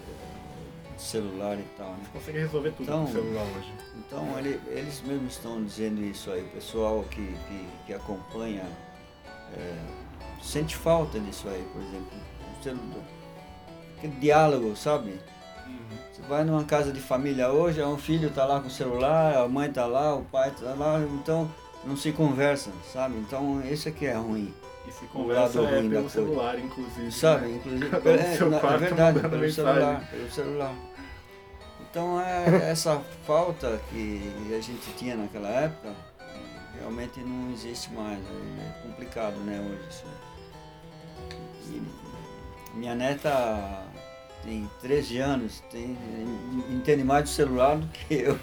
eh, 0.09 0.98
celular 0.98 1.59
e 1.59 1.64
tal, 1.76 1.90
né? 1.90 2.05
Consegue 2.12 2.38
resolver 2.38 2.70
tudo 2.70 2.82
Então- 2.84 3.05
com 3.05 3.11
o 3.11 3.12
celular 3.12 3.44
hoje. 3.57 3.72
Então 3.98 4.38
ele- 4.38 4.61
eles 4.68 5.03
mesmos 5.03 5.32
estão 5.34 5.62
dizendo 5.64 6.03
isso 6.03 6.30
aí, 6.30 6.42
o 6.42 6.48
pessoal 6.48 7.05
que, 7.11 7.16
que, 7.26 7.68
que 7.86 7.94
acompanha 7.94 8.62
é, 9.55 9.76
sente 10.42 10.76
falta 10.76 11.18
disso 11.20 11.46
aí, 11.48 11.62
por 11.72 11.82
exemplo. 11.82 12.07
O 12.59 12.62
celular, 12.62 13.05
aquele 13.98 14.14
diálogo, 14.16 14.76
sabe? 14.76 15.18
Você 16.12 16.22
vai 16.28 16.44
numa 16.44 16.64
casa 16.64 16.92
de 16.92 17.00
família 17.00 17.50
hoje, 17.50 17.82
um 17.82 17.98
filho 17.98 18.28
está 18.28 18.44
lá 18.44 18.61
com 18.61 18.68
o 18.68 18.70
celular, 18.70 19.36
a 19.36 19.48
mãe 19.48 19.68
está 19.68 19.84
lá, 19.86 20.14
o 20.14 20.24
pai 20.24 20.50
está 20.50 20.74
lá, 20.74 21.00
então 21.00 21.50
não 21.84 21.96
se 21.96 22.12
conversa, 22.12 22.70
sabe? 22.92 23.16
Então 23.16 23.61
esse 23.66 23.88
aqui 23.88 24.07
é 24.07 24.14
ruim. 24.14 24.55
E 24.87 24.91
se 24.93 25.07
conversa 25.07 25.61
é 25.61 25.62
ruim 25.62 25.89
da 25.89 25.97
pelo 25.97 26.01
coisa. 26.03 26.09
celular, 26.11 26.59
inclusive. 26.59 27.12
Sabe, 27.12 27.47
né? 27.47 27.57
inclusive, 27.57 27.89
no 28.03 28.11
é, 28.11 28.37
seu 28.37 28.51
na- 28.51 28.57
é 28.57 28.61
quarto 28.61 28.78
verdade, 28.80 29.20
pelo 29.20 29.30
mensagem. 29.39 29.53
celular, 29.53 30.09
pelo 30.11 30.30
celular. 30.30 30.74
Então 31.91 32.20
é 32.20 32.70
essa 32.70 33.01
falta 33.26 33.80
que 33.91 34.33
a 34.57 34.61
gente 34.61 34.93
tinha 34.97 35.14
naquela 35.16 35.49
época, 35.49 35.93
realmente 36.78 37.20
não 37.20 37.53
existe 37.53 37.93
mais, 37.93 38.18
é 38.18 38.83
complicado, 38.87 39.37
né, 39.41 39.61
hoje. 39.61 39.89
isso. 39.91 40.05
E 41.68 41.83
minha 42.76 42.95
neta 42.95 43.85
tem 44.43 44.68
13 44.80 45.18
anos, 45.18 45.61
tem, 45.70 45.97
entende 46.70 47.05
mais 47.05 47.24
do 47.24 47.28
celular 47.30 47.76
do 47.76 47.87
que 47.89 48.14
eu. 48.14 48.39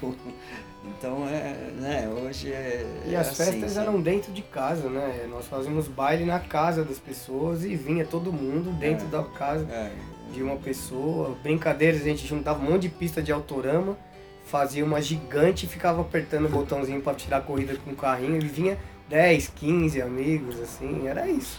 Então 0.84 1.28
é, 1.28 1.70
né, 1.78 2.08
hoje 2.08 2.50
é. 2.52 2.86
E 3.06 3.14
é 3.14 3.18
as 3.18 3.28
assim, 3.28 3.44
festas 3.44 3.72
sabe? 3.72 3.86
eram 3.88 4.00
dentro 4.00 4.32
de 4.32 4.42
casa, 4.42 4.88
né? 4.88 5.26
Nós 5.28 5.46
fazíamos 5.46 5.86
baile 5.88 6.24
na 6.24 6.40
casa 6.40 6.82
das 6.84 6.98
pessoas 6.98 7.64
e 7.64 7.76
vinha 7.76 8.04
todo 8.06 8.32
mundo 8.32 8.70
dentro 8.78 9.06
É. 9.06 9.10
da 9.10 9.22
casa 9.24 9.64
É, 9.70 9.92
de 10.32 10.42
uma 10.42 10.56
pessoa. 10.56 11.36
Brincadeiras, 11.42 12.00
a 12.00 12.04
gente 12.04 12.26
juntava 12.26 12.64
um 12.64 12.70
monte 12.70 12.82
de 12.82 12.88
pista 12.88 13.22
de 13.22 13.30
autorama, 13.30 13.96
fazia 14.44 14.82
uma 14.84 15.02
gigante 15.02 15.66
e 15.66 15.68
ficava 15.68 16.00
apertando 16.00 16.46
o 16.46 16.48
botãozinho 16.48 17.02
para 17.02 17.14
tirar 17.14 17.36
a 17.38 17.42
corrida 17.42 17.76
com 17.84 17.90
o 17.90 17.96
carrinho 17.96 18.36
e 18.36 18.46
vinha 18.48 18.78
10, 19.08 19.48
15 19.48 20.00
amigos, 20.00 20.58
assim, 20.60 21.06
era 21.06 21.28
isso. 21.28 21.58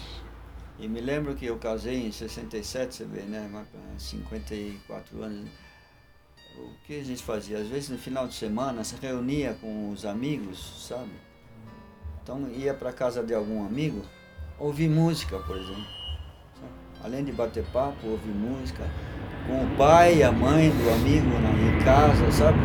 E 0.80 0.88
me 0.88 1.00
lembro 1.00 1.36
que 1.36 1.46
eu 1.46 1.58
casei 1.58 2.08
em 2.08 2.12
67, 2.12 2.96
você 2.96 3.06
vê, 3.06 3.22
né? 3.22 3.48
mas, 3.52 3.68
ah, 3.76 4.00
54 4.00 5.22
anos. 5.22 5.48
O 6.58 6.70
que 6.86 7.00
a 7.00 7.04
gente 7.04 7.24
fazia? 7.24 7.58
Às 7.58 7.68
vezes 7.68 7.90
no 7.90 7.98
final 7.98 8.28
de 8.28 8.34
semana 8.36 8.84
se 8.84 8.96
reunia 9.02 9.56
com 9.62 9.92
os 9.92 10.06
amigos, 10.06 10.86
sabe? 10.88 11.10
Então 12.24 12.48
ia 12.56 12.74
para 12.74 12.92
casa 12.92 13.24
de 13.24 13.34
algum 13.34 13.66
amigo, 13.66 14.02
ouvir 14.60 14.90
música, 14.90 15.38
por 15.40 15.56
exemplo. 15.58 15.84
sabe? 16.56 16.72
Além 17.04 17.24
de 17.24 17.32
bater 17.32 17.64
papo, 17.74 18.08
ouvir 18.08 18.32
música 18.32 18.84
com 19.48 19.64
o 19.64 19.78
pai 19.78 20.18
e 20.18 20.24
a 20.24 20.32
mãe 20.32 20.70
do 20.70 20.90
amigo 20.94 21.28
na, 21.40 21.50
em 21.52 21.84
casa, 21.84 22.32
sabe? 22.32 22.60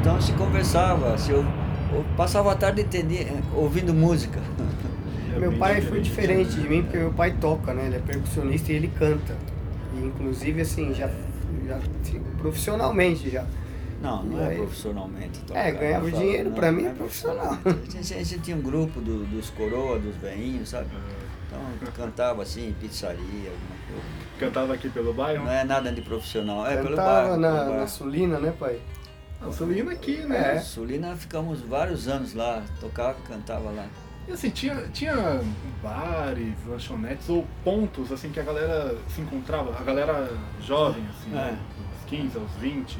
Então 0.00 0.20
se 0.20 0.32
conversava, 0.32 1.16
se 1.16 1.30
eu, 1.30 1.44
eu 1.92 2.04
passava 2.16 2.50
a 2.52 2.56
tarde 2.56 2.82
entendi- 2.82 3.26
ouvindo 3.54 3.94
música. 3.94 4.40
Meu 5.38 5.56
pai 5.58 5.80
foi 5.80 6.00
diferente 6.00 6.50
de 6.60 6.68
mim 6.68 6.82
porque 6.82 6.98
meu 6.98 7.12
pai 7.12 7.32
toca, 7.40 7.72
né? 7.72 7.86
Ele 7.86 7.96
é 7.96 7.98
percussionista 8.00 8.70
e 8.70 8.76
ele 8.76 8.88
canta. 8.88 9.34
E 9.94 10.04
inclusive 10.04 10.60
assim, 10.60 10.92
já, 10.92 11.08
já 11.80 11.90
assim, 12.02 12.22
profissionalmente 12.38 13.30
já. 13.30 13.44
Não, 14.00 14.22
não 14.24 14.38
E 14.38 14.42
é 14.42 14.48
aí? 14.48 14.56
profissionalmente. 14.56 15.40
É, 15.40 15.46
tocar, 15.46 15.70
ganhava 15.72 16.06
eu 16.06 16.10
falo, 16.10 16.22
dinheiro, 16.22 16.48
não, 16.50 16.56
pra 16.56 16.72
mim 16.72 16.82
não 16.82 16.90
é 16.90 16.94
profissional. 16.94 17.58
A 17.64 17.90
gente, 17.90 18.14
a 18.14 18.16
gente 18.24 18.38
tinha 18.40 18.56
um 18.56 18.60
grupo 18.60 19.00
do- 19.00 19.24
dos 19.26 19.48
coroa, 19.50 19.98
dos 19.98 20.16
veinhos, 20.16 20.70
sabe? 20.70 20.88
Então 21.46 21.92
cantava 21.94 22.42
assim, 22.42 22.74
pizzaria, 22.80 23.18
alguma 23.22 23.76
coisa. 23.86 24.02
Cantava 24.40 24.74
aqui 24.74 24.88
pelo 24.88 25.12
bairro? 25.14 25.44
Não 25.44 25.52
é 25.52 25.62
nada 25.64 25.92
de 25.92 26.00
profissional, 26.02 26.66
é 26.66 26.76
pelo 26.76 26.90
Cantava 26.96 27.22
bairro. 27.28 27.36
na, 27.36 27.48
pelo 27.52 27.64
na 27.64 27.70
bairro. 27.70 27.88
Sulina, 27.88 28.38
né, 28.40 28.52
pai? 28.58 28.80
Não, 29.40 29.52
Sulina 29.52 29.92
aqui, 29.92 30.16
né? 30.18 30.56
É. 30.56 30.58
Sulina 30.60 31.14
ficamos 31.16 31.60
vários 31.60 32.08
anos 32.08 32.32
lá, 32.34 32.62
tocava 32.80 33.16
e 33.24 33.28
cantava 33.28 33.70
lá. 33.70 33.86
E 34.32 34.34
assim, 34.34 34.48
tinha, 34.48 34.74
tinha 34.94 35.42
bares, 35.82 36.54
lanchonetes 36.66 37.28
ou 37.28 37.46
pontos 37.62 38.10
assim 38.10 38.30
que 38.30 38.40
a 38.40 38.42
galera 38.42 38.96
se 39.14 39.20
encontrava, 39.20 39.78
a 39.78 39.82
galera 39.82 40.32
jovem, 40.58 41.04
assim, 41.10 41.30
É. 41.32 41.34
né? 41.34 41.58
dos 42.00 42.08
15 42.08 42.38
aos 42.38 42.50
20, 42.52 42.98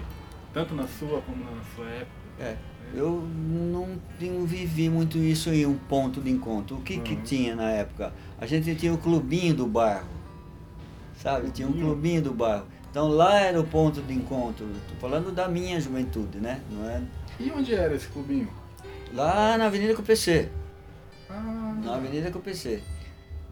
tanto 0.52 0.74
na 0.74 0.86
sua 0.86 1.22
como 1.22 1.42
na 1.42 1.62
sua 1.74 1.86
época. 1.88 2.12
É, 2.38 2.56
eu 2.94 3.26
não, 3.48 3.96
não 4.20 4.44
vivi 4.44 4.90
muito 4.90 5.16
isso 5.16 5.48
em 5.48 5.64
um 5.64 5.74
ponto 5.74 6.20
de 6.20 6.30
encontro. 6.30 6.76
O 6.76 6.82
que, 6.82 6.98
que 6.98 7.14
Uhum. 7.14 7.22
tinha 7.22 7.56
na 7.56 7.70
época? 7.70 8.12
A 8.38 8.44
gente 8.44 8.74
tinha 8.74 8.92
o 8.92 8.98
clubinho 8.98 9.54
do 9.54 9.66
bairro, 9.66 10.08
sabe? 11.16 11.50
Tinha 11.50 11.66
um 11.66 11.72
Clubinho? 11.72 12.20
do 12.20 12.34
bairro. 12.34 12.66
Então 12.90 13.08
lá 13.08 13.40
era 13.40 13.58
o 13.58 13.64
ponto 13.64 14.02
de 14.02 14.12
encontro. 14.12 14.66
Estou 14.82 14.98
falando 15.00 15.32
da 15.34 15.48
minha 15.48 15.80
juventude, 15.80 16.36
né? 16.38 16.60
Não 16.70 16.86
é? 16.90 17.00
E 17.40 17.50
onde 17.50 17.74
era 17.74 17.94
esse 17.94 18.08
clubinho? 18.08 18.48
Lá 19.14 19.56
na 19.56 19.64
Avenida 19.66 19.94
com 19.94 20.02
PC. 20.02 20.50
Ah, 21.32 21.74
Na 21.82 21.94
Avenida 21.96 22.30
com 22.30 22.40
PC. 22.40 22.82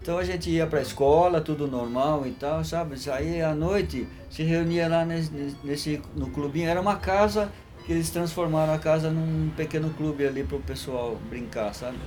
Então 0.02 0.18
a 0.18 0.24
gente 0.24 0.48
ia 0.50 0.66
para 0.66 0.78
a 0.78 0.82
escola, 0.82 1.40
tudo 1.40 1.66
normal 1.66 2.26
e 2.26 2.30
tal, 2.32 2.64
sabe? 2.64 2.98
Saía 2.98 3.48
à 3.48 3.54
noite, 3.54 4.08
se 4.30 4.42
reunia 4.42 4.88
lá 4.88 5.04
nesse, 5.04 5.30
nesse, 5.62 6.02
no 6.14 6.30
clubinho. 6.30 6.68
Era 6.68 6.80
uma 6.80 6.96
casa 6.96 7.50
que 7.84 7.92
eles 7.92 8.08
transformaram 8.10 8.72
a 8.72 8.78
casa 8.78 9.10
num 9.10 9.50
pequeno 9.56 9.90
clube 9.90 10.26
ali 10.26 10.42
para 10.42 10.56
o 10.56 10.60
pessoal 10.62 11.16
brincar, 11.28 11.74
sabe? 11.74 11.98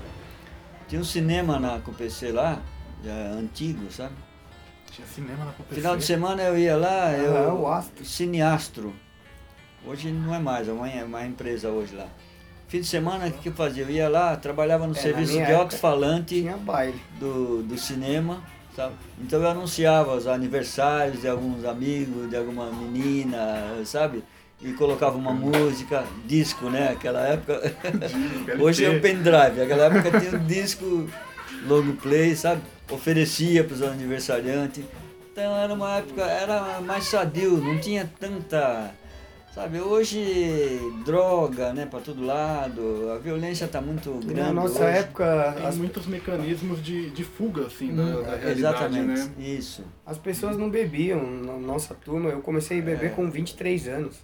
Tinha 0.87 0.99
um 1.01 1.03
cinema 1.03 1.59
na 1.59 1.79
CUPC 1.79 2.31
lá, 2.31 2.61
já 3.03 3.13
antigo, 3.13 3.91
sabe? 3.91 4.13
tinha 4.91 5.07
cinema 5.07 5.45
na 5.45 5.51
PPC. 5.51 5.75
Final 5.75 5.97
de 5.97 6.05
semana 6.05 6.43
eu 6.43 6.57
ia 6.57 6.77
lá, 6.77 7.07
Ah, 7.07 7.13
eu, 7.13 7.61
o 7.61 7.67
Astro. 7.67 8.05
Cineastro. 8.05 8.93
Hoje 9.85 10.11
não 10.11 10.33
é 10.33 10.39
mais, 10.39 10.69
amanhã 10.69 11.01
é 11.01 11.03
uma 11.03 11.25
empresa 11.25 11.69
hoje 11.69 11.95
lá. 11.95 12.07
Fim 12.73 12.81
de 12.81 12.87
semana, 12.87 13.27
o 13.27 13.31
que 13.31 13.37
que 13.37 13.49
eu 13.49 13.53
fazia? 13.53 13.83
Eu 13.83 13.89
ia 13.91 14.09
lá, 14.09 14.35
trabalhava 14.35 14.87
no 14.87 14.93
É, 14.93 14.99
serviço 14.99 15.33
de 15.33 15.53
alto-falante 15.53 16.43
do, 17.19 17.61
do 17.61 17.77
cinema, 17.77 18.43
sabe? 18.75 18.95
Então 19.21 19.39
eu 19.39 19.47
anunciava 19.47 20.15
os 20.15 20.25
aniversários 20.25 21.21
de 21.21 21.27
alguns 21.27 21.63
amigos, 21.65 22.27
de 22.31 22.35
alguma 22.35 22.71
menina, 22.71 23.79
sabe? 23.85 24.23
E 24.59 24.73
colocava 24.73 25.15
uma 25.15 25.31
música, 25.31 26.03
disco, 26.25 26.67
né? 26.71 26.89
Aquela 26.93 27.19
época. 27.27 27.61
Hoje 28.59 28.85
é 28.85 28.89
o 28.89 28.99
pendrive, 28.99 29.61
aquela 29.61 29.95
época 29.95 30.19
tinha 30.19 30.35
um 30.35 30.43
disco 30.43 31.07
long 31.67 31.95
play, 31.97 32.35
sabe? 32.35 32.63
Oferecia 32.89 33.63
para 33.63 33.75
os 33.75 33.83
aniversariantes. 33.83 34.83
Então 35.31 35.55
era 35.55 35.71
uma 35.71 35.97
época, 35.97 36.23
era 36.23 36.81
mais 36.81 37.03
sadio, 37.03 37.55
não 37.57 37.79
tinha 37.79 38.11
tanta. 38.19 38.95
Sabe, 39.53 39.79
hoje 39.79 40.79
droga, 41.05 41.73
né, 41.73 41.85
para 41.85 41.99
todo 41.99 42.25
lado, 42.25 43.11
a 43.13 43.19
violência 43.19 43.65
está 43.65 43.79
muito 43.79 44.09
grande. 44.25 44.41
Na 44.41 44.51
nossa 44.51 44.83
hoje. 44.83 44.97
época, 44.97 45.53
Tem 45.55 45.67
as, 45.67 45.77
muitos 45.77 46.07
mecanismos 46.07 46.83
de, 46.83 47.11
de 47.11 47.23
fuga, 47.23 47.67
assim, 47.67 47.95
da, 47.95 48.01
Hum, 48.01 48.23
da 48.23 48.35
realidade, 48.35 48.59
Exatamente, 48.59 49.21
né? 49.21 49.31
isso. 49.37 49.83
as 50.03 50.17
pessoas 50.17 50.57
não 50.57 50.71
bebiam. 50.71 51.21
Na 51.21 51.53
nossa 51.57 51.93
turma, 51.93 52.29
eu 52.31 52.41
comecei 52.41 52.79
a 52.79 52.81
beber 52.81 53.05
É. 53.07 53.09
com 53.09 53.29
23 53.29 53.87
anos. 53.89 54.15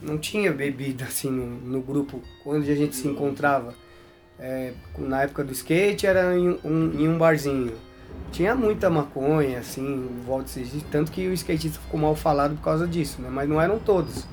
Não 0.00 0.16
tinha 0.16 0.52
bebida 0.52 1.06
assim 1.06 1.28
no, 1.28 1.44
no 1.44 1.80
grupo, 1.82 2.22
quando 2.44 2.62
a 2.62 2.74
gente 2.74 2.94
se 2.94 3.08
encontrava. 3.08 3.74
É, 4.38 4.74
na 4.96 5.22
época 5.22 5.42
do 5.42 5.50
skate 5.52 6.06
era 6.06 6.36
em 6.38 6.50
um, 6.64 7.00
em 7.00 7.08
um 7.08 7.18
barzinho. 7.18 7.72
Tinha 8.30 8.54
muita 8.54 8.88
maconha, 8.88 9.58
assim, 9.58 10.08
volta 10.24 10.48
tanto 10.90 11.10
que 11.10 11.26
o 11.26 11.32
skatista 11.32 11.80
ficou 11.80 11.98
mal 11.98 12.14
falado 12.14 12.54
por 12.54 12.62
causa 12.62 12.86
disso, 12.86 13.20
né? 13.20 13.28
Mas 13.28 13.48
não 13.48 13.60
eram 13.60 13.80
todos. 13.80 14.24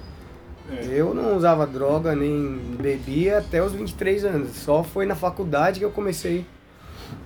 É. 0.71 0.85
Eu 0.89 1.13
não 1.13 1.35
usava 1.35 1.65
droga 1.65 2.15
nem 2.15 2.57
bebia 2.79 3.39
até 3.39 3.63
os 3.63 3.73
23 3.73 4.25
anos. 4.25 4.51
Só 4.55 4.83
foi 4.83 5.05
na 5.05 5.15
faculdade 5.15 5.79
que 5.79 5.85
eu 5.85 5.91
comecei. 5.91 6.45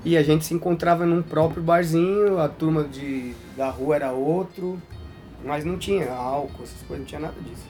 E 0.05 0.15
a 0.15 0.23
gente 0.23 0.45
se 0.45 0.53
encontrava 0.53 1.05
num 1.05 1.21
próprio 1.21 1.61
barzinho, 1.61 2.39
a 2.39 2.47
turma 2.47 2.83
de, 2.85 3.33
da 3.57 3.69
rua 3.69 3.95
era 3.97 4.11
outro, 4.11 4.81
mas 5.43 5.65
não 5.65 5.77
tinha 5.77 6.09
álcool, 6.13 6.63
essas 6.63 6.81
coisas, 6.83 6.99
não 6.99 7.05
tinha 7.05 7.19
nada 7.19 7.35
disso. 7.41 7.67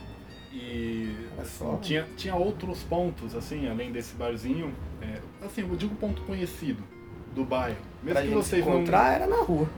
E 0.52 1.12
só- 1.44 1.76
tinha, 1.82 2.06
tinha 2.16 2.34
outros 2.36 2.82
pontos, 2.84 3.34
assim, 3.34 3.68
além 3.68 3.90
desse 3.90 4.14
barzinho. 4.14 4.72
é, 5.02 5.18
assim, 5.44 5.62
eu 5.62 5.76
digo 5.76 5.94
ponto 5.96 6.22
conhecido 6.22 6.82
do 7.34 7.44
bairro. 7.44 7.76
Mesmo 8.02 8.14
pra 8.20 8.22
que 8.22 8.34
vocês 8.34 8.64
não. 8.64 8.74
encontrar 8.74 9.14
era 9.14 9.26
na 9.26 9.42
rua. 9.42 9.68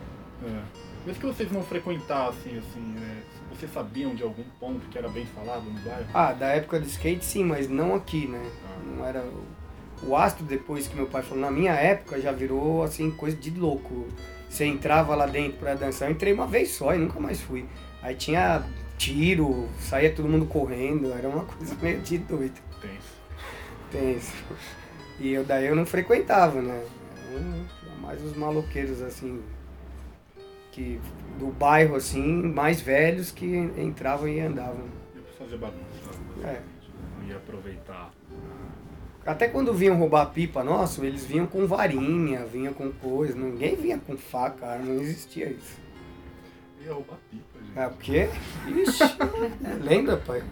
É. 0.44 0.60
Mesmo 1.06 1.20
que 1.20 1.26
vocês 1.26 1.50
não 1.50 1.62
frequentassem, 1.62 2.58
assim, 2.58 2.94
é, 3.00 3.22
vocês 3.56 3.72
sabiam 3.72 4.14
de 4.14 4.22
algum 4.22 4.44
ponto 4.60 4.86
que 4.88 4.98
era 4.98 5.08
bem 5.08 5.26
falado 5.26 5.64
no 5.64 5.80
bairro? 5.80 6.06
Ah, 6.12 6.32
da 6.32 6.48
época 6.48 6.78
do 6.78 6.86
skate 6.86 7.24
sim, 7.24 7.44
mas 7.44 7.68
não 7.68 7.94
aqui, 7.94 8.26
né? 8.26 8.42
Ah. 8.64 8.78
Não 8.84 9.06
era. 9.06 9.24
O 10.02 10.14
astro, 10.14 10.44
depois 10.44 10.86
que 10.86 10.94
meu 10.94 11.06
pai 11.06 11.22
falou, 11.22 11.42
na 11.42 11.50
minha 11.50 11.72
época 11.72 12.20
já 12.20 12.30
virou 12.30 12.82
assim, 12.82 13.10
coisa 13.10 13.36
de 13.36 13.50
louco. 13.50 14.06
Você 14.48 14.64
entrava 14.64 15.14
lá 15.14 15.26
dentro 15.26 15.58
pra 15.58 15.74
dançar, 15.74 16.08
eu 16.08 16.12
entrei 16.12 16.32
uma 16.32 16.46
vez 16.46 16.70
só 16.70 16.94
e 16.94 16.98
nunca 16.98 17.18
mais 17.18 17.40
fui. 17.40 17.64
Aí 18.02 18.14
tinha 18.14 18.62
tiro, 18.98 19.68
saía 19.80 20.12
todo 20.12 20.28
mundo 20.28 20.46
correndo, 20.46 21.12
era 21.12 21.28
uma 21.28 21.44
coisa 21.46 21.74
meio 21.80 22.00
de 22.00 22.18
doido. 22.18 22.60
Tenso. 22.80 23.16
Tenso. 23.90 24.32
E 25.18 25.32
eu 25.32 25.44
daí 25.44 25.66
eu 25.66 25.74
não 25.74 25.86
frequentava, 25.86 26.60
né? 26.60 26.84
Era 27.30 27.96
mais 28.00 28.22
os 28.22 28.36
maloqueiros 28.36 29.00
assim, 29.02 29.42
que 30.76 31.00
do 31.38 31.46
bairro 31.46 31.96
assim, 31.96 32.42
mais 32.42 32.82
velhos 32.82 33.30
que 33.30 33.46
entravam 33.78 34.28
e 34.28 34.38
andavam. 34.40 34.84
Pra 35.14 35.46
fazer 35.46 35.56
bagunça. 35.56 35.80
É. 36.44 36.60
Não 37.18 37.26
ia 37.26 37.36
aproveitar. 37.36 38.12
Até 39.24 39.48
quando 39.48 39.72
vinham 39.72 39.96
roubar 39.96 40.26
pipa 40.26 40.62
nosso, 40.62 41.02
eles 41.02 41.24
vinham 41.24 41.46
com 41.46 41.66
varinha, 41.66 42.44
vinham 42.44 42.74
com 42.74 42.92
coisa, 42.92 43.34
ninguém 43.34 43.74
vinha 43.74 43.98
com 43.98 44.16
faca, 44.16 44.78
não 44.78 45.00
existia 45.00 45.48
isso. 45.48 45.80
Ia 46.84 46.92
roubar 46.92 47.16
pipa, 47.30 47.58
gente. 47.58 47.78
É 47.78 47.86
o 47.86 47.90
quê? 47.92 48.28
Ixi, 48.68 49.04
lembra, 49.82 50.18
pai? 50.18 50.44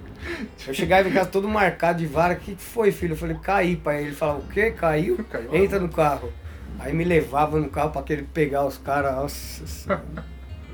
Eu 0.66 0.72
chegava 0.72 1.08
em 1.08 1.12
casa 1.12 1.28
todo 1.28 1.46
marcado 1.48 1.98
de 1.98 2.06
vara, 2.06 2.34
o 2.34 2.36
que 2.38 2.56
foi, 2.56 2.90
filho? 2.90 3.12
Eu 3.12 3.18
falei, 3.18 3.36
caí, 3.36 3.76
pai. 3.76 4.04
Ele 4.04 4.14
falava, 4.14 4.38
o 4.38 4.48
quê? 4.48 4.70
Caiu? 4.70 5.22
Caiu 5.30 5.54
Entra 5.54 5.78
no 5.78 5.90
carro. 5.90 6.32
Aí 6.78 6.92
me 6.92 7.04
levava 7.04 7.58
no 7.58 7.68
carro 7.68 7.90
pra 7.90 8.02
querer 8.02 8.24
pegar 8.32 8.66
os 8.66 8.78
caras. 8.78 9.86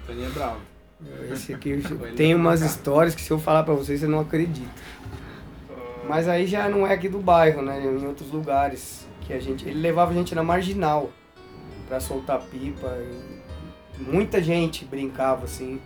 Toninho 0.06 0.26
é 0.26 0.30
bravo. 0.30 0.60
Esse 1.30 1.54
aqui 1.54 1.82
tem 2.16 2.34
umas 2.34 2.60
histórias 2.62 3.14
que 3.14 3.22
se 3.22 3.30
eu 3.30 3.38
falar 3.38 3.62
pra 3.62 3.74
vocês, 3.74 4.00
você 4.00 4.06
não 4.06 4.20
acredita. 4.20 4.68
Mas 6.08 6.28
aí 6.28 6.46
já 6.46 6.68
não 6.68 6.86
é 6.86 6.94
aqui 6.94 7.08
do 7.08 7.20
bairro, 7.20 7.62
né? 7.62 7.80
Em 7.80 8.06
outros 8.06 8.30
lugares. 8.30 9.06
Que 9.22 9.32
a 9.32 9.40
gente. 9.40 9.68
Ele 9.68 9.80
levava 9.80 10.10
a 10.10 10.14
gente 10.14 10.34
na 10.34 10.42
marginal 10.42 11.10
pra 11.86 12.00
soltar 12.00 12.40
pipa. 12.40 12.98
muita 13.98 14.42
gente 14.42 14.84
brincava 14.84 15.44
assim. 15.44 15.80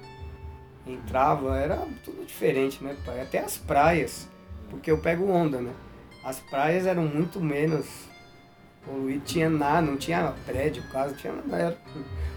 Entrava, 0.86 1.56
era 1.56 1.76
tudo 2.04 2.26
diferente, 2.26 2.82
né, 2.84 2.94
pai? 3.04 3.20
Até 3.20 3.38
as 3.38 3.56
praias. 3.56 4.28
Porque 4.70 4.90
eu 4.90 4.98
pego 4.98 5.30
onda, 5.30 5.60
né? 5.60 5.72
As 6.22 6.40
praias 6.40 6.86
eram 6.86 7.02
muito 7.02 7.40
menos 7.40 7.86
poluídas, 8.86 9.22
tinha 9.30 9.48
nada, 9.50 9.82
não 9.82 9.96
tinha 9.96 10.32
prédio, 10.46 10.82
casa, 10.92 11.14
tinha 11.14 11.32
nada. 11.32 11.56
Era- 11.56 11.76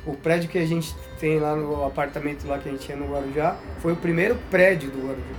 O 0.06 0.14
prédio 0.16 0.50
que 0.50 0.58
a 0.58 0.66
gente 0.66 0.96
tem 1.20 1.38
lá 1.40 1.56
no 1.56 1.86
apartamento 1.86 2.48
lá 2.48 2.58
que 2.58 2.70
a 2.70 2.72
gente 2.72 2.86
tinha 2.86 2.98
no 2.98 3.08
Guarujá 3.12 3.58
foi 3.82 3.92
o 3.92 3.96
primeiro 3.98 4.36
prédio 4.50 4.90
do 4.90 5.00
Guarujá. 5.06 5.36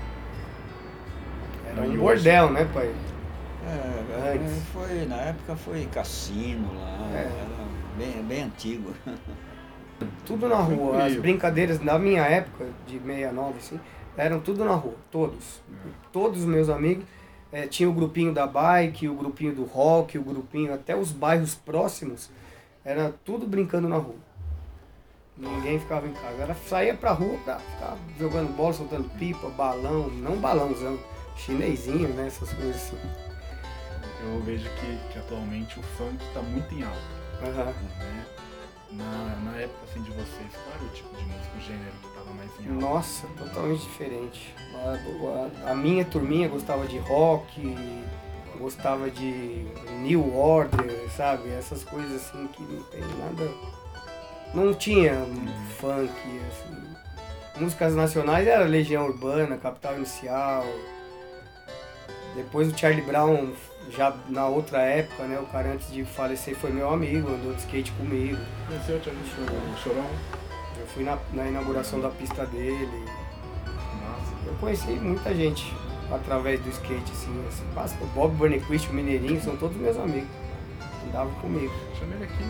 Era 1.71 1.87
E 1.87 1.91
um 1.91 2.01
bordel, 2.01 2.51
né, 2.51 2.69
pai? 2.73 2.95
É, 3.67 4.33
Antes. 4.35 4.57
é, 4.57 4.61
foi, 4.73 5.07
na 5.07 5.17
época 5.17 5.57
foi 5.57 5.87
cassino 5.87 6.69
lá, 6.75 7.11
É. 7.15 7.21
era 7.23 7.67
bem, 7.99 8.23
bem 8.25 8.43
antigo. 8.45 8.93
Tudo 10.25 10.49
na 10.49 10.57
rua. 10.57 11.05
As 11.05 11.17
brincadeiras 11.17 11.79
da 11.79 11.99
minha 11.99 12.23
época, 12.23 12.67
de 12.87 12.99
69, 13.01 13.55
assim, 13.59 13.81
eram 14.17 14.39
tudo 14.41 14.65
na 14.65 14.75
rua, 14.75 14.95
todos. 15.11 15.61
Todos 16.13 16.41
os 16.41 16.47
meus 16.47 16.69
amigos. 16.69 17.05
Eh, 17.53 17.67
tinha 17.67 17.89
o 17.89 17.93
grupinho 17.93 18.33
da 18.33 18.47
bike, 18.47 19.09
o 19.09 19.15
grupinho 19.15 19.55
do 19.55 19.65
rock, 19.65 20.19
o 20.19 20.23
grupinho, 20.23 20.75
até 20.75 20.97
os 20.97 21.13
bairros 21.13 21.55
próximos, 21.55 22.31
era 22.85 23.15
tudo 23.25 23.47
brincando 23.47 23.89
na 23.89 23.97
rua. 23.97 24.17
Ninguém 25.37 25.79
ficava 25.79 26.07
em 26.07 26.13
casa. 26.13 26.43
Era 26.43 26.55
saía 26.55 26.95
pra 26.95 27.13
rua 27.13 27.39
pra 27.45 27.59
ficar 27.59 27.97
jogando 28.19 28.55
bola, 28.57 28.73
soltando 28.73 29.09
pipa, 29.19 29.49
balão, 29.51 30.09
não 30.09 30.37
balãozão, 30.37 30.99
chinesinho, 31.37 32.09
né? 32.09 32.27
Essas 32.27 32.53
coisas 32.53 32.77
assim. 32.77 32.99
Eu 34.21 34.41
vejo 34.43 34.69
que, 34.69 35.13
que 35.13 35.19
atualmente 35.19 35.79
o 35.79 35.83
funk 35.83 36.19
tá 36.35 36.43
muito 36.43 36.75
em 36.75 36.83
alta. 36.83 36.99
Aham. 37.43 37.67
Né? 37.67 38.27
Na, 38.91 39.37
na 39.45 39.57
época 39.59 39.81
assim, 39.91 40.03
de 40.03 40.11
vocês, 40.11 40.53
qual 40.55 40.75
era 40.75 40.85
o 40.85 40.89
tipo 40.89 41.15
de 41.17 41.23
música, 41.25 41.57
o 41.57 41.61
gênero 41.61 41.93
que 42.03 42.09
tava 42.09 42.31
mais 42.33 42.51
em 42.61 42.73
alta? 42.73 42.87
Nossa, 42.87 43.27
totalmente 43.37 43.81
diferente. 43.83 44.55
A, 44.75 45.69
a- 45.69 45.73
a 45.73 45.75
minha 45.75 46.05
turminha 46.07 46.49
gostava 46.49 46.87
de 46.87 46.99
rock, 46.99 47.77
gostava 48.59 49.11
de 49.11 49.67
New 50.01 50.35
Order, 50.35 50.91
sabe? 51.15 51.51
Essas 51.51 51.85
coisas 51.85 52.15
assim 52.15 52.47
que 52.49 52.63
não 52.63 52.83
tem 52.85 53.01
nada. 53.01 53.51
Não 54.55 54.73
tinha 54.73 55.15
funk, 55.79 56.11
assim. 56.49 56.89
Músicas 57.63 57.95
nacionais 57.95 58.47
era 58.49 58.65
Legião 58.65 59.05
Urbana, 59.07 59.59
Capital 59.59 59.97
Inicial. 59.97 60.65
Depois 62.35 62.73
o 62.73 62.79
Charlie 62.79 63.03
Brown, 63.03 63.53
já 63.91 64.15
na 64.29 64.47
outra 64.47 64.81
época, 64.83 65.25
né? 65.25 65.39
O 65.39 65.47
cara 65.47 65.73
antes 65.73 65.91
de 65.91 66.05
falecer 66.05 66.55
foi 66.57 66.71
meu 66.71 66.91
amigo, 66.93 67.29
andou 67.29 67.53
de 67.53 67.61
skate 67.61 67.91
comigo. 67.93 68.39
Conheceu 68.67 68.97
o 68.97 69.79
Chorão? 69.83 70.07
Eu 70.79 70.87
fui 70.87 71.05
na, 71.05 71.19
na 71.33 71.47
inauguração 71.49 72.01
da 72.01 72.09
pista 72.09 72.47
dele. 72.47 73.05
Nossa. 73.67 74.33
Eu 74.47 74.55
conheci 74.61 74.91
muita 74.93 75.35
gente 75.35 75.75
através 76.11 76.61
do 76.61 76.69
skate, 76.71 77.11
assim. 77.13 77.45
assim 77.49 77.65
passa- 77.75 77.97
o 78.01 78.07
Bob 78.09 78.35
Burnquist, 78.37 78.89
o 78.91 78.95
Mineirinho, 78.95 79.41
são 79.43 79.57
todos 79.57 79.77
meus 79.77 79.97
amigos. 79.97 80.29
Andavam 81.09 81.33
comigo. 81.35 81.73
Chama 81.99 82.15
ele 82.15 82.25
aqui. 82.25 82.45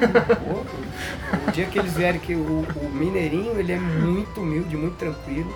Pô, 0.00 1.48
o 1.48 1.52
dia 1.52 1.66
que 1.66 1.78
eles 1.78 1.92
vierem, 1.94 2.20
que 2.20 2.34
o, 2.34 2.62
o 2.62 2.90
Mineirinho, 2.92 3.58
ele 3.58 3.72
é 3.72 3.78
muito 3.78 4.40
humilde, 4.40 4.76
muito 4.76 4.96
tranquilo. 4.96 5.52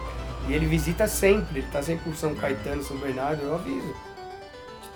E 0.46 0.52
ele 0.52 0.66
visita 0.66 1.08
sempre, 1.08 1.60
ele 1.60 1.68
tá 1.72 1.82
sempre 1.82 2.04
por 2.04 2.14
São 2.16 2.34
Caetano, 2.34 2.82
São 2.82 2.98
Bernardo, 2.98 3.42
eu 3.42 3.54
aviso. 3.54 3.94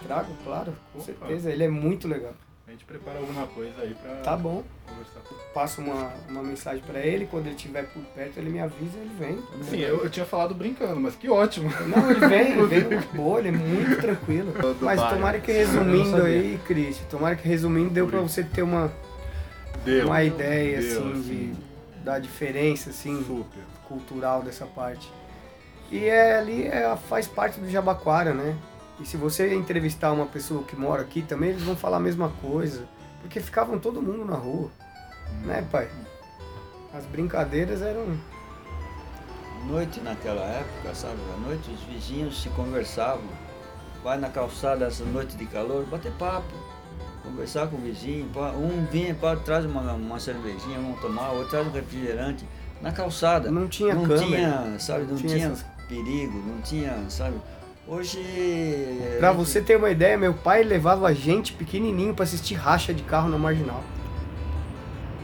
Trago, 0.05 0.32
claro, 0.44 0.72
com 0.92 0.99
Opa. 1.01 1.07
certeza. 1.07 1.51
Ele 1.51 1.64
é 1.64 1.68
muito 1.68 2.07
legal. 2.09 2.32
A 2.66 2.70
gente 2.70 2.84
prepara 2.84 3.18
alguma 3.18 3.46
coisa 3.46 3.80
aí 3.80 3.94
pra 3.94 4.16
Tá 4.16 4.36
bom. 4.36 4.62
conversar 4.86 5.20
com 5.20 5.34
Passo 5.55 5.80
uma, 5.80 6.12
uma 6.28 6.42
mensagem 6.42 6.82
pra 6.86 7.01
ele, 7.01 7.26
quando 7.26 7.46
ele 7.46 7.55
estiver 7.57 7.84
por 7.88 8.03
perto, 8.14 8.38
ele 8.38 8.51
me 8.51 8.61
avisa, 8.61 8.99
ele 8.99 9.11
vem. 9.18 9.38
Sim, 9.62 9.78
eu, 9.80 10.05
eu 10.05 10.11
tinha 10.11 10.26
falado 10.26 10.55
brincando, 10.55 11.01
mas 11.01 11.16
que 11.16 11.28
ótimo. 11.30 11.70
Não, 11.86 12.11
ele 12.11 12.20
vem, 12.28 12.53
ele 12.53 12.66
vem 12.66 12.80
numa 12.90 13.01
boa, 13.14 13.38
ele 13.38 13.49
é 13.49 13.53
muito 13.53 13.99
tranquilo. 14.01 14.53
Do 14.53 14.84
Mas 14.84 15.01
bairro. 15.01 15.16
tomara 15.16 15.40
que 15.40 15.51
Eu 15.51 15.66
não 15.68 15.84
resumindo 15.84 16.22
aí, 16.22 16.61
Cris, 16.66 16.99
tomara 17.11 17.34
que 17.36 17.49
resumindo 17.49 17.88
deu 17.90 18.07
pra 18.07 18.20
você 18.20 18.44
ter 18.44 18.62
uma, 18.62 18.92
Deu. 19.84 20.07
uma 20.07 20.22
ideia, 20.22 20.80
Deu, 20.80 21.09
assim, 21.11 21.22
de, 21.22 22.05
da 22.05 22.18
diferença, 22.18 22.90
assim, 22.90 23.24
Super. 23.24 23.62
cultural 23.88 24.42
dessa 24.42 24.66
parte. 24.66 25.11
E 25.90 26.05
é, 26.05 26.38
ali 26.38 26.66
é, 26.66 26.94
faz 27.09 27.26
parte 27.26 27.59
do 27.59 27.68
Jabaquara, 27.68 28.34
né? 28.34 28.55
E 29.01 29.07
se 29.07 29.16
você 29.16 29.55
entrevistar 29.55 30.12
uma 30.12 30.26
pessoa 30.26 30.62
que 30.64 30.74
mora 30.74 31.03
aqui 31.03 31.22
também, 31.22 31.51
eles 31.51 31.62
vão 31.62 31.76
falar 31.76 31.99
a 31.99 32.01
mesma 32.01 32.28
coisa. 32.40 32.84
Porque 33.20 33.40
ficavam 33.40 33.78
todo 33.78 34.01
mundo 34.03 34.24
na 34.24 34.36
rua, 34.36 34.70
né, 35.44 35.66
pai? 35.70 35.88
As 36.94 37.05
brincadeiras 37.07 37.82
eram. 37.82 38.16
Noite 39.66 40.01
naquela 40.01 40.42
época, 40.42 40.94
sabe? 40.94 41.16
À 41.34 41.40
noite 41.49 41.70
os 41.70 41.82
vizinhos 41.82 42.40
se 42.42 42.49
conversavam. 42.51 43.24
Vai 44.03 44.16
na 44.16 44.28
calçada 44.30 44.86
essa 44.86 45.05
noite 45.05 45.36
de 45.36 45.46
calor, 45.46 45.84
bater 45.86 46.12
papo. 46.12 46.55
Conversar 47.22 47.66
com 47.66 47.76
o 47.76 47.80
vizinho. 47.80 48.30
Um 48.57 48.86
vinha, 48.86 49.14
traz 49.44 49.64
uma, 49.64 49.92
uma 49.92 50.18
cervejinha, 50.20 50.78
vamos 50.78 51.01
tomar, 51.01 51.30
outro 51.32 51.51
traz 51.51 51.66
um 51.66 51.70
refrigerante. 51.70 52.49
Na 52.80 52.92
calçada. 52.92 53.51
Não 53.51 53.66
tinha 53.68 53.94
não 53.94 54.05
câmera. 54.07 54.24
tinha, 54.62 54.78
sabe? 54.78 55.05
Não, 55.05 55.16
tinha 55.16 55.34
tinha, 55.34 55.46
essas- 55.49 55.66
perigo, 55.88 56.38
não 56.46 56.62
tinha, 56.62 57.05
sabe? 57.11 57.36
Hoje. 57.89 58.18
é, 58.20 59.16
Pra 59.18 59.30
a 59.30 59.32
gente- 59.32 59.45
você 59.47 59.61
ter 59.62 59.76
uma 59.76 59.91
ideia, 59.91 60.16
meu 60.18 60.34
pai 60.34 60.62
levava 60.62 61.09
a 61.09 61.12
gente 61.14 61.53
pequenininho 61.55 62.14
pra 62.14 62.24
assistir 62.24 62.55
racha 62.55 62.93
de 62.93 63.03
carro 63.03 63.28
na 63.28 63.39
marginal. 63.39 63.82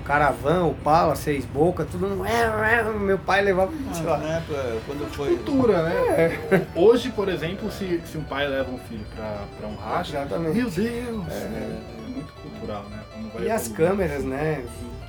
Caravan, 0.05 0.65
Opala, 0.67 1.17
Seis 1.17 1.47
Boca, 1.47 1.87
tudo. 1.91 2.07
Meu 3.01 3.19
pai 3.19 3.41
levava, 3.43 3.73
Ah, 3.95 4.03
lá. 4.03 4.19
Na 4.19 4.37
época, 4.37 4.77
quando 4.87 5.11
foi. 5.15 5.37
Cultura, 5.37 5.83
né? 5.83 5.95
É. 6.51 6.61
Hoje, 6.79 7.11
por 7.11 7.29
exemplo, 7.29 7.71
se, 7.71 8.03
se 8.05 8.19
um 8.19 8.25
pai 8.25 8.47
leva 8.47 8.71
um 8.71 8.79
filho 8.79 9.05
pra, 9.17 9.45
pra 9.59 9.67
um 9.69 9.75
racha, 9.77 10.19
Exatamente. 10.19 10.57
meu 10.57 10.71
Deus! 10.71 11.25
É, 11.33 11.81
muito 12.09 12.33
cultural, 12.35 12.85
né? 12.91 13.01
E 13.41 13.51
as 13.51 13.69
câmeras, 13.69 14.25
né? 14.25 14.63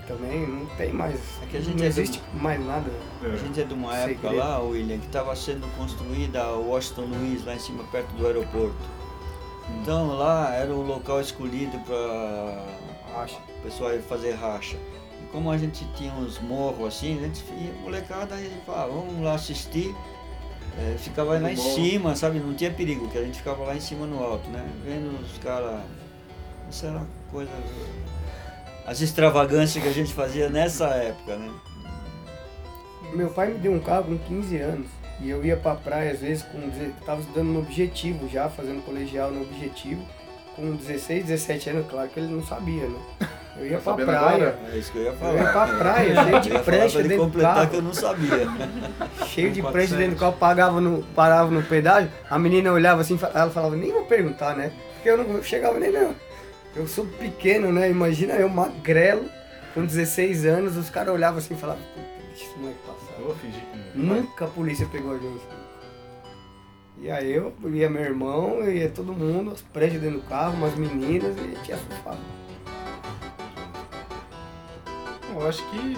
Também 0.08 0.48
não 0.48 0.66
tem 0.78 0.94
mais. 0.94 1.16
É 1.42 1.46
que 1.48 1.58
a 1.58 1.62
gente 1.62 1.78
não 1.78 1.84
é 1.84 1.88
existe 1.88 2.22
mais 2.34 2.64
nada. 2.64 2.92
A 3.24 3.28
É. 3.28 3.38
gente 3.38 3.60
é 3.60 3.64
de 3.64 3.74
uma 3.74 3.96
época 3.98 4.30
Segredo. 4.30 4.36
lá, 4.38 4.60
William, 4.60 5.00
que 5.00 5.08
estava 5.08 5.36
sendo 5.36 5.68
construída 5.76 6.44
a 6.44 6.52
Washington 6.54 7.06
Luiz, 7.06 7.44
lá 7.44 7.56
em 7.56 7.60
cima, 7.60 7.84
perto 7.86 8.10
do 8.16 8.28
aeroporto. 8.28 8.76
Então 9.82 10.16
lá 10.16 10.54
era 10.54 10.72
o 10.72 10.82
local 10.86 11.20
escolhido 11.20 11.80
para 11.80 12.66
Racha. 13.16 13.38
o 13.60 13.62
pessoal 13.64 13.96
ir 13.96 14.02
fazer 14.04 14.34
racha. 14.34 14.78
E 15.24 15.26
como 15.32 15.50
a 15.50 15.58
gente 15.58 15.84
tinha 15.96 16.14
uns 16.14 16.40
morros 16.40 16.88
assim, 16.88 17.18
a 17.18 17.22
gente 17.24 17.44
ia, 17.60 17.74
molecada, 17.82 18.36
e 18.40 18.52
falava, 18.64 18.92
vamos 18.92 19.24
lá 19.24 19.34
assistir. 19.34 19.96
É, 20.78 20.98
ficava 21.00 21.40
lá 21.40 21.52
em 21.52 21.56
cima, 21.56 22.16
sabe? 22.16 22.38
Não 22.40 22.54
tinha 22.54 22.70
perigo, 22.70 23.08
que 23.08 23.18
a 23.18 23.24
gente 23.24 23.38
ficava 23.38 23.64
lá 23.64 23.76
em 23.76 23.80
cima 23.80 24.06
no 24.06 24.22
alto, 24.24 24.48
né? 24.50 24.64
Vendo 24.84 25.20
os 25.20 25.38
caras. 25.40 25.80
Isso 26.70 26.86
era 26.86 27.02
coisa. 27.32 27.50
As 28.86 29.02
extravagâncias 29.02 29.84
que 29.84 29.90
a 29.90 29.94
gente 29.94 30.14
fazia 30.14 30.50
nessa 30.50 30.86
época, 30.88 31.36
né? 31.36 31.50
Meu 33.14 33.30
pai 33.30 33.48
me 33.48 33.58
deu 33.60 33.72
um 33.72 33.80
carro 33.80 34.04
com 34.06 34.18
15 34.18 34.58
anos. 34.58 34.88
E 35.22 35.30
eu 35.30 35.44
ia 35.46 35.56
pra 35.56 35.76
praia 35.76 36.12
às 36.12 36.20
vezes 36.20 36.44
com. 36.44 36.60
Tava 37.06 37.22
estudando 37.22 37.48
no 37.48 37.60
objetivo 37.60 38.28
já, 38.30 38.50
fazendo 38.50 38.84
colegial 38.86 39.32
no 39.32 39.42
objetivo. 39.44 40.02
Com 40.56 40.76
16, 40.76 41.26
17 41.26 41.70
anos, 41.70 41.88
claro 41.90 42.08
que 42.10 42.20
ele 42.20 42.34
não 42.34 42.46
sabia, 42.46 42.88
né? 42.88 43.00
Eu 43.58 43.68
ia 43.68 43.78
Tá 43.80 43.94
pra 43.94 44.06
praia. 44.06 44.20
agora? 44.20 44.60
É 44.74 44.78
isso 44.78 44.92
que 44.92 44.98
eu 44.98 45.04
ia 45.04 45.10
Eu 45.10 45.16
falar. 45.16 45.34
ia 45.36 45.52
pra 45.52 45.68
praia, 45.68 46.16
cheio 46.24 46.42
de 46.42 46.50
Eu 46.50 46.60
prancha 46.62 46.90
pra 46.92 47.00
ele 47.00 47.08
dentro 47.10 47.16
do 47.18 47.24
completar 47.32 47.56
carro. 47.56 47.70
que 47.70 47.76
eu 47.78 47.82
não 47.82 47.94
sabia. 47.94 48.48
Cheio 49.28 49.52
de 49.52 49.62
prancha 49.62 49.72
400. 49.96 49.98
dentro 49.98 50.16
do 50.16 50.20
carro, 50.20 50.34
pagava 50.34 50.82
no, 50.82 51.04
parava 51.16 51.50
no 51.52 51.64
pedágio, 51.64 52.10
a 52.30 52.38
menina 52.40 52.72
olhava 52.72 53.02
assim, 53.02 53.18
ela 53.34 53.50
falava, 53.50 53.76
nem 53.76 53.92
vou 53.92 54.06
perguntar, 54.06 54.56
né? 54.56 54.72
Porque 54.96 55.10
eu 55.10 55.18
não 55.18 55.42
chegava 55.44 55.78
nem 55.80 55.92
não. 55.92 56.16
Eu 56.76 56.88
sou 56.88 57.06
pequeno, 57.06 57.72
né? 57.72 57.90
Imagina 57.90 58.34
eu 58.34 58.50
magrelo, 58.50 59.30
com 59.74 59.86
16 59.86 60.46
anos, 60.46 60.76
os 60.76 60.90
caras 60.90 61.14
olhavam 61.14 61.40
assim 61.40 61.54
e 61.54 61.58
falavam, 61.58 61.82
"Puta, 61.84 62.08
deixa 62.30 62.44
esse 62.46 62.58
moleque 62.60 62.80
passar. 62.86 63.20
Eu 63.20 63.26
vou 63.28 63.36
fingir 63.36 63.62
que 63.62 63.98
não. 63.98 64.16
Nunca 64.16 64.46
a 64.46 64.48
polícia 64.48 64.86
pegou 64.92 65.12
a 65.14 65.18
gente. 65.18 65.42
E 66.98 67.10
aí 67.12 67.32
eu 67.34 67.54
ia 67.74 67.90
meu 67.90 68.02
irmão, 68.02 68.70
ia 68.70 68.90
todo 68.90 69.14
mundo, 69.14 69.52
as 69.52 69.62
pranchas 69.62 70.02
dentro 70.02 70.20
do 70.20 70.28
carro, 70.28 70.56
umas 70.56 70.76
meninas, 70.76 71.36
e 71.38 71.40
a 71.40 71.44
gente 71.44 71.70
ia 71.70 71.78
surfar. 71.78 72.18
Bom, 75.34 75.42
Eu 75.42 75.48
acho 75.48 75.62
que 75.70 75.98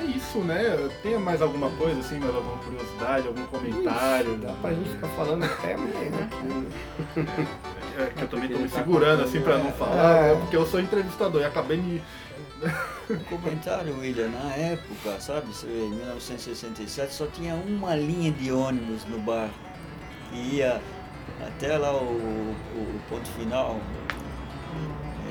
é 0.00 0.04
isso, 0.04 0.38
né? 0.38 0.62
Tem 1.02 1.18
mais 1.18 1.40
alguma 1.42 1.70
coisa, 1.70 2.00
assim, 2.00 2.18
mais 2.18 2.34
alguma 2.34 2.58
curiosidade, 2.58 3.28
algum 3.28 3.44
comentário? 3.46 4.36
Dá 4.36 4.52
pra 4.60 4.72
gente 4.72 4.90
ficar 4.90 5.08
falando 5.08 5.44
até 5.44 5.74
amanhã 5.74 6.08
aqui, 6.22 6.46
né? 6.46 7.46
É 8.06 8.12
que 8.16 8.22
eu 8.22 8.28
também 8.28 8.48
tô 8.48 8.58
me 8.58 8.68
segurando, 8.68 9.22
assim, 9.24 9.40
pra 9.40 9.58
não 9.58 9.72
falar, 9.72 10.16
É. 10.26 10.34
né? 10.34 10.40
porque 10.40 10.56
eu 10.56 10.66
sou 10.66 10.80
entrevistador 10.80 11.40
e 11.40 11.44
acabei 11.44 11.76
me... 11.76 12.02
Comentário, 13.28 13.98
William, 13.98 14.28
na 14.28 14.54
época, 14.54 15.18
sabe, 15.20 15.46
em 15.64 15.90
1967 15.90 17.12
só 17.14 17.26
tinha 17.26 17.54
uma 17.54 17.94
linha 17.96 18.30
de 18.30 18.52
ônibus 18.52 19.04
no 19.06 19.18
bairro 19.18 19.50
que 20.30 20.36
ia 20.56 20.80
até 21.44 21.76
lá 21.78 21.92
o, 21.92 22.04
o- 22.04 22.56
o 22.76 23.00
ponto 23.08 23.26
final, 23.30 23.80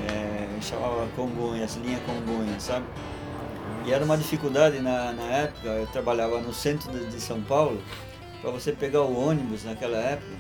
é, 0.10 0.48
chamava 0.62 1.08
Congonhas, 1.16 1.76
linha 1.76 2.00
Congonhas, 2.00 2.64
sabe? 2.64 2.86
E 3.86 3.94
era 3.94 4.04
uma 4.04 4.18
dificuldade 4.18 4.80
na, 4.80 5.12
na 5.14 5.24
época, 5.24 5.68
eu 5.70 5.88
trabalhava 5.88 6.40
no 6.42 6.54
centro 6.54 6.92
de, 6.92 7.06
de 7.06 7.22
São 7.22 7.42
Paulo, 7.42 7.82
para 8.42 8.52
você 8.52 8.72
pegar 8.72 9.02
o 9.02 9.18
ônibus 9.28 9.64
naquela 9.64 9.98
época, 9.98 10.32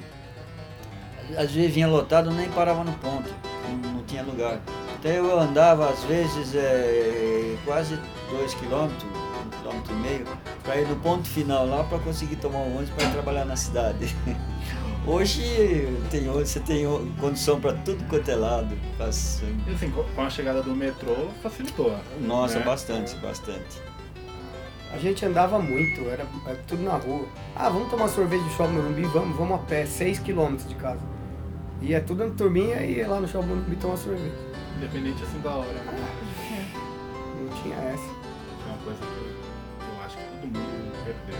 às 1.38 1.52
vezes 1.52 1.74
vinha 1.74 1.88
lotado, 1.88 2.32
nem 2.32 2.50
parava 2.50 2.84
no 2.84 2.94
ponto, 2.94 3.30
não, 3.64 3.94
não 3.94 4.04
tinha 4.04 4.24
lugar. 4.24 4.60
Então 5.00 5.12
eu 5.12 5.40
andava 5.40 5.90
às 5.90 6.04
vezes 6.04 6.54
é, 6.56 7.56
quase 7.66 7.98
dois 8.30 8.54
quilômetros, 8.56 9.04
um 9.04 9.50
quilômetro 9.50 9.94
e 9.94 9.96
meio, 9.96 10.28
para 10.64 10.78
ir 10.78 10.88
no 10.88 10.96
ponto 10.98 11.28
final 11.28 11.66
lá 11.66 11.84
para 11.84 12.00
conseguir 12.00 12.36
tomar 12.36 12.60
um 12.60 12.78
ônibus 12.78 12.90
para 12.92 13.06
ir 13.06 13.12
trabalhar 13.12 13.46
na 13.46 13.56
cidade. 13.56 14.16
Hoje 15.08 15.42
tem, 16.12 16.26
você 16.26 16.60
tem 16.60 16.86
condição 17.20 17.60
para 17.60 17.74
tudo 17.74 18.04
quanto 18.10 18.30
é 18.30 18.36
lado. 18.36 18.78
E 19.00 19.74
assim, 19.74 19.90
com 19.90 20.04
com 20.04 20.22
a 20.22 20.30
chegada 20.30 20.62
do 20.62 20.76
metrô, 20.76 21.16
facilitou. 21.42 21.98
Nossa, 22.22 22.60
né? 22.60 22.66
bastante, 22.66 23.16
bastante. 23.16 23.82
A 24.92 24.98
gente 24.98 25.26
andava 25.26 25.60
muito, 25.60 26.02
era, 26.10 26.28
era 26.46 26.58
tudo 26.68 26.84
na 26.84 26.96
rua. 26.96 27.28
Ah, 27.56 27.70
vamos 27.70 27.90
tomar 27.90 28.08
sorvete 28.10 28.42
no 28.42 28.52
Shopping 28.52 28.74
Morumbi? 28.74 29.04
Vamos, 29.04 29.38
vamos 29.38 29.56
a 29.56 29.64
pé, 29.64 29.84
6km 29.86 30.68
de 30.68 30.76
casa. 30.76 31.02
Ia 31.82 32.02
tudo 32.02 32.26
na 32.28 32.34
turminha 32.36 32.82
e 32.82 32.98
ia 32.98 33.08
lá 33.08 33.20
no 33.20 33.28
Shopping 33.28 33.48
Morumbi 33.48 33.76
tomar 33.78 33.98
sorvete. 33.98 34.34
Independente, 34.78 35.24
assim, 35.24 35.40
da 35.40 35.52
hora. 35.52 35.68
Ah. 35.88 35.92
Né? 35.92 36.72
Não 37.42 37.62
tinha 37.62 37.76
essa. 37.76 38.04
É 38.04 38.68
uma 38.70 38.78
coisa 38.84 39.00
que 39.00 39.86
eu 39.86 40.06
acho 40.06 40.18
que 40.18 40.24
todo 40.24 40.58
mundo 40.60 40.92
perdeu. 41.06 41.40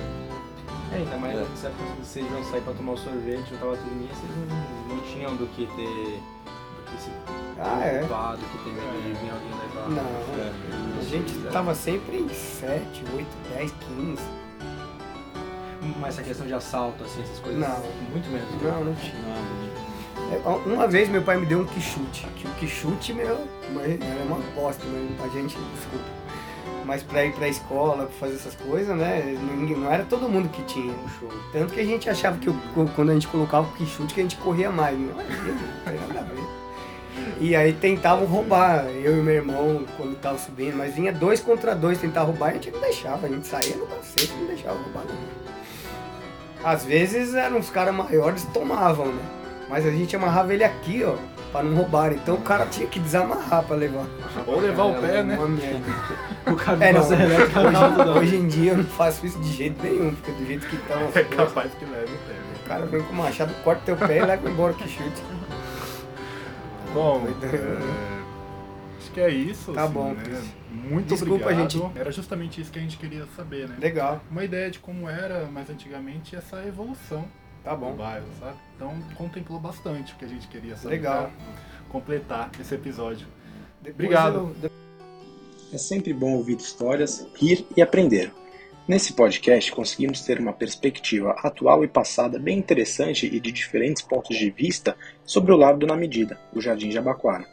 É, 0.92 0.96
ainda 0.98 1.18
mais 1.18 1.38
É. 1.40 1.44
que 1.44 2.06
vocês 2.06 2.26
iam 2.32 2.44
sair 2.46 2.62
pra 2.62 2.74
tomar 2.74 2.94
o 2.94 2.98
sorvete, 2.98 3.52
eu 3.52 3.58
tava 3.60 3.78
turminha, 3.78 4.10
vocês 4.14 4.32
não, 4.50 4.96
não 4.96 5.04
tinham 5.04 5.36
do 5.36 5.46
que 5.48 5.66
ter. 5.76 6.20
do 6.20 6.92
que 6.96 7.02
se 7.04 7.12
Ah, 7.60 7.82
é. 7.86 7.90
preocupar, 7.98 8.38
do 8.38 8.46
que 8.46 8.58
ter 8.64 8.72
medo 8.72 9.04
de 9.04 9.14
vir 9.14 9.30
alguém 9.32 9.52
levar. 9.52 9.90
Não, 9.90 10.42
É. 10.42 11.00
a 11.00 11.04
gente 11.04 11.34
tava 11.52 11.76
sempre 11.76 12.18
em 12.18 12.30
7, 12.30 13.04
8, 13.14 13.28
10, 13.56 13.72
15. 13.72 14.24
Mas 16.00 16.16
essa 16.16 16.24
questão 16.24 16.46
de 16.48 16.54
assalto, 16.54 17.04
assim, 17.04 17.22
essas 17.22 17.40
coisas. 17.40 17.60
Não. 17.62 17.80
Muito 18.12 18.30
menos. 18.30 18.50
Não, 18.62 18.84
não 18.86 18.96
tinha. 18.96 19.14
Não, 19.22 19.32
É, 19.32 19.68
Uma 20.65 20.88
vez 20.88 21.09
meu 21.09 21.21
pai 21.21 21.38
me 21.38 21.45
deu 21.45 21.59
um 21.59 21.65
quichute, 21.65 22.25
que 22.36 22.47
o 22.47 22.51
quichute, 22.51 23.13
meu, 23.13 23.25
era 23.25 24.23
uma 24.25 24.39
bosta, 24.55 24.84
mas 24.86 25.32
a 25.32 25.36
gente, 25.36 25.57
desculpa. 25.75 26.19
Mas 26.86 27.03
pra 27.03 27.25
ir 27.25 27.34
pra 27.34 27.47
escola, 27.47 28.05
pra 28.05 28.15
fazer 28.19 28.36
essas 28.36 28.55
coisas, 28.55 28.97
né, 28.97 29.38
não 29.77 29.91
era 29.91 30.03
todo 30.05 30.27
mundo 30.27 30.49
que 30.49 30.63
tinha. 30.63 30.93
show. 31.19 31.30
Tanto 31.51 31.73
que 31.73 31.80
a 31.80 31.86
gente 31.86 32.09
achava 32.09 32.38
que 32.38 32.51
quando 32.95 33.09
a 33.11 33.13
gente 33.13 33.27
colocava 33.27 33.67
o 33.67 33.71
quichute, 33.73 34.13
que 34.13 34.21
a 34.21 34.23
gente 34.23 34.38
corria 34.38 34.71
mais. 34.71 34.97
Não, 34.97 35.07
não 35.07 35.15
tem 35.15 35.99
nada 36.07 36.19
a 36.19 36.23
ver. 36.23 36.59
E 37.39 37.55
aí 37.55 37.73
tentavam 37.73 38.25
roubar, 38.25 38.86
eu 38.86 39.17
e 39.17 39.21
meu 39.21 39.36
irmão, 39.36 39.86
quando 39.97 40.19
tava 40.19 40.38
subindo, 40.38 40.75
mas 40.77 40.95
vinha 40.95 41.11
dois 41.11 41.39
contra 41.39 41.75
dois 41.75 41.99
tentar 41.99 42.23
roubar, 42.23 42.49
a 42.49 42.53
gente 42.53 42.71
não 42.71 42.80
deixava, 42.80 43.27
a 43.27 43.30
gente 43.30 43.47
saía 43.47 43.75
no 43.75 43.86
cacete, 43.86 44.34
não 44.39 44.47
deixava 44.47 44.77
roubar 44.77 45.03
não. 45.05 46.69
Às 46.69 46.86
vezes 46.86 47.34
eram 47.36 47.57
uns 47.57 47.69
caras 47.69 47.93
maiores 47.93 48.43
tomavam, 48.53 49.07
né? 49.07 49.39
Mas 49.70 49.86
a 49.86 49.91
gente 49.91 50.15
amarrava 50.15 50.51
ele 50.53 50.63
aqui, 50.63 51.03
ó, 51.03 51.15
pra 51.51 51.61
não 51.61 51.76
roubar. 51.78 52.11
Então 52.11 52.36
o 52.36 52.41
cara 52.41 52.65
tinha 52.65 52.88
que 52.88 52.99
desamarrar 52.99 53.63
pra 53.63 53.76
levar. 53.76 54.05
Ou 54.47 54.59
levar 54.59 54.84
o 54.86 54.95
pé, 54.99 55.22
né? 55.24 55.38
Uma 55.38 55.47
merda. 55.47 55.80
O 56.49 56.55
cara 56.55 56.84
É, 56.84 56.91
não, 56.93 57.01
hoje, 57.01 57.15
não, 57.72 58.05
não. 58.05 58.17
hoje 58.17 58.36
em 58.38 58.47
dia 58.47 58.72
eu 58.72 58.78
não 58.78 58.84
faço 58.84 59.24
isso 59.24 59.38
de 59.39 59.51
jeito 59.53 59.84
nenhum, 59.84 60.15
porque 60.15 60.32
do 60.32 60.47
jeito 60.47 60.65
que 60.67 60.76
as 60.91 61.15
É 61.15 61.24
coisas, 61.24 61.36
capaz 61.36 61.72
que 61.76 61.86
leve 61.86 62.05
o 62.11 62.17
pé. 62.17 62.34
né? 62.34 62.39
o 62.65 62.67
cara 62.67 62.86
vem 62.88 63.01
com 63.03 63.13
o 63.13 63.15
machado, 63.15 63.53
corta 63.63 63.82
teu 63.86 63.95
pé 63.95 64.17
e 64.17 64.26
leva 64.26 64.49
embora 64.49 64.74
que 64.74 64.88
chute. 64.88 65.22
Bom, 66.93 67.28
é, 67.43 68.97
acho 68.99 69.11
que 69.11 69.22
é 69.22 69.30
isso. 69.30 69.74
Tá 69.74 69.84
assim, 69.84 69.93
bom, 69.93 70.13
né? 70.13 70.41
Muito 70.72 71.09
Desculpa, 71.13 71.43
obrigado. 71.45 71.70
gente. 71.72 71.91
Era 71.99 72.11
justamente 72.11 72.61
isso 72.61 72.72
que 72.72 72.80
a 72.80 72.82
gente 72.82 72.97
queria 72.97 73.26
saber, 73.36 73.67
né? 73.67 73.76
Legal, 73.80 74.20
Uma 74.32 74.43
ideia 74.43 74.72
de 74.72 74.80
como 74.80 75.07
era 75.07 75.45
mais 75.51 75.70
antigamente 75.70 76.36
essa 76.36 76.63
evolução 76.65 77.26
tá 77.64 77.74
do 77.74 77.82
bom. 77.82 77.93
bairro, 77.93 78.26
sabe? 78.39 78.57
Então 78.76 78.93
contemplou 79.16 79.60
bastante 79.60 80.14
o 80.14 80.16
que 80.16 80.26
a 80.26 80.28
gente 80.28 80.47
queria 80.47 80.76
saber. 80.76 80.95
Legal. 80.95 81.32
completar 81.89 82.51
esse 82.60 82.76
episódio. 82.76 83.26
Depois 83.82 83.95
Obrigado. 84.07 84.55
eu- 84.62 84.72
É 85.74 85.78
sempre 85.78 86.14
bom 86.14 86.34
ouvir 86.34 86.57
histórias, 86.57 87.28
rir 87.36 87.66
e 87.76 87.82
aprender. 87.82 88.32
Nesse 88.88 89.14
podcast 89.14 89.72
conseguimos 89.72 90.22
ter 90.22 90.39
uma 90.39 90.51
perspectiva 90.53 91.32
atual 91.43 91.84
e 91.84 91.88
passada 91.88 92.39
bem 92.39 92.57
interessante 92.57 93.26
e 93.28 93.39
de 93.39 93.51
diferentes 93.51 94.01
pontos 94.01 94.36
de 94.38 94.49
vista 94.49 94.95
sobre 95.24 95.51
o 95.51 95.55
Largo 95.57 95.86
na 95.86 95.95
Medida, 95.95 96.39
o 96.53 96.60
Jardim 96.62 96.89
Jabaquara. 96.91 97.45